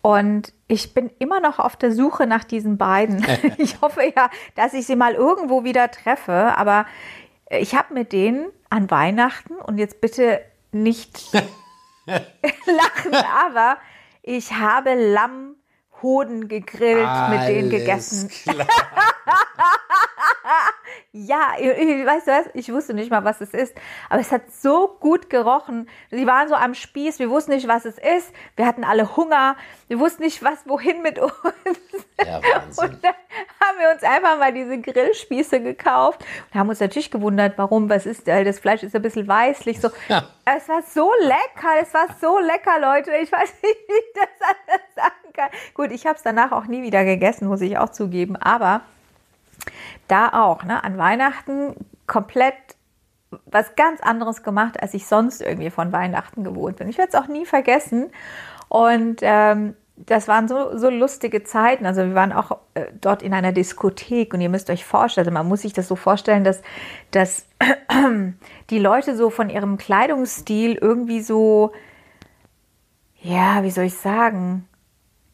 Und 0.01 0.53
ich 0.67 0.93
bin 0.93 1.09
immer 1.19 1.41
noch 1.41 1.59
auf 1.59 1.75
der 1.75 1.91
Suche 1.91 2.25
nach 2.25 2.45
diesen 2.45 2.77
beiden. 2.77 3.25
ich 3.57 3.81
hoffe 3.81 4.01
ja, 4.15 4.29
dass 4.55 4.73
ich 4.73 4.85
sie 4.85 4.95
mal 4.95 5.13
irgendwo 5.13 5.63
wieder 5.63 5.91
treffe. 5.91 6.53
Aber 6.55 6.85
ich 7.49 7.75
habe 7.75 7.93
mit 7.93 8.11
denen 8.11 8.51
an 8.69 8.89
Weihnachten 8.91 9.55
und 9.55 9.77
jetzt 9.77 10.01
bitte 10.01 10.41
nicht 10.71 11.33
lachen, 12.05 13.13
aber 13.13 13.77
ich 14.21 14.53
habe 14.53 14.93
Lammhoden 14.93 16.47
gegrillt, 16.47 17.07
Alles 17.07 17.39
mit 17.39 17.49
denen 17.49 17.69
gegessen. 17.69 18.29
ja, 21.11 21.53
weißt 21.57 22.27
du 22.27 22.31
was? 22.31 22.45
Ich 22.53 22.71
wusste 22.71 22.93
nicht 22.93 23.11
mal, 23.11 23.23
was 23.23 23.41
es 23.41 23.53
ist. 23.53 23.75
Aber 24.09 24.19
es 24.19 24.31
hat 24.31 24.51
so 24.51 24.97
gut 24.99 25.29
gerochen. 25.29 25.89
Sie 26.11 26.25
waren 26.27 26.47
so 26.47 26.55
am 26.55 26.73
Spieß. 26.73 27.19
Wir 27.19 27.29
wussten 27.29 27.51
nicht, 27.51 27.67
was 27.67 27.85
es 27.85 27.97
ist. 27.97 28.33
Wir 28.55 28.65
hatten 28.65 28.83
alle 28.83 29.15
Hunger. 29.15 29.55
Wir 29.87 29.99
wussten 29.99 30.23
nicht, 30.23 30.43
was 30.43 30.67
wohin 30.67 31.01
mit 31.01 31.19
uns. 31.19 31.33
Ja, 32.25 32.41
Wahnsinn. 32.41 32.89
Und 32.89 33.03
dann 33.03 33.13
haben 33.63 33.79
wir 33.79 33.91
uns 33.91 34.03
einfach 34.03 34.37
mal 34.37 34.53
diese 34.53 34.79
Grillspieße 34.79 35.61
gekauft 35.61 36.25
und 36.51 36.59
haben 36.59 36.69
uns 36.69 36.79
natürlich 36.79 37.11
gewundert, 37.11 37.57
warum, 37.57 37.89
was 37.89 38.05
ist, 38.05 38.27
das 38.27 38.59
Fleisch 38.59 38.83
ist 38.83 38.95
ein 38.95 39.01
bisschen 39.01 39.27
weißlich. 39.27 39.79
So. 39.79 39.89
Ja. 40.07 40.23
Es 40.45 40.67
war 40.67 40.81
so 40.81 41.11
lecker, 41.21 41.81
es 41.81 41.93
war 41.93 42.07
so 42.19 42.39
lecker, 42.39 42.79
Leute. 42.79 43.11
Ich 43.17 43.31
weiß 43.31 43.53
nicht, 43.63 43.77
wie 43.87 43.93
ich 43.93 44.13
das 44.13 44.49
anders 44.49 44.95
sagen 44.95 45.33
kann. 45.33 45.49
Gut, 45.73 45.91
ich 45.91 46.05
habe 46.05 46.15
es 46.15 46.23
danach 46.23 46.51
auch 46.51 46.65
nie 46.65 46.81
wieder 46.81 47.05
gegessen, 47.05 47.47
muss 47.47 47.61
ich 47.61 47.77
auch 47.77 47.89
zugeben. 47.89 48.35
Aber 48.35 48.81
da 50.09 50.29
auch, 50.33 50.63
ne, 50.63 50.83
an 50.83 50.97
Weihnachten 50.97 51.75
komplett 52.07 52.55
was 53.45 53.75
ganz 53.75 54.01
anderes 54.01 54.43
gemacht, 54.43 54.81
als 54.81 54.93
ich 54.93 55.05
sonst 55.05 55.41
irgendwie 55.41 55.69
von 55.69 55.91
Weihnachten 55.91 56.43
gewohnt 56.43 56.77
bin. 56.77 56.89
Ich 56.89 56.97
werde 56.97 57.09
es 57.13 57.15
auch 57.15 57.27
nie 57.27 57.45
vergessen. 57.45 58.09
Und 58.69 59.19
ähm, 59.21 59.75
das 59.95 60.27
waren 60.27 60.47
so, 60.47 60.77
so 60.77 60.89
lustige 60.89 61.43
Zeiten. 61.43 61.85
Also 61.85 62.01
wir 62.01 62.15
waren 62.15 62.31
auch 62.31 62.57
äh, 62.73 62.85
dort 62.99 63.21
in 63.21 63.33
einer 63.33 63.51
Diskothek 63.51 64.33
und 64.33 64.41
ihr 64.41 64.49
müsst 64.49 64.69
euch 64.69 64.85
vorstellen, 64.85 65.27
also 65.27 65.33
man 65.33 65.47
muss 65.47 65.61
sich 65.61 65.73
das 65.73 65.87
so 65.87 65.95
vorstellen, 65.95 66.43
dass, 66.43 66.61
dass 67.11 67.45
die 68.69 68.79
Leute 68.79 69.15
so 69.15 69.29
von 69.29 69.49
ihrem 69.49 69.77
Kleidungsstil 69.77 70.75
irgendwie 70.75 71.21
so, 71.21 71.73
ja, 73.21 73.63
wie 73.63 73.71
soll 73.71 73.85
ich 73.85 73.95
sagen, 73.95 74.67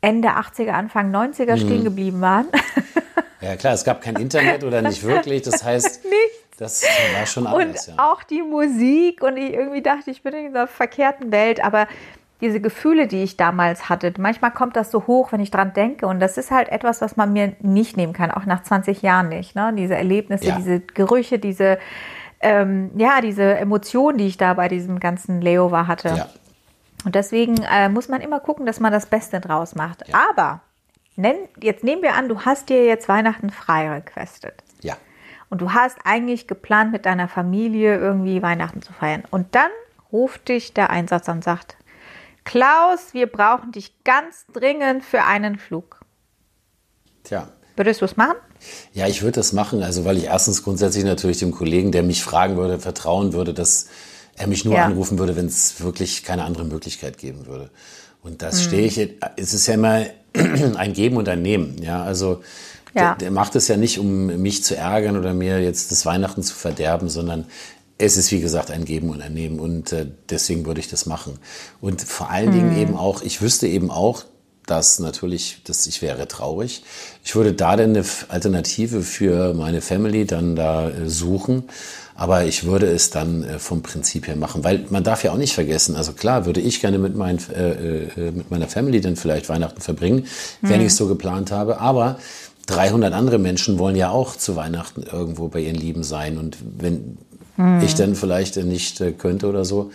Ende 0.02 0.30
80er, 0.30 0.72
Anfang 0.72 1.14
90er 1.14 1.54
mhm. 1.54 1.58
stehen 1.58 1.84
geblieben 1.84 2.22
waren. 2.22 2.48
Ja 3.46 3.56
klar, 3.56 3.74
es 3.74 3.84
gab 3.84 4.02
kein 4.02 4.16
Internet 4.16 4.64
oder 4.64 4.82
nicht 4.82 5.04
wirklich. 5.04 5.44
Das 5.44 5.64
heißt, 5.64 6.04
das 6.58 6.84
war 7.16 7.26
schon 7.28 7.46
anders. 7.46 7.88
Und 7.88 7.96
ja. 7.96 8.12
auch 8.12 8.24
die 8.24 8.42
Musik 8.42 9.22
und 9.22 9.38
ich 9.38 9.54
irgendwie 9.54 9.84
dachte, 9.84 10.10
ich 10.10 10.24
bin 10.24 10.34
in 10.34 10.48
dieser 10.48 10.66
verkehrten 10.66 11.32
Welt, 11.32 11.64
aber 11.64 11.88
diese 12.42 12.60
Gefühle, 12.60 13.08
die 13.08 13.22
ich 13.22 13.38
damals 13.38 13.88
hatte, 13.88 14.12
manchmal 14.18 14.52
kommt 14.52 14.76
das 14.76 14.90
so 14.90 15.06
hoch, 15.06 15.32
wenn 15.32 15.42
ich 15.42 15.52
dran 15.52 15.74
denke. 15.74 16.08
Und 16.08 16.20
das 16.20 16.38
ist 16.38 16.50
halt 16.50 16.70
etwas, 16.70 17.02
was 17.02 17.18
man 17.18 17.34
mir 17.34 17.54
nicht 17.62 17.98
nehmen 17.98 18.14
kann, 18.14 18.32
auch 18.32 18.46
nach 18.46 18.64
20 18.64 19.04
Jahren 19.04 19.30
nicht. 19.30 19.56
Ne? 19.56 19.72
Diese 19.78 19.96
Erlebnisse, 19.96 20.48
ja. 20.48 20.56
diese 20.56 20.80
Gerüche, 20.80 21.38
diese, 21.38 21.78
ähm, 22.42 22.90
ja, 22.98 23.22
diese 23.22 23.56
Emotionen, 23.58 24.18
die 24.18 24.26
ich 24.26 24.38
da 24.38 24.56
bei 24.56 24.70
diesem 24.70 25.00
ganzen 25.00 25.40
Layover 25.40 25.86
hatte. 25.86 26.10
Ja. 26.10 26.30
Und 27.06 27.14
deswegen 27.14 27.58
äh, 27.72 27.90
muss 27.90 28.10
man 28.10 28.22
immer 28.22 28.40
gucken, 28.40 28.66
dass 28.66 28.80
man 28.80 28.92
das 28.92 29.06
Beste 29.06 29.40
draus 29.40 29.76
macht. 29.76 30.08
Ja. 30.08 30.16
Aber 30.32 30.62
nenn, 31.16 31.36
jetzt 31.62 31.84
nehmen 31.84 32.02
wir 32.02 32.16
an, 32.16 32.30
du 32.30 32.42
hast 32.42 32.70
dir 32.70 32.86
jetzt 32.86 33.08
Weihnachten 33.08 33.50
frei 33.50 33.90
requestet. 33.90 34.64
Ja. 34.82 34.98
Und 35.50 35.62
du 35.62 35.74
hast 35.74 35.98
eigentlich 36.04 36.48
geplant, 36.48 36.92
mit 36.92 37.06
deiner 37.06 37.28
Familie 37.28 37.98
irgendwie 37.98 38.42
Weihnachten 38.42 38.82
zu 38.82 38.94
feiern. 38.94 39.24
Und 39.30 39.56
dann 39.56 39.70
ruft 40.12 40.48
dich 40.50 40.74
der 40.74 40.90
Einsatz 40.90 41.28
und 41.28 41.44
sagt, 41.44 41.78
Klaus, 42.44 43.14
wir 43.14 43.28
brauchen 43.28 43.72
dich 43.72 44.04
ganz 44.04 44.46
dringend 44.54 45.04
für 45.04 45.24
einen 45.24 45.58
Flug. 45.58 46.02
Tja. 47.24 47.50
Würdest 47.76 48.02
du 48.02 48.06
es 48.06 48.16
machen? 48.16 48.38
Ja, 48.94 49.08
ich 49.08 49.22
würde 49.22 49.34
das 49.34 49.52
machen, 49.52 49.84
also 49.84 50.06
weil 50.06 50.18
ich 50.18 50.26
erstens 50.26 50.64
grundsätzlich 50.64 51.04
natürlich 51.04 51.40
dem 51.40 51.52
Kollegen, 51.52 51.92
der 51.92 52.04
mich 52.04 52.24
fragen 52.24 52.56
würde, 52.56 52.80
vertrauen 52.80 53.34
würde, 53.34 53.54
dass 53.54 53.88
er 54.36 54.48
mich 54.48 54.64
nur 54.64 54.76
ja. 54.76 54.86
anrufen 54.86 55.20
würde, 55.20 55.36
wenn 55.36 55.48
es 55.48 55.82
wirklich 55.82 56.24
keine 56.24 56.46
andere 56.46 56.64
Möglichkeit 56.64 57.18
geben 57.18 57.48
würde. 57.48 57.70
Und 58.22 58.42
das 58.42 58.60
mhm. 58.60 58.64
stehe 58.64 58.86
ich, 58.88 59.18
es 59.36 59.54
ist 59.54 59.68
ja 59.68 59.74
immer 59.74 60.06
ein 60.76 60.94
Geben 60.94 61.18
und 61.18 61.30
ein 61.30 61.42
Nehmen. 61.42 61.82
Ja, 61.82 62.04
also 62.04 62.44
ja. 62.94 63.10
Der, 63.10 63.16
der, 63.16 63.32
macht 63.32 63.56
es 63.56 63.68
ja 63.68 63.76
nicht, 63.76 64.00
um 64.00 64.28
mich 64.42 64.64
zu 64.64 64.76
ärgern 64.76 65.18
oder 65.18 65.34
mir 65.34 65.62
jetzt 65.62 65.92
das 65.92 66.06
Weihnachten 66.06 66.44
zu 66.44 66.54
verderben, 66.54 67.10
sondern 67.10 67.46
es 67.98 68.16
ist 68.18 68.32
wie 68.32 68.40
gesagt 68.40 68.72
ein 68.72 68.86
Geben 68.86 69.10
und 69.10 69.22
ein 69.22 69.34
Nehmen 69.34 69.60
und 69.60 69.92
äh, 69.92 70.06
deswegen 70.30 70.66
würde 70.66 70.80
ich 70.80 70.90
das 70.90 71.06
machen. 71.06 71.38
Und 71.82 72.02
vor 72.02 72.30
allen 72.30 72.52
Dingen 72.52 72.74
mhm. 72.74 72.82
eben 72.82 72.96
auch, 72.98 73.22
ich 73.22 73.42
wüsste 73.42 73.68
eben 73.68 73.92
auch, 73.92 74.24
dass 74.66 75.00
natürlich, 75.00 75.62
dass 75.66 75.86
ich 75.88 76.02
wäre 76.02 76.28
traurig. 76.28 76.84
Ich 77.24 77.36
würde 77.36 77.54
da 77.54 77.76
dann 77.76 77.92
eine 77.92 78.04
Alternative 78.30 79.02
für 79.02 79.54
meine 79.54 79.82
Family 79.82 80.26
dann 80.26 80.56
da 80.56 80.90
äh, 80.90 81.10
suchen. 81.10 81.66
Aber 82.18 82.46
ich 82.46 82.64
würde 82.64 82.88
es 82.88 83.10
dann 83.10 83.44
äh, 83.44 83.60
vom 83.60 83.82
Prinzip 83.82 84.28
her 84.28 84.38
machen, 84.38 84.64
weil 84.64 84.86
man 84.90 85.04
darf 85.04 85.24
ja 85.24 85.34
auch 85.34 85.38
nicht 85.38 85.54
vergessen, 85.54 85.96
also 85.96 86.14
klar 86.14 86.46
würde 86.46 86.62
ich 86.62 86.80
gerne 86.80 86.98
mit, 86.98 87.16
mein, 87.16 87.40
äh, 87.54 88.04
äh, 88.06 88.32
mit 88.32 88.50
meiner 88.50 88.68
Family 88.68 89.02
dann 89.02 89.18
vielleicht 89.18 89.50
Weihnachten 89.50 89.82
verbringen, 89.82 90.26
mhm. 90.62 90.70
wenn 90.70 90.82
ich 90.82 90.88
es 90.88 90.96
so 90.96 91.08
geplant 91.08 91.52
habe, 91.52 91.80
aber 91.82 92.18
300 92.68 93.14
andere 93.14 93.38
Menschen 93.38 93.78
wollen 93.80 93.98
ja 93.98 94.10
auch 94.10 94.36
zu 94.36 94.56
Weihnachten 94.56 95.04
irgendwo 95.04 95.50
bei 95.50 95.60
ihren 95.60 95.76
Lieben 95.76 96.04
sein 96.04 96.38
und 96.38 96.58
wenn 96.78 97.18
mhm. 97.58 97.82
ich 97.84 97.96
dann 97.96 98.16
vielleicht 98.16 98.56
nicht 98.58 99.02
äh, 99.02 99.12
könnte 99.12 99.48
oder 99.48 99.66
so, 99.66 99.92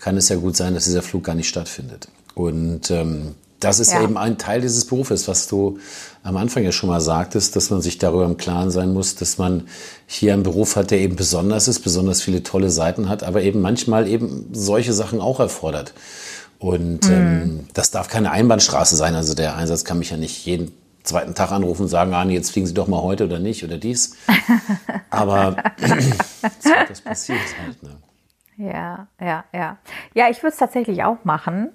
kann 0.00 0.16
es 0.16 0.28
ja 0.28 0.36
gut 0.36 0.56
sein, 0.56 0.74
dass 0.74 0.84
dieser 0.84 1.02
Flug 1.02 1.24
gar 1.24 1.34
nicht 1.34 1.48
stattfindet. 1.48 2.08
Und 2.34 2.90
ähm, 2.90 3.34
das 3.60 3.78
ist 3.78 3.92
ja. 3.92 4.02
eben 4.02 4.16
ein 4.16 4.38
Teil 4.38 4.60
dieses 4.60 4.86
Berufes, 4.86 5.28
was 5.28 5.46
du 5.46 5.78
am 6.22 6.36
Anfang 6.36 6.64
ja 6.64 6.72
schon 6.72 6.88
mal 6.88 7.00
sagtest, 7.00 7.56
dass 7.56 7.70
man 7.70 7.82
sich 7.82 7.98
darüber 7.98 8.24
im 8.24 8.36
Klaren 8.36 8.70
sein 8.70 8.92
muss, 8.92 9.14
dass 9.14 9.38
man 9.38 9.68
hier 10.06 10.32
einen 10.32 10.42
Beruf 10.42 10.76
hat, 10.76 10.90
der 10.90 10.98
eben 10.98 11.16
besonders 11.16 11.68
ist, 11.68 11.80
besonders 11.80 12.22
viele 12.22 12.42
tolle 12.42 12.70
Seiten 12.70 13.08
hat, 13.08 13.22
aber 13.22 13.42
eben 13.42 13.60
manchmal 13.60 14.08
eben 14.08 14.48
solche 14.52 14.92
Sachen 14.92 15.20
auch 15.20 15.40
erfordert. 15.40 15.94
Und 16.58 17.06
mhm. 17.08 17.12
ähm, 17.12 17.68
das 17.72 17.90
darf 17.90 18.08
keine 18.08 18.30
Einbahnstraße 18.30 18.96
sein. 18.96 19.14
Also 19.14 19.34
der 19.34 19.56
Einsatz 19.56 19.84
kann 19.84 19.98
mich 19.98 20.10
ja 20.10 20.16
nicht 20.16 20.44
jeden 20.44 20.72
zweiten 21.02 21.34
Tag 21.34 21.52
anrufen 21.52 21.82
und 21.82 21.88
sagen, 21.88 22.12
ah, 22.14 22.24
jetzt 22.24 22.52
fliegen 22.52 22.66
Sie 22.66 22.74
doch 22.74 22.86
mal 22.86 23.02
heute 23.02 23.24
oder 23.24 23.38
nicht 23.38 23.64
oder 23.64 23.78
dies. 23.78 24.16
Aber 25.10 25.56
das 26.88 27.00
passiert 27.00 27.38
halt. 27.64 27.82
Ne? 27.82 27.96
Ja, 28.58 29.08
ja, 29.20 29.44
ja. 29.54 29.78
Ja, 30.14 30.28
ich 30.28 30.42
würde 30.42 30.52
es 30.52 30.58
tatsächlich 30.58 31.02
auch 31.02 31.24
machen, 31.24 31.70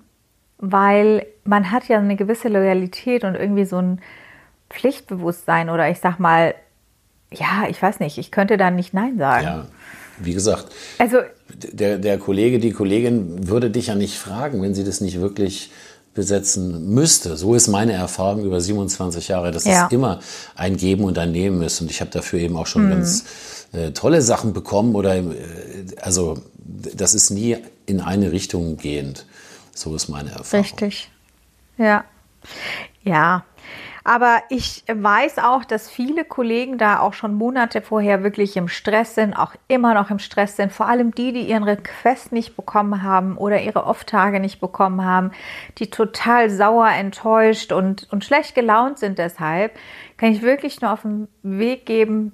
weil 0.58 1.26
man 1.44 1.72
hat 1.72 1.88
ja 1.88 2.00
eine 2.00 2.16
gewisse 2.16 2.48
Loyalität 2.48 3.24
und 3.24 3.36
irgendwie 3.36 3.66
so 3.66 3.78
ein 3.78 4.02
Pflichtbewusstsein 4.70 5.70
oder 5.70 5.90
ich 5.90 6.00
sag 6.00 6.20
mal, 6.20 6.56
ja, 7.32 7.66
ich 7.70 7.82
weiß 7.82 8.00
nicht, 8.00 8.18
ich 8.18 8.32
könnte 8.32 8.58
da 8.58 8.72
nicht 8.72 8.94
Nein 8.94 9.18
sagen. 9.18 9.44
Ja, 9.46 9.66
wie 10.20 10.34
gesagt, 10.34 10.68
Also, 10.98 11.18
der, 11.54 11.98
der 11.98 12.18
Kollege, 12.18 12.60
die 12.60 12.72
Kollegin 12.72 13.48
würde 13.48 13.70
dich 13.70 13.88
ja 13.88 13.96
nicht 13.96 14.18
fragen, 14.18 14.62
wenn 14.62 14.74
sie 14.74 14.84
das 14.84 15.02
nicht 15.02 15.20
wirklich 15.20 15.72
besetzen 16.14 16.94
müsste. 16.94 17.36
So 17.36 17.56
ist 17.56 17.68
meine 17.68 17.92
Erfahrung 17.94 18.46
über 18.46 18.62
27 18.62 19.28
Jahre, 19.28 19.52
dass 19.52 19.66
Ja. 19.66 19.86
es 19.88 19.92
immer 19.92 20.20
ein 20.56 20.78
Geben 20.78 21.04
und 21.04 21.18
ein 21.18 21.32
Nehmen 21.34 21.62
ist. 21.62 21.82
Und 21.82 21.92
ich 21.92 22.00
habe 22.00 22.10
dafür 22.12 22.40
eben 22.40 22.56
auch 22.56 22.68
schon 22.68 22.90
ganz 22.90 23.26
äh, 23.74 23.92
tolle 23.92 24.22
Sachen 24.22 24.54
bekommen 24.54 24.96
oder 24.96 25.16
äh, 25.16 25.24
also 26.02 26.38
das 26.58 27.14
ist 27.14 27.32
nie 27.32 27.58
in 27.86 28.00
eine 28.00 28.32
Richtung 28.32 28.78
gehend. 28.78 29.26
So 29.76 29.94
ist 29.94 30.08
meine 30.08 30.32
Erfahrung. 30.32 30.64
Richtig. 30.64 31.12
Ja. 31.78 32.06
Ja. 33.04 33.44
Aber 34.08 34.44
ich 34.50 34.84
weiß 34.88 35.40
auch, 35.40 35.66
dass 35.66 35.90
viele 35.90 36.26
Kollegen 36.26 36.78
da 36.78 37.00
auch 37.00 37.16
schon 37.16 37.34
Monate 37.34 37.82
vorher 37.82 38.22
wirklich 38.22 38.56
im 38.56 38.68
Stress 38.68 39.16
sind, 39.16 39.34
auch 39.34 39.56
immer 39.68 39.96
noch 39.96 40.12
im 40.12 40.20
Stress 40.20 40.56
sind. 40.56 40.72
Vor 40.72 40.88
allem 40.88 41.14
die, 41.14 41.34
die 41.34 41.42
ihren 41.42 41.64
Request 41.64 42.32
nicht 42.32 42.56
bekommen 42.56 43.02
haben 43.02 43.36
oder 43.36 43.64
ihre 43.64 43.86
Off-Tage 43.86 44.40
nicht 44.40 44.62
bekommen 44.62 45.04
haben, 45.04 45.32
die 45.80 45.90
total 45.90 46.52
sauer, 46.52 46.90
enttäuscht 46.90 47.72
und, 47.72 48.08
und 48.12 48.24
schlecht 48.24 48.54
gelaunt 48.54 49.00
sind 49.00 49.18
deshalb, 49.18 49.76
kann 50.18 50.32
ich 50.32 50.44
wirklich 50.44 50.82
nur 50.82 50.92
auf 50.92 51.02
den 51.02 51.28
Weg 51.42 51.88
geben, 51.88 52.32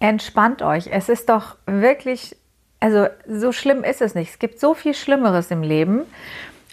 entspannt 0.00 0.60
euch. 0.60 0.88
Es 0.90 1.08
ist 1.08 1.28
doch 1.28 1.54
wirklich, 1.66 2.34
also 2.80 3.06
so 3.28 3.52
schlimm 3.52 3.84
ist 3.84 4.02
es 4.02 4.16
nicht. 4.16 4.30
Es 4.30 4.38
gibt 4.40 4.58
so 4.58 4.74
viel 4.74 4.94
Schlimmeres 4.94 5.52
im 5.52 5.62
Leben. 5.62 6.02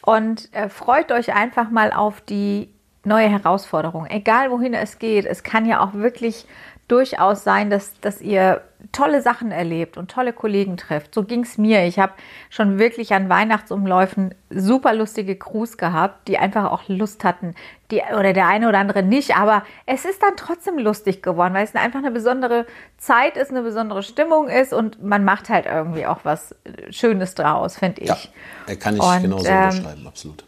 Und 0.03 0.53
äh, 0.53 0.69
freut 0.69 1.11
euch 1.11 1.33
einfach 1.33 1.69
mal 1.69 1.91
auf 1.91 2.21
die 2.21 2.73
neue 3.03 3.29
Herausforderung. 3.29 4.05
Egal 4.07 4.51
wohin 4.51 4.73
es 4.73 4.99
geht, 4.99 5.25
es 5.25 5.43
kann 5.43 5.65
ja 5.65 5.81
auch 5.81 5.93
wirklich 5.93 6.45
durchaus 6.89 7.43
sein, 7.43 7.69
dass, 7.69 7.97
dass 8.01 8.19
ihr 8.19 8.61
tolle 8.91 9.21
Sachen 9.21 9.51
erlebt 9.51 9.97
und 9.97 10.09
tolle 10.09 10.33
Kollegen 10.33 10.77
trefft. 10.77 11.13
So 11.13 11.23
ging 11.23 11.43
es 11.43 11.57
mir. 11.57 11.85
Ich 11.85 11.99
habe 11.99 12.13
schon 12.49 12.79
wirklich 12.79 13.13
an 13.13 13.29
Weihnachtsumläufen 13.29 14.33
super 14.49 14.93
lustige 14.93 15.37
Crews 15.37 15.77
gehabt, 15.77 16.27
die 16.27 16.37
einfach 16.37 16.71
auch 16.71 16.87
Lust 16.87 17.23
hatten. 17.23 17.55
Die, 17.91 18.01
oder 18.17 18.33
der 18.33 18.47
eine 18.47 18.69
oder 18.69 18.79
andere 18.79 19.03
nicht, 19.03 19.35
aber 19.35 19.63
es 19.85 20.05
ist 20.05 20.21
dann 20.21 20.35
trotzdem 20.37 20.77
lustig 20.77 21.21
geworden, 21.21 21.53
weil 21.53 21.63
es 21.63 21.75
einfach 21.75 21.99
eine 21.99 22.11
besondere 22.11 22.65
Zeit 22.97 23.35
ist, 23.35 23.51
eine 23.51 23.63
besondere 23.63 24.03
Stimmung 24.03 24.47
ist 24.47 24.73
und 24.73 25.03
man 25.03 25.23
macht 25.23 25.49
halt 25.49 25.65
irgendwie 25.65 26.05
auch 26.05 26.19
was 26.23 26.55
Schönes 26.89 27.35
draus, 27.35 27.77
finde 27.77 28.01
ich. 28.01 28.31
Ja, 28.67 28.75
kann 28.75 28.95
ich 28.95 29.01
Und, 29.01 29.21
genauso 29.21 29.47
ähm, 29.47 29.63
unterschreiben, 29.63 30.07
absolut. 30.07 30.43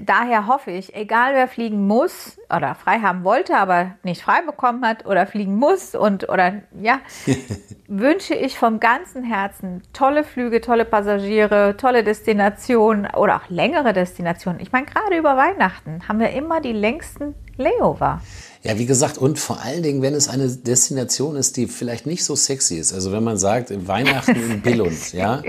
Daher 0.00 0.46
hoffe 0.46 0.70
ich, 0.70 0.94
egal 0.94 1.34
wer 1.34 1.48
fliegen 1.48 1.86
muss 1.86 2.38
oder 2.54 2.74
frei 2.74 3.00
haben 3.00 3.24
wollte, 3.24 3.56
aber 3.56 3.92
nicht 4.02 4.22
frei 4.22 4.42
bekommen 4.42 4.84
hat 4.84 5.06
oder 5.06 5.26
fliegen 5.26 5.56
muss 5.56 5.94
und 5.94 6.28
oder 6.28 6.62
ja, 6.80 7.00
wünsche 7.88 8.34
ich 8.34 8.58
vom 8.58 8.80
ganzen 8.80 9.24
Herzen 9.24 9.82
tolle 9.92 10.24
Flüge, 10.24 10.60
tolle 10.60 10.84
Passagiere, 10.84 11.76
tolle 11.76 12.04
Destinationen 12.04 13.06
oder 13.14 13.36
auch 13.36 13.48
längere 13.48 13.92
Destinationen. 13.92 14.60
Ich 14.60 14.72
meine, 14.72 14.86
gerade 14.86 15.16
über 15.16 15.36
Weihnachten 15.36 16.08
haben 16.08 16.20
wir 16.20 16.30
immer 16.30 16.60
die 16.60 16.72
längsten 16.72 17.34
Layover. 17.56 18.20
Ja, 18.66 18.78
wie 18.78 18.86
gesagt, 18.86 19.16
und 19.18 19.38
vor 19.38 19.60
allen 19.60 19.82
Dingen, 19.82 20.02
wenn 20.02 20.14
es 20.14 20.28
eine 20.28 20.48
Destination 20.48 21.36
ist, 21.36 21.56
die 21.56 21.66
vielleicht 21.68 22.04
nicht 22.06 22.24
so 22.24 22.34
sexy 22.34 22.76
ist. 22.76 22.92
Also 22.92 23.12
wenn 23.12 23.22
man 23.22 23.36
sagt, 23.38 23.70
Weihnachten 23.86 24.34
in 24.34 24.60
Billund, 24.62 25.12
ja, 25.12 25.42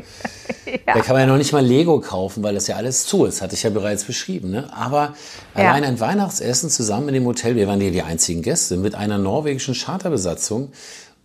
da 0.86 0.99
kann 1.01 1.13
man 1.15 1.22
ja 1.22 1.26
noch 1.28 1.38
nicht 1.38 1.51
mal 1.51 1.65
Lego 1.65 1.99
kaufen, 1.99 2.43
weil 2.43 2.53
das 2.53 2.68
ja 2.68 2.76
alles 2.76 3.05
zu 3.05 3.26
ist, 3.26 3.41
hatte 3.41 3.55
ich 3.55 3.63
ja 3.63 3.70
bereits 3.72 4.03
beschrieben. 4.03 4.51
Ne? 4.51 4.72
Aber 4.74 5.15
Ja. 5.55 5.70
allein 5.70 5.84
ein 5.84 5.99
Weihnachtsessen 5.99 6.70
zusammen 6.70 7.07
in 7.09 7.15
dem 7.15 7.26
Hotel, 7.26 7.55
wir 7.55 7.68
waren 7.68 7.82
ja 7.82 7.89
die 7.89 8.03
einzigen 8.03 8.41
Gäste, 8.43 8.78
mit 8.78 8.93
einer 8.95 9.18
norwegischen 9.18 9.74
Charterbesatzung 9.74 10.72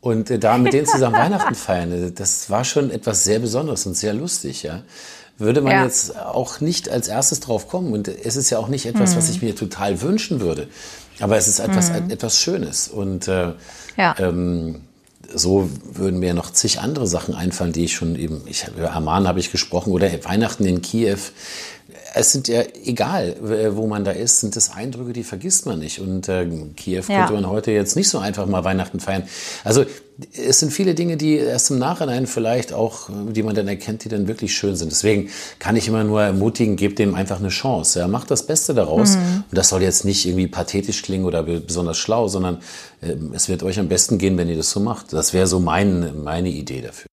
und 0.01 0.30
äh, 0.30 0.38
da 0.38 0.57
mit 0.59 0.72
denen 0.72 0.86
zusammen 0.86 1.16
Weihnachten 1.18 1.55
feiern, 1.55 1.93
äh, 1.93 2.11
das 2.12 2.49
war 2.49 2.64
schon 2.64 2.90
etwas 2.90 3.24
sehr 3.24 3.38
Besonderes 3.38 3.84
und 3.86 3.97
sehr 3.97 4.14
lustig, 4.14 4.62
ja. 4.62 4.82
Würde 5.38 5.61
man 5.62 5.72
Ja. 5.72 5.84
jetzt 5.84 6.16
auch 6.16 6.61
nicht 6.61 6.88
als 6.90 7.09
erstes 7.09 7.40
drauf 7.40 7.66
kommen. 7.66 7.93
Und 7.95 8.07
es 8.07 8.36
ist 8.36 8.51
ja 8.51 8.59
auch 8.59 8.68
nicht 8.68 8.86
etwas, 8.86 9.16
was 9.16 9.28
ich 9.30 9.43
mir 9.43 9.57
total 9.57 10.01
wünschen 10.03 10.40
würde. 10.40 10.68
Aber 11.22 11.36
es 11.36 11.48
ist 11.48 11.60
etwas, 11.60 11.90
etwas 11.90 12.40
Schönes. 12.40 12.88
Und 12.88 13.28
äh, 13.28 13.52
Ja. 13.96 14.14
ähm, 14.18 14.82
so 15.34 15.70
würden 15.94 16.18
mir 16.18 16.34
noch 16.34 16.50
zig 16.52 16.80
andere 16.80 17.06
Sachen 17.06 17.34
einfallen, 17.34 17.72
die 17.72 17.84
ich 17.84 17.94
schon 17.94 18.16
eben, 18.16 18.42
ich, 18.46 18.66
über 18.76 18.92
Amman 18.92 19.26
habe 19.26 19.40
ich 19.40 19.50
gesprochen 19.50 19.92
oder 19.92 20.10
Weihnachten 20.24 20.64
in 20.66 20.82
Kiew. 20.82 21.18
Es 22.14 22.32
sind 22.32 22.48
ja, 22.48 22.62
egal 22.84 23.36
äh, 23.50 23.76
wo 23.76 23.86
man 23.86 24.04
da 24.04 24.10
ist, 24.10 24.40
sind 24.40 24.54
das 24.56 24.72
Eindrücke, 24.72 25.12
die 25.12 25.24
vergisst 25.24 25.66
man 25.66 25.78
nicht. 25.78 26.00
Und 26.00 26.28
äh, 26.28 26.46
Kiew 26.76 27.02
Ja. 27.08 27.18
könnte 27.20 27.32
man 27.34 27.48
heute 27.48 27.70
jetzt 27.70 27.96
nicht 27.96 28.08
so 28.08 28.18
einfach 28.18 28.46
mal 28.46 28.64
Weihnachten 28.64 29.00
feiern. 29.00 29.24
Also 29.64 29.84
es 30.36 30.60
sind 30.60 30.72
viele 30.72 30.94
Dinge, 30.94 31.16
die 31.16 31.36
erst 31.36 31.70
im 31.70 31.78
Nachhinein 31.78 32.26
vielleicht 32.26 32.72
auch, 32.72 33.08
äh, 33.08 33.32
die 33.32 33.42
man 33.42 33.54
dann 33.54 33.66
erkennt, 33.66 34.04
die 34.04 34.08
dann 34.08 34.28
wirklich 34.28 34.54
schön 34.54 34.76
sind. 34.76 34.92
Deswegen 34.92 35.30
kann 35.58 35.74
ich 35.76 35.88
immer 35.88 36.04
nur 36.04 36.22
ermutigen, 36.22 36.76
gebt 36.76 36.98
dem 36.98 37.14
einfach 37.14 37.38
eine 37.40 37.48
Chance. 37.48 38.00
Ja, 38.00 38.08
macht 38.08 38.30
das 38.30 38.46
Beste 38.46 38.74
daraus. 38.74 39.16
Und 39.16 39.44
das 39.50 39.70
soll 39.70 39.82
jetzt 39.82 40.04
nicht 40.04 40.26
irgendwie 40.26 40.48
pathetisch 40.48 41.02
klingen 41.02 41.24
oder 41.24 41.42
be- 41.42 41.60
besonders 41.60 41.98
schlau, 41.98 42.28
sondern 42.28 42.58
ähm, 43.02 43.32
es 43.34 43.48
wird 43.48 43.62
euch 43.62 43.78
am 43.80 43.88
besten 43.88 44.18
gehen, 44.18 44.36
wenn 44.36 44.48
ihr 44.48 44.56
das 44.56 44.70
so 44.70 44.80
macht. 44.80 45.12
Das 45.12 45.32
wäre 45.32 45.46
so 45.46 45.60
mein, 45.60 46.22
meine 46.22 46.50
Idee 46.50 46.82
dafür. 46.82 47.06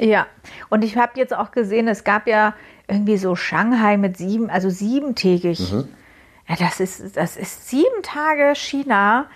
Ja, 0.00 0.26
und 0.70 0.84
ich 0.84 0.96
habe 0.96 1.18
jetzt 1.18 1.34
auch 1.34 1.50
gesehen, 1.50 1.88
es 1.88 2.04
gab 2.04 2.28
ja 2.28 2.54
irgendwie 2.88 3.18
so 3.18 3.36
Shanghai 3.36 3.96
mit 3.96 4.16
sieben, 4.16 4.50
also 4.50 4.70
siebentägig. 4.70 5.72
Ja, 5.72 6.56
das 6.58 6.80
ist, 6.80 7.16
das 7.16 7.36
ist 7.36 7.68
sieben 7.68 8.02
Tage 8.02 8.54
China. 8.54 9.26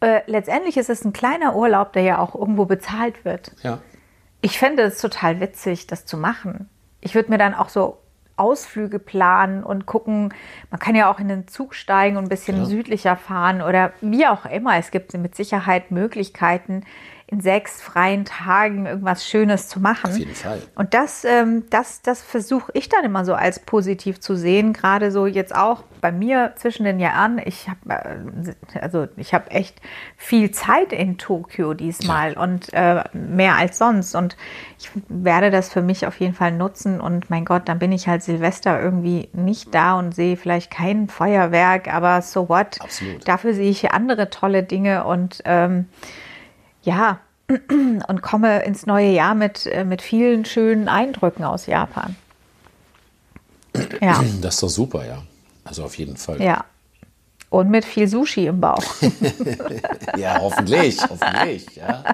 Äh, 0.00 0.20
letztendlich 0.26 0.76
ist 0.76 0.88
es 0.88 1.04
ein 1.04 1.12
kleiner 1.12 1.56
Urlaub, 1.56 1.92
der 1.92 2.02
ja 2.02 2.18
auch 2.18 2.34
irgendwo 2.34 2.64
bezahlt 2.64 3.24
wird. 3.24 3.52
Ja. 3.62 3.80
Ich 4.40 4.58
fände 4.58 4.82
es 4.84 4.98
total 5.00 5.40
witzig, 5.40 5.86
das 5.88 6.06
zu 6.06 6.16
machen. 6.16 6.68
Ich 7.00 7.14
würde 7.14 7.30
mir 7.30 7.38
dann 7.38 7.54
auch 7.54 7.68
so 7.68 7.98
Ausflüge 8.36 8.98
planen 8.98 9.62
und 9.62 9.84
gucken, 9.84 10.32
man 10.70 10.80
kann 10.80 10.94
ja 10.94 11.12
auch 11.12 11.18
in 11.18 11.28
den 11.28 11.46
Zug 11.46 11.74
steigen 11.74 12.16
und 12.16 12.24
ein 12.24 12.28
bisschen 12.30 12.56
Ja. 12.58 12.64
südlicher 12.64 13.16
fahren 13.16 13.60
oder 13.60 13.92
wie 14.00 14.26
auch 14.26 14.46
immer. 14.46 14.76
Es 14.78 14.90
gibt 14.90 15.12
mit 15.14 15.34
Sicherheit 15.34 15.90
Möglichkeiten, 15.90 16.84
in 17.30 17.40
sechs 17.40 17.80
freien 17.80 18.24
Tagen 18.24 18.86
irgendwas 18.86 19.26
Schönes 19.26 19.68
zu 19.68 19.78
machen. 19.78 20.10
Auf 20.10 20.18
jeden 20.18 20.34
Fall. 20.34 20.60
Und 20.74 20.94
das, 20.94 21.24
ähm, 21.24 21.64
das, 21.70 22.02
das 22.02 22.22
versuche 22.22 22.72
ich 22.74 22.88
dann 22.88 23.04
immer 23.04 23.24
so 23.24 23.34
als 23.34 23.60
positiv 23.60 24.20
zu 24.20 24.34
sehen. 24.34 24.72
Gerade 24.72 25.12
so 25.12 25.26
jetzt 25.26 25.54
auch 25.54 25.84
bei 26.00 26.10
mir 26.10 26.52
zwischen 26.56 26.84
den 26.84 26.98
Jahren. 26.98 27.40
Ich 27.44 27.68
habe 27.68 27.78
äh, 27.94 28.80
also 28.80 29.06
ich 29.16 29.32
habe 29.32 29.50
echt 29.52 29.80
viel 30.16 30.50
Zeit 30.50 30.92
in 30.92 31.18
Tokio 31.18 31.74
diesmal 31.74 32.34
und 32.36 32.72
äh, 32.72 33.04
mehr 33.12 33.54
als 33.56 33.78
sonst. 33.78 34.16
Und 34.16 34.36
ich 34.78 34.90
werde 35.08 35.52
das 35.52 35.72
für 35.72 35.82
mich 35.82 36.06
auf 36.06 36.18
jeden 36.18 36.34
Fall 36.34 36.50
nutzen. 36.50 37.00
Und 37.00 37.30
mein 37.30 37.44
Gott, 37.44 37.68
dann 37.68 37.78
bin 37.78 37.92
ich 37.92 38.08
halt 38.08 38.24
Silvester 38.24 38.82
irgendwie 38.82 39.28
nicht 39.32 39.72
da 39.72 39.94
und 39.94 40.14
sehe 40.16 40.36
vielleicht 40.36 40.72
kein 40.72 41.08
Feuerwerk, 41.08 41.92
aber 41.92 42.22
so 42.22 42.48
what? 42.48 42.80
Absolut. 42.80 43.28
Dafür 43.28 43.54
sehe 43.54 43.70
ich 43.70 43.80
hier 43.80 43.94
andere 43.94 44.30
tolle 44.30 44.64
Dinge 44.64 45.04
und 45.04 45.42
ähm, 45.44 45.86
ja, 46.82 47.20
und 48.08 48.22
komme 48.22 48.62
ins 48.64 48.86
neue 48.86 49.10
Jahr 49.10 49.34
mit, 49.34 49.66
äh, 49.66 49.84
mit 49.84 50.02
vielen 50.02 50.44
schönen 50.44 50.88
Eindrücken 50.88 51.44
aus 51.44 51.66
Japan. 51.66 52.16
Ja, 54.00 54.22
Das 54.40 54.54
ist 54.54 54.62
doch 54.62 54.68
super, 54.68 55.06
ja. 55.06 55.22
Also 55.64 55.84
auf 55.84 55.96
jeden 55.96 56.16
Fall. 56.16 56.40
ja. 56.42 56.64
Und 57.50 57.68
mit 57.68 57.84
viel 57.84 58.06
Sushi 58.06 58.46
im 58.46 58.60
Bauch. 58.60 58.82
Ja, 60.16 60.38
hoffentlich, 60.40 61.00
hoffentlich, 61.08 61.66
ja. 61.76 62.04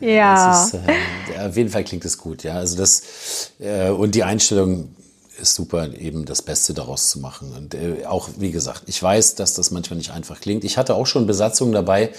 Ja. 0.00 0.64
Ist, 0.64 0.74
äh, 0.74 1.46
auf 1.48 1.56
jeden 1.56 1.70
Fall 1.70 1.84
klingt 1.84 2.04
es 2.04 2.18
gut, 2.18 2.42
ja. 2.42 2.54
Also 2.54 2.76
das 2.76 3.52
äh, 3.60 3.88
und 3.90 4.14
die 4.14 4.24
Einstellung 4.24 4.94
ist 5.40 5.54
super, 5.54 5.92
eben 5.94 6.24
das 6.24 6.42
Beste 6.42 6.74
daraus 6.74 7.10
zu 7.10 7.18
machen. 7.20 7.52
Und 7.56 7.74
äh, 7.74 8.04
auch, 8.06 8.28
wie 8.38 8.50
gesagt, 8.50 8.82
ich 8.86 9.02
weiß, 9.02 9.34
dass 9.36 9.54
das 9.54 9.70
manchmal 9.70 9.96
nicht 9.98 10.10
einfach 10.12 10.40
klingt. 10.40 10.64
Ich 10.64 10.76
hatte 10.78 10.94
auch 10.94 11.06
schon 11.06 11.26
Besatzungen 11.26 11.72
dabei, 11.72 12.10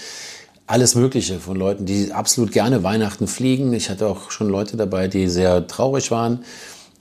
alles 0.66 0.94
Mögliche 0.94 1.38
von 1.38 1.56
Leuten, 1.56 1.86
die 1.86 2.12
absolut 2.12 2.52
gerne 2.52 2.82
Weihnachten 2.82 3.26
fliegen. 3.26 3.72
Ich 3.72 3.90
hatte 3.90 4.06
auch 4.06 4.30
schon 4.30 4.48
Leute 4.48 4.76
dabei, 4.76 5.08
die 5.08 5.28
sehr 5.28 5.66
traurig 5.66 6.10
waren. 6.10 6.44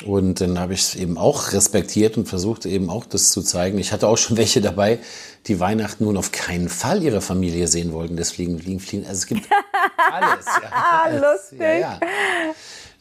Und 0.05 0.41
dann 0.41 0.59
habe 0.59 0.74
ich 0.74 0.82
es 0.82 0.95
eben 0.95 1.18
auch 1.18 1.53
respektiert 1.53 2.18
und 2.18 2.28
versucht 2.28 2.66
eben 2.66 2.89
auch 2.89 3.05
das 3.05 3.32
zu 3.32 3.41
zeigen. 3.41 3.78
Ich 3.78 3.93
hatte 3.93 4.07
auch 4.07 4.18
schon 4.18 4.38
welche 4.38 4.59
dabei, 4.59 4.99
die 5.47 5.59
Weihnachten 5.59 6.03
nun 6.05 6.18
auf 6.18 6.32
keinen 6.32 6.70
Fall 6.70 7.03
ihre 7.03 7.22
Familie 7.22 7.68
sehen 7.68 7.93
wollten. 7.93 8.18
Das 8.18 8.32
Fliegen, 8.32 8.59
Fliegen, 8.59 8.80
Fliegen. 8.80 9.05
Also 9.05 9.20
es 9.20 9.28
gibt 9.28 9.47
alles. 10.11 10.45
Ja. 10.45 11.32
Lustig. 11.34 11.59
Ja, 11.59 11.78
ja. 11.80 11.99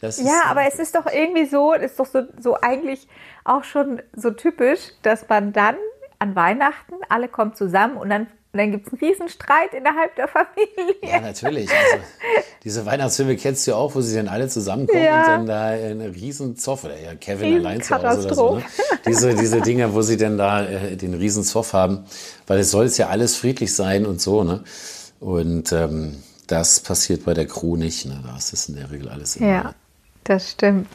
Ja, 0.01 0.41
aber 0.47 0.67
es 0.67 0.79
ist 0.79 0.95
doch 0.95 1.05
irgendwie 1.05 1.45
so, 1.45 1.71
ist 1.71 1.97
doch 1.97 2.05
so, 2.05 2.23
so 2.37 2.57
eigentlich 2.59 3.07
auch 3.45 3.63
schon 3.63 4.01
so 4.13 4.31
typisch, 4.31 4.79
dass 5.01 5.29
man 5.29 5.53
dann 5.53 5.75
an 6.19 6.35
Weihnachten, 6.35 6.95
alle 7.07 7.29
kommen 7.29 7.53
zusammen 7.53 7.95
und 7.95 8.09
dann, 8.09 8.27
dann 8.59 8.71
gibt 8.71 8.87
es 8.87 8.93
einen 8.93 8.99
Riesenstreit 8.99 9.73
innerhalb 9.73 10.15
der 10.15 10.27
Familie. 10.27 10.95
Ja, 11.01 11.19
natürlich. 11.21 11.69
Also, 11.69 12.03
diese 12.63 12.85
Weihnachtsfilme 12.85 13.35
kennst 13.35 13.65
du 13.65 13.71
ja 13.71 13.77
auch, 13.77 13.95
wo 13.95 14.01
sie 14.01 14.15
dann 14.15 14.27
alle 14.27 14.47
zusammenkommen 14.47 15.03
Ja. 15.03 15.21
und 15.21 15.27
dann 15.27 15.45
da 15.47 15.65
eine 15.69 16.13
Riesenzoff, 16.13 16.83
oder 16.83 16.99
ja, 16.99 17.15
Kevin 17.15 17.53
Riesen 17.53 17.65
allein 17.65 17.81
zu 17.81 17.95
Hause 17.95 18.25
oder 18.27 18.35
so. 18.35 18.55
Ne? 18.57 18.63
Diese, 19.05 19.35
diese 19.35 19.59
Dinge, 19.59 19.93
wo 19.93 20.01
sie 20.01 20.15
dann 20.15 20.37
da 20.37 20.63
äh, 20.65 20.95
den 20.95 21.13
Riesenzoff 21.13 21.73
haben, 21.73 22.05
weil 22.47 22.59
es 22.59 22.71
soll 22.71 22.85
es 22.85 22.97
ja 22.97 23.09
alles 23.09 23.35
friedlich 23.35 23.75
sein 23.75 24.05
und 24.05 24.21
so, 24.21 24.43
ne? 24.45 24.63
Und 25.19 25.73
ähm, 25.73 26.23
das 26.47 26.79
passiert 26.79 27.25
bei 27.25 27.33
der 27.33 27.47
Crew 27.47 27.75
nicht, 27.75 28.05
ne? 28.05 28.21
Da 28.25 28.37
ist 28.37 28.53
es 28.53 28.69
in 28.69 28.75
der 28.75 28.89
Regel 28.91 29.09
alles 29.09 29.35
immer. 29.35 29.47
Ja, 29.49 29.75
das 30.23 30.51
stimmt. 30.51 30.87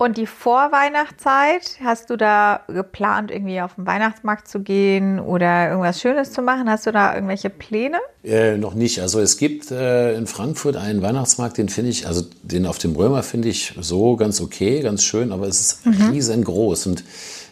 Und 0.00 0.16
die 0.16 0.26
Vorweihnachtszeit, 0.26 1.78
hast 1.82 2.08
du 2.08 2.16
da 2.16 2.60
geplant, 2.68 3.32
irgendwie 3.32 3.60
auf 3.60 3.74
den 3.74 3.84
Weihnachtsmarkt 3.84 4.46
zu 4.46 4.60
gehen 4.60 5.18
oder 5.18 5.70
irgendwas 5.70 6.00
Schönes 6.00 6.32
zu 6.32 6.40
machen? 6.40 6.70
Hast 6.70 6.86
du 6.86 6.92
da 6.92 7.16
irgendwelche 7.16 7.50
Pläne? 7.50 7.98
Äh, 8.22 8.58
noch 8.58 8.74
nicht. 8.74 9.02
Also 9.02 9.18
es 9.18 9.38
gibt 9.38 9.72
äh, 9.72 10.14
in 10.16 10.28
Frankfurt 10.28 10.76
einen 10.76 11.02
Weihnachtsmarkt, 11.02 11.58
den 11.58 11.68
finde 11.68 11.90
ich, 11.90 12.06
also 12.06 12.22
den 12.42 12.64
auf 12.66 12.78
dem 12.78 12.94
Römer 12.94 13.24
finde 13.24 13.48
ich 13.48 13.74
so 13.80 14.14
ganz 14.14 14.40
okay, 14.40 14.82
ganz 14.82 15.02
schön, 15.02 15.32
aber 15.32 15.48
es 15.48 15.60
ist 15.60 15.80
riesengroß 16.12 16.86
und 16.86 17.02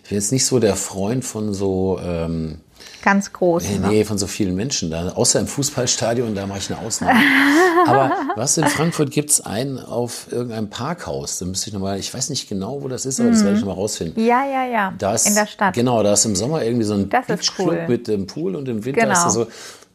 ich 0.04 0.10
bin 0.10 0.18
jetzt 0.18 0.30
nicht 0.30 0.46
so 0.46 0.60
der 0.60 0.76
Freund 0.76 1.24
von 1.24 1.52
so, 1.52 1.98
ähm, 2.00 2.60
Ganz 3.06 3.32
groß. 3.32 3.62
nee, 3.62 3.78
ne? 3.78 3.88
nee, 3.88 4.04
von 4.04 4.18
so 4.18 4.26
vielen 4.26 4.56
Menschen 4.56 4.90
da, 4.90 5.10
außer 5.10 5.38
im 5.38 5.46
Fußballstadion, 5.46 6.34
da 6.34 6.44
mache 6.48 6.58
ich 6.58 6.70
eine 6.72 6.80
Ausnahme. 6.84 7.20
aber 7.86 8.10
was 8.34 8.58
in 8.58 8.66
Frankfurt 8.66 9.12
gibt 9.12 9.30
es 9.30 9.40
einen 9.40 9.78
auf 9.78 10.26
irgendeinem 10.32 10.68
Parkhaus, 10.70 11.38
da 11.38 11.44
müsste 11.46 11.68
ich 11.70 11.74
nochmal, 11.74 12.00
ich 12.00 12.12
weiß 12.12 12.30
nicht 12.30 12.48
genau, 12.48 12.82
wo 12.82 12.88
das 12.88 13.06
ist, 13.06 13.20
aber 13.20 13.30
das 13.30 13.44
werde 13.44 13.54
ich 13.54 13.60
nochmal 13.60 13.76
rausfinden. 13.76 14.24
Ja, 14.26 14.44
ja, 14.44 14.66
ja. 14.66 14.92
Da 14.98 15.14
ist, 15.14 15.28
In 15.28 15.36
der 15.36 15.46
Stadt. 15.46 15.74
Genau, 15.74 16.02
da 16.02 16.14
ist 16.14 16.24
im 16.24 16.34
Sommer 16.34 16.64
irgendwie 16.64 16.84
so 16.84 16.94
ein 16.94 17.08
Das 17.08 17.26
Beachclub 17.26 17.68
cool. 17.68 17.84
mit 17.86 18.08
dem 18.08 18.26
Pool 18.26 18.56
und 18.56 18.68
im 18.68 18.84
Winter 18.84 19.02
Genau. 19.02 19.12
ist 19.12 19.22
da 19.22 19.30
so. 19.30 19.46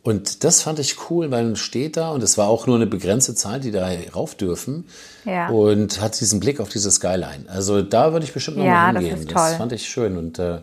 Und 0.04 0.44
das 0.46 0.62
fand 0.64 0.80
ich 0.80 0.96
cool, 1.10 1.30
weil 1.30 1.44
man 1.44 1.56
steht 1.58 1.96
da 1.98 2.10
und 2.12 2.24
es 2.24 2.38
war 2.38 2.48
auch 2.48 2.66
nur 2.66 2.78
eine 2.78 2.88
begrenzte 2.88 3.36
Zahl, 3.36 3.60
die 3.60 3.72
da 3.72 3.88
rauf 4.16 4.34
dürfen. 4.36 4.86
Ja. 5.26 5.50
Und 5.50 6.02
hat 6.02 6.20
diesen 6.20 6.40
Blick 6.40 6.60
auf 6.60 6.70
diese 6.70 6.90
Skyline. 6.90 7.44
Also 7.48 7.82
da 7.84 8.12
würde 8.14 8.26
ich 8.26 8.34
bestimmt 8.34 8.58
noch 8.58 8.66
Ja, 8.66 8.72
mal 8.92 8.94
das 8.96 9.04
hingehen. 9.04 9.28
Das 9.28 9.50
toll. 9.50 9.58
fand 9.58 9.74
ich 9.74 9.88
schön. 9.88 10.18
Und 10.18 10.40
äh, 10.40 10.60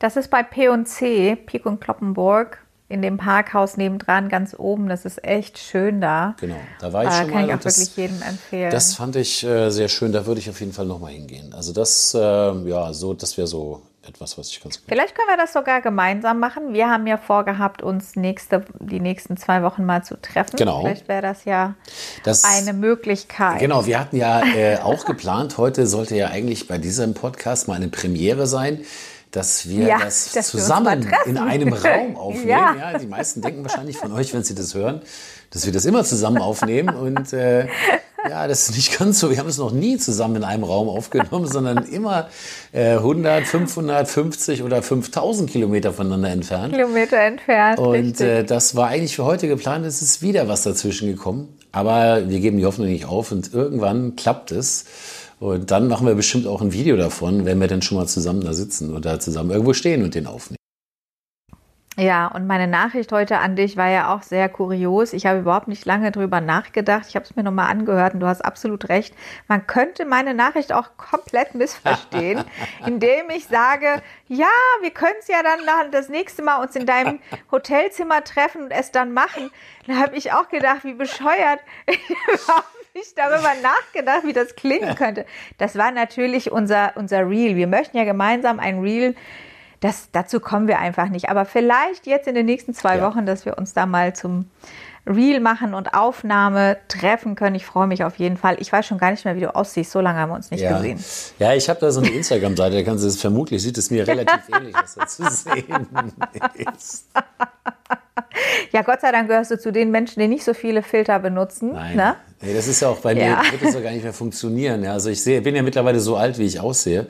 Das 0.00 0.16
ist 0.16 0.28
bei 0.30 0.42
P&C, 0.42 1.36
Pik 1.36 1.66
und 1.66 1.80
Kloppenburg, 1.80 2.58
in 2.88 3.02
dem 3.02 3.18
Parkhaus 3.18 3.76
nebendran, 3.76 4.28
ganz 4.28 4.54
oben. 4.58 4.88
Das 4.88 5.04
ist 5.04 5.22
echt 5.22 5.58
schön 5.58 6.00
da. 6.00 6.34
genau, 6.40 6.56
da 6.80 6.92
war 6.92 7.04
ich 7.04 7.10
Äh, 7.10 7.12
schon 7.12 7.26
kann 7.30 7.42
mal. 7.42 7.48
ich 7.48 7.54
auch 7.54 7.60
das, 7.60 7.78
wirklich 7.78 7.96
jedem 7.96 8.22
empfehlen. 8.22 8.70
das 8.72 8.94
fand 8.94 9.14
ich 9.16 9.44
äh, 9.44 9.70
sehr 9.70 9.88
schön. 9.88 10.10
Da 10.10 10.26
würde 10.26 10.40
ich 10.40 10.50
auf 10.50 10.58
jeden 10.58 10.72
Fall 10.72 10.86
noch 10.86 10.98
mal 10.98 11.12
hingehen. 11.12 11.52
Also 11.54 11.72
das, 11.72 12.14
äh, 12.14 12.18
ja, 12.18 12.92
so, 12.92 13.14
das 13.14 13.36
wäre 13.36 13.46
so 13.46 13.82
etwas, 14.10 14.36
was 14.36 14.48
ich 14.50 14.62
ganz 14.62 14.76
gut. 14.78 14.84
Vielleicht 14.88 15.14
können 15.14 15.28
wir 15.28 15.36
das 15.36 15.52
sogar 15.52 15.80
gemeinsam 15.80 16.38
machen. 16.38 16.72
Wir 16.74 16.88
haben 16.90 17.06
ja 17.06 17.16
vorgehabt, 17.16 17.82
uns 17.82 18.16
nächste, 18.16 18.64
die 18.78 19.00
nächsten 19.00 19.36
zwei 19.36 19.62
Wochen 19.62 19.86
mal 19.86 20.02
zu 20.04 20.20
treffen. 20.20 20.56
Genau. 20.56 20.82
Vielleicht 20.82 21.08
wäre 21.08 21.22
das 21.22 21.44
ja 21.44 21.74
Das, 22.24 22.44
eine 22.44 22.72
Möglichkeit. 22.72 23.60
Genau, 23.60 23.86
wir 23.86 23.98
hatten 23.98 24.16
ja 24.16 24.42
äh, 24.44 24.78
auch 24.78 25.04
geplant, 25.06 25.56
heute 25.58 25.86
sollte 25.86 26.16
ja 26.16 26.28
eigentlich 26.28 26.68
bei 26.68 26.78
diesem 26.78 27.14
Podcast 27.14 27.68
mal 27.68 27.74
eine 27.74 27.88
Premiere 27.88 28.46
sein, 28.46 28.84
dass 29.30 29.68
wir 29.68 29.86
Ja, 29.86 29.98
das 30.00 30.32
dass 30.32 30.52
wir 30.52 30.60
zusammen 30.60 31.02
treffen. 31.02 31.30
in 31.30 31.38
einem 31.38 31.72
Raum 31.72 32.16
aufnehmen. 32.16 32.48
Ja. 32.48 32.74
Ja. 32.92 32.98
die 32.98 33.06
meisten 33.06 33.40
denken 33.42 33.62
wahrscheinlich 33.62 33.96
von 33.96 34.12
euch, 34.12 34.34
wenn 34.34 34.42
sie 34.42 34.56
das 34.56 34.74
hören, 34.74 35.02
dass 35.50 35.66
wir 35.66 35.72
das 35.72 35.84
immer 35.84 36.02
zusammen 36.04 36.38
aufnehmen. 36.38 36.96
Und 36.96 37.32
äh, 37.32 37.68
ja, 38.28 38.48
das 38.48 38.68
ist 38.68 38.76
nicht 38.76 38.98
ganz 38.98 39.20
so. 39.20 39.30
Wir 39.30 39.38
haben 39.38 39.48
es 39.48 39.58
noch 39.58 39.72
nie 39.72 39.96
zusammen 39.96 40.36
in 40.36 40.44
einem 40.44 40.64
Raum 40.64 40.88
aufgenommen, 40.88 41.46
sondern 41.50 41.84
immer 41.84 42.28
äh, 42.72 42.92
100, 42.92 43.46
550 43.46 44.62
oder 44.62 44.82
5000 44.82 45.50
Kilometer 45.50 45.92
voneinander 45.92 46.30
entfernt. 46.30 46.74
Kilometer 46.74 47.18
entfernt. 47.18 47.78
Und 47.78 48.20
äh, 48.20 48.44
das 48.44 48.76
war 48.76 48.88
eigentlich 48.88 49.16
für 49.16 49.24
heute 49.24 49.48
geplant. 49.48 49.86
Es 49.86 50.02
ist 50.02 50.22
wieder 50.22 50.48
was 50.48 50.62
dazwischen 50.62 51.08
gekommen. 51.08 51.48
Aber 51.72 52.28
wir 52.28 52.40
geben 52.40 52.58
die 52.58 52.66
Hoffnung 52.66 52.88
nicht 52.88 53.06
auf 53.06 53.30
und 53.32 53.54
irgendwann 53.54 54.16
klappt 54.16 54.50
es. 54.50 54.84
Und 55.38 55.70
dann 55.70 55.88
machen 55.88 56.06
wir 56.06 56.14
bestimmt 56.14 56.46
auch 56.46 56.60
ein 56.60 56.72
Video 56.72 56.96
davon, 56.96 57.46
wenn 57.46 57.60
wir 57.60 57.68
dann 57.68 57.80
schon 57.80 57.96
mal 57.96 58.06
zusammen 58.06 58.42
da 58.42 58.52
sitzen 58.52 58.94
oder 58.94 59.20
zusammen 59.20 59.50
irgendwo 59.50 59.72
stehen 59.72 60.02
und 60.02 60.14
den 60.14 60.26
aufnehmen. 60.26 60.59
Ja, 62.00 62.28
und 62.28 62.46
meine 62.46 62.66
Nachricht 62.66 63.12
heute 63.12 63.40
an 63.40 63.56
dich 63.56 63.76
war 63.76 63.90
ja 63.90 64.14
auch 64.14 64.22
sehr 64.22 64.48
kurios. 64.48 65.12
Ich 65.12 65.26
habe 65.26 65.40
überhaupt 65.40 65.68
nicht 65.68 65.84
lange 65.84 66.10
drüber 66.10 66.40
nachgedacht. 66.40 67.04
Ich 67.10 67.14
habe 67.14 67.26
es 67.26 67.36
mir 67.36 67.42
nochmal 67.42 67.70
angehört 67.70 68.14
und 68.14 68.20
du 68.20 68.26
hast 68.26 68.40
absolut 68.40 68.88
recht. 68.88 69.14
Man 69.48 69.66
könnte 69.66 70.06
meine 70.06 70.32
Nachricht 70.32 70.72
auch 70.72 70.96
komplett 70.96 71.54
missverstehen, 71.54 72.42
indem 72.86 73.28
ich 73.28 73.48
sage, 73.48 74.00
ja, 74.28 74.46
wir 74.80 74.92
können 74.92 75.16
es 75.18 75.28
ja 75.28 75.42
dann 75.42 75.90
das 75.90 76.08
nächste 76.08 76.40
Mal 76.40 76.62
uns 76.62 76.74
in 76.74 76.86
deinem 76.86 77.20
Hotelzimmer 77.52 78.24
treffen 78.24 78.62
und 78.62 78.70
es 78.70 78.92
dann 78.92 79.12
machen. 79.12 79.50
Da 79.86 79.96
habe 79.96 80.16
ich 80.16 80.32
auch 80.32 80.48
gedacht, 80.48 80.84
wie 80.84 80.94
bescheuert. 80.94 81.60
Ich 82.32 82.48
habe 82.48 82.64
nicht 82.94 83.18
darüber 83.18 83.52
nachgedacht, 83.62 84.24
wie 84.24 84.32
das 84.32 84.56
klingen 84.56 84.94
könnte. 84.94 85.26
Das 85.58 85.76
war 85.76 85.90
natürlich 85.90 86.50
unser, 86.50 86.92
unser 86.96 87.28
Reel. 87.28 87.56
Wir 87.56 87.66
möchten 87.66 87.98
ja 87.98 88.04
gemeinsam 88.04 88.58
ein 88.58 88.80
Reel 88.80 89.14
das, 89.80 90.08
dazu 90.12 90.40
kommen 90.40 90.68
wir 90.68 90.78
einfach 90.78 91.08
nicht. 91.08 91.28
Aber 91.30 91.44
vielleicht 91.44 92.06
jetzt 92.06 92.28
in 92.28 92.34
den 92.34 92.46
nächsten 92.46 92.74
zwei 92.74 92.98
Ja. 92.98 93.08
Wochen, 93.10 93.26
dass 93.26 93.44
wir 93.46 93.56
uns 93.58 93.72
da 93.72 93.86
mal 93.86 94.14
zum 94.14 94.46
Reel 95.06 95.40
machen 95.40 95.72
und 95.72 95.94
Aufnahme 95.94 96.76
treffen 96.88 97.34
können. 97.34 97.56
Ich 97.56 97.64
freue 97.64 97.86
mich 97.86 98.04
auf 98.04 98.16
jeden 98.18 98.36
Fall. 98.36 98.56
Ich 98.60 98.70
weiß 98.70 98.84
schon 98.86 98.98
gar 98.98 99.10
nicht 99.10 99.24
mehr, 99.24 99.34
wie 99.34 99.40
du 99.40 99.54
aussiehst. 99.54 99.90
So 99.90 100.00
lange 100.00 100.18
haben 100.20 100.28
wir 100.28 100.34
uns 100.36 100.50
nicht 100.50 100.60
Ja, 100.60 100.76
gesehen. 100.76 101.02
ja 101.38 101.54
ich 101.54 101.68
habe 101.70 101.80
da 101.80 101.90
so 101.90 102.00
eine 102.00 102.10
Instagram-Seite, 102.10 102.76
da 102.76 102.82
kannst 102.82 103.02
du 103.04 103.08
es 103.08 103.18
vermutlich, 103.20 103.62
sieht 103.62 103.78
es 103.78 103.90
mir 103.90 104.06
relativ 104.06 104.42
ähnlich, 104.54 104.74
was 104.74 104.94
da 104.94 105.06
zu 105.06 105.28
sehen 105.30 105.88
ist. 106.76 107.06
Ja, 108.72 108.82
Gott 108.82 109.00
sei 109.00 109.10
Dank 109.10 109.28
gehörst 109.28 109.50
du 109.50 109.58
zu 109.58 109.72
den 109.72 109.90
Menschen, 109.90 110.20
die 110.20 110.28
nicht 110.28 110.44
so 110.44 110.54
viele 110.54 110.82
Filter 110.82 111.18
benutzen. 111.18 111.72
Nein. 111.72 111.96
Ne? 111.96 112.16
Nee, 112.40 112.54
das 112.54 112.68
ist 112.68 112.80
ja 112.80 112.88
auch 112.88 112.98
bei 112.98 113.14
mir, 113.14 113.24
Ja. 113.24 113.42
wird 113.50 113.62
das 113.62 113.74
doch 113.74 113.82
gar 113.82 113.90
nicht 113.90 114.04
mehr 114.04 114.12
funktionieren. 114.12 114.84
Ja, 114.84 114.92
also 114.92 115.10
ich 115.10 115.22
sehe, 115.22 115.40
bin 115.42 115.56
ja 115.56 115.62
mittlerweile 115.62 115.98
so 116.00 116.16
alt, 116.16 116.38
wie 116.38 116.44
ich 116.44 116.60
aussehe. 116.60 117.06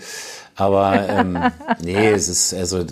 Aber 0.57 1.09
ähm, 1.09 1.39
nee, 1.83 2.09
es 2.09 2.29
ist, 2.29 2.55
also 2.55 2.85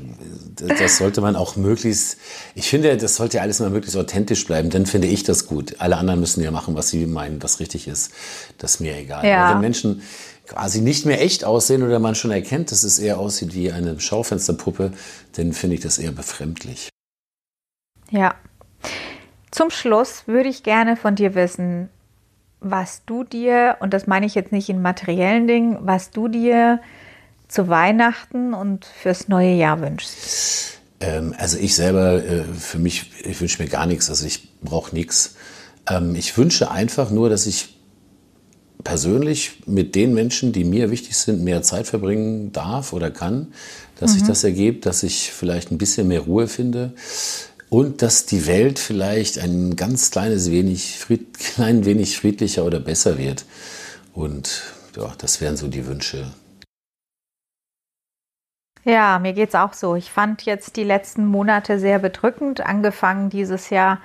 das 0.56 0.98
sollte 0.98 1.20
man 1.20 1.36
auch 1.36 1.56
möglichst, 1.56 2.18
ich 2.54 2.68
finde, 2.68 2.96
das 2.96 3.16
sollte 3.16 3.38
ja 3.38 3.42
alles 3.42 3.60
mal 3.60 3.70
möglichst 3.70 3.96
authentisch 3.96 4.46
bleiben, 4.46 4.70
dann 4.70 4.86
finde 4.86 5.08
ich 5.08 5.22
das 5.22 5.46
gut. 5.46 5.76
Alle 5.78 5.96
anderen 5.96 6.20
müssen 6.20 6.42
ja 6.42 6.50
machen, 6.50 6.74
was 6.74 6.88
sie 6.90 7.06
meinen, 7.06 7.42
was 7.42 7.60
richtig 7.60 7.88
ist. 7.88 8.12
Das 8.58 8.74
ist 8.74 8.80
mir 8.80 8.96
egal. 8.96 9.26
Ja. 9.26 9.52
Wenn 9.52 9.60
Menschen 9.60 10.02
quasi 10.46 10.80
nicht 10.80 11.04
mehr 11.06 11.20
echt 11.20 11.44
aussehen 11.44 11.82
oder 11.82 11.98
man 11.98 12.14
schon 12.14 12.30
erkennt, 12.30 12.70
dass 12.70 12.82
es 12.84 12.98
eher 12.98 13.18
aussieht 13.18 13.54
wie 13.54 13.70
eine 13.72 13.98
Schaufensterpuppe, 14.00 14.92
dann 15.36 15.52
finde 15.52 15.74
ich 15.76 15.82
das 15.82 15.98
eher 15.98 16.12
befremdlich. 16.12 16.88
Ja. 18.10 18.34
Zum 19.50 19.70
Schluss 19.70 20.24
würde 20.26 20.48
ich 20.48 20.62
gerne 20.62 20.96
von 20.96 21.14
dir 21.14 21.34
wissen, 21.34 21.88
was 22.60 23.02
du 23.06 23.24
dir, 23.24 23.76
und 23.80 23.94
das 23.94 24.06
meine 24.06 24.26
ich 24.26 24.34
jetzt 24.34 24.52
nicht 24.52 24.68
in 24.68 24.82
materiellen 24.82 25.46
Dingen, 25.46 25.78
was 25.80 26.10
du 26.10 26.28
dir 26.28 26.80
zu 27.46 27.68
Weihnachten 27.68 28.52
und 28.52 28.84
fürs 28.84 29.28
neue 29.28 29.54
Jahr 29.54 29.80
wünschst. 29.80 30.80
Ähm, 31.00 31.34
also 31.38 31.56
ich 31.58 31.74
selber, 31.74 32.22
äh, 32.24 32.44
für 32.44 32.78
mich, 32.78 33.10
ich 33.24 33.40
wünsche 33.40 33.62
mir 33.62 33.68
gar 33.68 33.86
nichts, 33.86 34.10
also 34.10 34.26
ich 34.26 34.60
brauche 34.60 34.94
nichts. 34.94 35.36
Ähm, 35.88 36.14
ich 36.14 36.36
wünsche 36.36 36.70
einfach 36.70 37.10
nur, 37.10 37.30
dass 37.30 37.46
ich 37.46 37.76
persönlich 38.84 39.62
mit 39.66 39.94
den 39.94 40.14
Menschen, 40.14 40.52
die 40.52 40.64
mir 40.64 40.90
wichtig 40.90 41.16
sind, 41.16 41.42
mehr 41.42 41.62
Zeit 41.62 41.86
verbringen 41.86 42.52
darf 42.52 42.92
oder 42.92 43.10
kann, 43.10 43.48
dass 43.98 44.12
sich 44.12 44.22
das 44.22 44.44
ergibt, 44.44 44.86
dass 44.86 45.02
ich 45.02 45.32
vielleicht 45.32 45.72
ein 45.72 45.78
bisschen 45.78 46.06
mehr 46.06 46.20
Ruhe 46.20 46.46
finde 46.46 46.94
und 47.70 48.02
dass 48.02 48.26
die 48.26 48.46
Welt 48.46 48.78
vielleicht 48.78 49.38
ein 49.38 49.76
ganz 49.76 50.10
kleines 50.10 50.50
wenig, 50.50 50.98
fried, 50.98 51.38
klein 51.38 51.84
wenig 51.84 52.18
friedlicher 52.18 52.64
oder 52.64 52.80
besser 52.80 53.18
wird. 53.18 53.44
Und 54.14 54.62
ja, 54.96 55.12
das 55.18 55.40
wären 55.40 55.56
so 55.56 55.68
die 55.68 55.86
Wünsche. 55.86 56.26
Ja, 58.84 59.18
mir 59.18 59.34
geht's 59.34 59.54
auch 59.54 59.74
so. 59.74 59.96
Ich 59.96 60.10
fand 60.10 60.42
jetzt 60.42 60.76
die 60.76 60.84
letzten 60.84 61.26
Monate 61.26 61.78
sehr 61.78 61.98
bedrückend, 61.98 62.60
angefangen 62.60 63.28
dieses 63.28 63.70
Jahr 63.70 64.00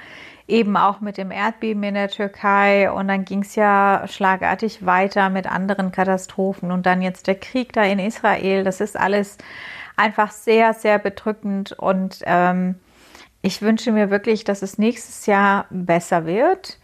eben 0.46 0.76
auch 0.76 1.00
mit 1.00 1.18
dem 1.18 1.32
Erdbeben 1.32 1.84
in 1.84 1.94
der 1.94 2.10
Türkei 2.10 2.92
und 2.92 3.08
dann 3.08 3.24
ging's 3.24 3.56
ja 3.56 4.04
schlagartig 4.10 4.86
weiter 4.86 5.30
mit 5.30 5.48
anderen 5.48 5.94
Katastrophen 5.94 6.72
und 6.72 6.86
dann 6.86 7.02
jetzt 7.02 7.28
der 7.28 7.36
Krieg 7.36 7.72
da 7.72 7.84
in 7.84 8.00
Israel. 8.00 8.66
Das 8.66 8.82
ist 8.82 9.00
alles 9.00 9.38
einfach 9.96 10.32
sehr, 10.32 10.74
sehr 10.74 11.00
bedrückend 11.00 11.72
und 11.72 12.20
ähm, 12.26 12.76
ich 13.44 13.62
wünsche 13.62 13.92
mir 13.92 14.10
wirklich, 14.10 14.46
dass 14.46 14.64
es 14.64 14.80
nächstes 14.80 15.28
Jahr 15.28 15.66
besser 15.70 16.26
wird 16.26 16.80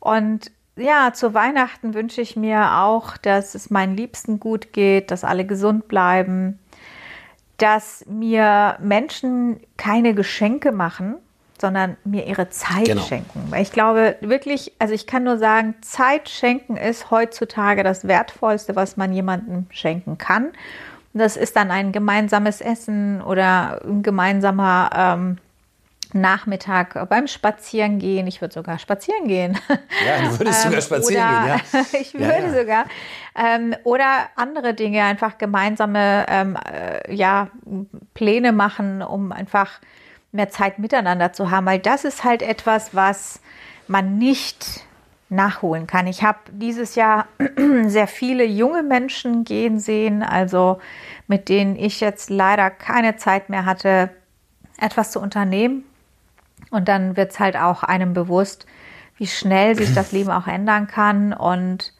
und 0.00 0.50
ja, 0.76 1.12
zu 1.12 1.32
Weihnachten 1.34 1.94
wünsche 1.94 2.20
ich 2.20 2.36
mir 2.36 2.78
auch, 2.80 3.16
dass 3.16 3.54
es 3.54 3.70
meinen 3.70 3.96
Liebsten 3.96 4.38
gut 4.38 4.72
geht, 4.72 5.10
dass 5.10 5.24
alle 5.24 5.46
gesund 5.46 5.88
bleiben, 5.88 6.58
dass 7.56 8.04
mir 8.06 8.76
Menschen 8.80 9.58
keine 9.78 10.14
Geschenke 10.14 10.72
machen, 10.72 11.16
sondern 11.58 11.96
mir 12.04 12.26
ihre 12.26 12.50
Zeit 12.50 12.84
Genau. 12.84 13.02
schenken. 13.02 13.46
Weil 13.48 13.62
ich 13.62 13.72
glaube 13.72 14.16
wirklich, 14.20 14.72
also 14.78 14.92
ich 14.92 15.06
kann 15.06 15.24
nur 15.24 15.38
sagen, 15.38 15.74
Zeit 15.80 16.28
schenken 16.28 16.76
ist 16.76 17.10
heutzutage 17.10 17.82
das 17.82 18.06
Wertvollste, 18.06 18.76
was 18.76 18.98
man 18.98 19.12
jemandem 19.14 19.66
schenken 19.70 20.18
kann. 20.18 20.48
Das 21.14 21.38
ist 21.38 21.56
dann 21.56 21.70
ein 21.70 21.92
gemeinsames 21.92 22.60
Essen 22.60 23.22
oder 23.22 23.80
ein 23.86 24.02
gemeinsamer 24.02 24.90
ähm, 24.94 25.38
Nachmittag 26.12 27.08
beim 27.08 27.26
Spazierengehen. 27.26 28.26
Ich 28.26 28.40
würde 28.40 28.54
sogar 28.54 28.78
spazieren 28.78 29.28
gehen. 29.28 29.58
Ja, 30.06 30.28
du 30.28 30.38
würdest 30.38 30.62
sogar 30.64 30.80
spazieren 30.80 31.24
oder, 31.24 31.56
gehen, 31.56 31.60
ja. 31.72 31.80
ich 32.00 32.14
würde 32.14 32.46
ja. 32.46 32.60
sogar. 32.60 32.84
Ähm, 33.34 33.74
oder 33.84 34.28
andere 34.36 34.74
Dinge, 34.74 35.04
einfach 35.04 35.38
gemeinsame 35.38 36.26
ähm, 36.28 36.56
äh, 36.56 37.14
ja, 37.14 37.48
Pläne 38.14 38.52
machen, 38.52 39.02
um 39.02 39.32
einfach 39.32 39.80
mehr 40.32 40.50
Zeit 40.50 40.78
miteinander 40.78 41.32
zu 41.32 41.50
haben. 41.50 41.66
Weil 41.66 41.78
das 41.78 42.04
ist 42.04 42.24
halt 42.24 42.42
etwas, 42.42 42.94
was 42.94 43.40
man 43.88 44.18
nicht 44.18 44.84
nachholen 45.28 45.86
kann. 45.86 46.06
Ich 46.06 46.22
habe 46.22 46.38
dieses 46.52 46.94
Jahr 46.94 47.26
sehr 47.86 48.06
viele 48.06 48.44
junge 48.44 48.82
Menschen 48.82 49.44
gehen 49.44 49.80
sehen, 49.80 50.22
also 50.22 50.80
mit 51.26 51.48
denen 51.48 51.76
ich 51.76 52.00
jetzt 52.00 52.30
leider 52.30 52.70
keine 52.70 53.16
Zeit 53.16 53.48
mehr 53.48 53.64
hatte, 53.64 54.10
etwas 54.78 55.10
zu 55.10 55.20
unternehmen. 55.20 55.84
Und 56.70 56.88
dann 56.88 57.16
wird 57.16 57.32
es 57.32 57.40
halt 57.40 57.56
auch 57.56 57.82
einem 57.82 58.12
bewusst, 58.12 58.66
wie 59.16 59.26
schnell 59.26 59.74
sich 59.76 59.94
das 59.94 60.12
Leben 60.12 60.30
auch 60.30 60.46
ändern 60.46 60.86
kann. 60.86 61.32
Und 61.32 61.92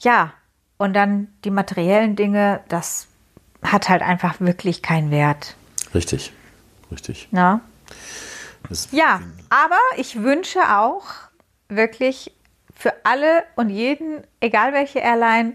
ja, 0.00 0.32
und 0.76 0.94
dann 0.94 1.28
die 1.44 1.50
materiellen 1.50 2.16
Dinge, 2.16 2.60
das 2.68 3.08
hat 3.62 3.88
halt 3.88 4.02
einfach 4.02 4.40
wirklich 4.40 4.82
keinen 4.82 5.10
Wert. 5.10 5.56
Richtig, 5.94 6.32
richtig. 6.92 7.28
Ja, 7.32 7.60
Das- 8.68 8.88
ja 8.92 9.20
aber 9.50 9.78
ich 9.96 10.22
wünsche 10.22 10.60
auch 10.76 11.04
wirklich 11.68 12.32
für 12.74 12.92
alle 13.04 13.44
und 13.56 13.70
jeden, 13.70 14.22
egal 14.40 14.72
welche 14.72 14.98
Airline, 15.00 15.54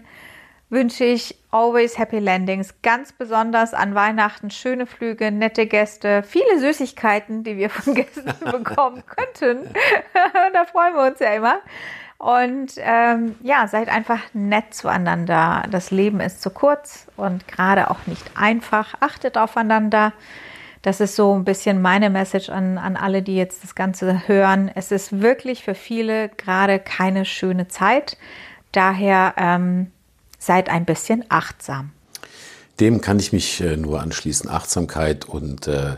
wünsche 0.74 1.04
ich 1.04 1.34
always 1.50 1.96
happy 1.96 2.18
landings. 2.18 2.74
Ganz 2.82 3.12
besonders 3.12 3.72
an 3.72 3.94
Weihnachten 3.94 4.50
schöne 4.50 4.86
Flüge, 4.86 5.30
nette 5.30 5.66
Gäste, 5.66 6.22
viele 6.22 6.58
Süßigkeiten, 6.58 7.44
die 7.44 7.56
wir 7.56 7.70
von 7.70 7.94
Gästen 7.94 8.34
bekommen 8.50 9.02
könnten. 9.06 9.70
da 10.52 10.64
freuen 10.64 10.94
wir 10.94 11.06
uns 11.06 11.20
ja 11.20 11.34
immer. 11.34 11.60
Und 12.18 12.72
ähm, 12.78 13.36
ja, 13.42 13.66
seid 13.68 13.88
einfach 13.88 14.20
nett 14.32 14.74
zueinander. 14.74 15.64
Das 15.70 15.90
Leben 15.90 16.20
ist 16.20 16.42
zu 16.42 16.50
kurz 16.50 17.06
und 17.16 17.48
gerade 17.48 17.90
auch 17.90 18.06
nicht 18.06 18.24
einfach. 18.36 18.94
Achtet 19.00 19.38
aufeinander. 19.38 20.12
Das 20.82 21.00
ist 21.00 21.16
so 21.16 21.34
ein 21.34 21.44
bisschen 21.44 21.80
meine 21.80 22.10
Message 22.10 22.50
an, 22.50 22.78
an 22.78 22.96
alle, 22.96 23.22
die 23.22 23.36
jetzt 23.36 23.64
das 23.64 23.74
Ganze 23.74 24.28
hören. 24.28 24.70
Es 24.74 24.92
ist 24.92 25.22
wirklich 25.22 25.64
für 25.64 25.74
viele 25.74 26.28
gerade 26.28 26.78
keine 26.78 27.24
schöne 27.24 27.68
Zeit. 27.68 28.18
Daher 28.72 29.34
ähm, 29.36 29.90
seid 30.44 30.68
ein 30.68 30.84
bisschen 30.84 31.24
achtsam. 31.28 31.90
Dem 32.80 33.00
kann 33.00 33.18
ich 33.18 33.32
mich 33.32 33.60
äh, 33.60 33.76
nur 33.76 34.00
anschließen. 34.00 34.50
Achtsamkeit 34.50 35.26
und 35.26 35.68
äh, 35.68 35.96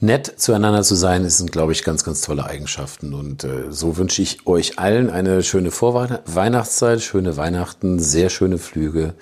nett 0.00 0.26
zueinander 0.40 0.82
zu 0.82 0.94
sein, 0.94 1.24
das 1.24 1.38
sind, 1.38 1.52
glaube 1.52 1.72
ich, 1.72 1.84
ganz, 1.84 2.04
ganz 2.04 2.22
tolle 2.22 2.44
Eigenschaften. 2.44 3.12
Und 3.12 3.44
äh, 3.44 3.70
so 3.70 3.96
wünsche 3.96 4.22
ich 4.22 4.46
euch 4.46 4.78
allen 4.78 5.10
eine 5.10 5.42
schöne 5.42 5.70
Vorweihnachtszeit, 5.70 7.02
schöne 7.02 7.36
Weihnachten, 7.36 7.98
sehr 7.98 8.30
schöne 8.30 8.58
Flüge 8.58 9.14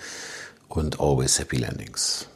und 0.68 1.01
always 1.01 1.38
happy 1.38 1.57
landings. 1.57 2.28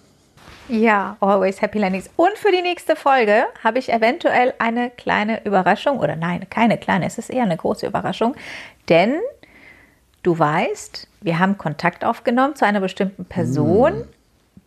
Ja, 0.69 1.17
always 1.21 1.61
happy 1.61 1.79
landings. 1.79 2.09
Und 2.17 2.37
für 2.37 2.51
die 2.51 2.63
nächste 2.63 2.97
Folge 2.97 3.45
habe 3.63 3.79
ich 3.79 3.93
eventuell 3.93 4.55
eine 4.59 4.91
kleine 4.91 5.45
Überraschung. 5.45 5.99
Oder 5.99 6.17
nein, 6.17 6.47
keine 6.51 6.79
kleine, 6.79 7.07
es 7.07 7.19
ist 7.19 7.31
eher 7.31 7.43
eine 7.43 7.57
große 7.57 7.87
Überraschung. 7.87 8.35
Denn 8.89 9.21
du 10.23 10.39
weißt, 10.39 11.09
wir 11.21 11.39
haben 11.39 11.59
Kontakt 11.59 12.05
aufgenommen 12.05 12.57
zu 12.57 12.65
einer 12.67 12.81
bestimmten 12.81 13.25
Person. 13.25 14.05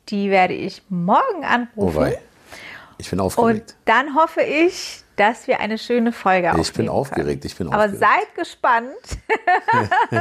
Die 0.09 0.29
werde 0.29 0.53
ich 0.53 0.81
morgen 0.89 1.43
anrufen. 1.43 1.71
Wobei, 1.95 2.19
ich 2.97 3.09
bin 3.09 3.19
Und 3.19 3.25
aufgeregt. 3.25 3.75
dann 3.85 4.15
hoffe 4.15 4.41
ich, 4.41 5.01
dass 5.15 5.47
wir 5.47 5.59
eine 5.61 5.77
schöne 5.77 6.11
Folge 6.11 6.49
aufnehmen 6.49 6.61
Ich 6.65 6.73
bin 6.73 6.89
aufgeregt, 6.89 7.25
können. 7.27 7.41
ich 7.45 7.55
bin 7.55 7.67
Aber 7.73 7.85
aufgeregt. 7.85 7.99
seid 7.99 8.35
gespannt. 8.35 8.95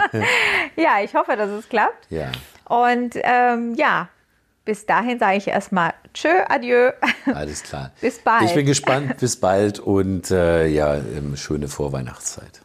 ja, 0.77 1.01
ich 1.03 1.15
hoffe, 1.15 1.37
dass 1.37 1.51
es 1.51 1.69
klappt. 1.69 2.07
Ja, 2.11 2.31
Und 2.65 3.15
ähm, 3.23 3.75
ja, 3.75 4.09
bis 4.65 4.87
dahin 4.87 5.19
sage 5.19 5.37
ich 5.37 5.49
erstmal 5.49 5.93
Tschö, 6.15 6.29
Adieu. 6.49 6.93
alles 7.27 7.63
klar. 7.63 7.91
Bis 8.01 8.19
bald. 8.21 8.45
Ich 8.45 8.55
bin 8.55 8.65
gespannt. 8.67 9.19
Bis 9.19 9.37
bald 9.39 9.79
und 9.81 10.31
äh, 10.31 10.67
ja, 10.69 10.95
ähm, 10.95 11.37
schöne 11.37 11.69
Vorweihnachtszeit. 11.69 12.63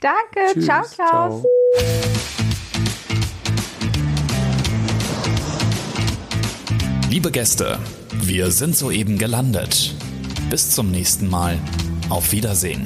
Danke, 0.00 0.52
Tschüss. 0.54 0.64
ciao, 0.64 0.82
Klaus. 0.94 1.44
Liebe 7.10 7.32
Gäste, 7.32 7.78
wir 8.12 8.50
sind 8.52 8.76
soeben 8.76 9.18
gelandet. 9.18 9.94
Bis 10.50 10.70
zum 10.70 10.90
nächsten 10.90 11.28
Mal. 11.28 11.58
Auf 12.10 12.32
Wiedersehen. 12.32 12.84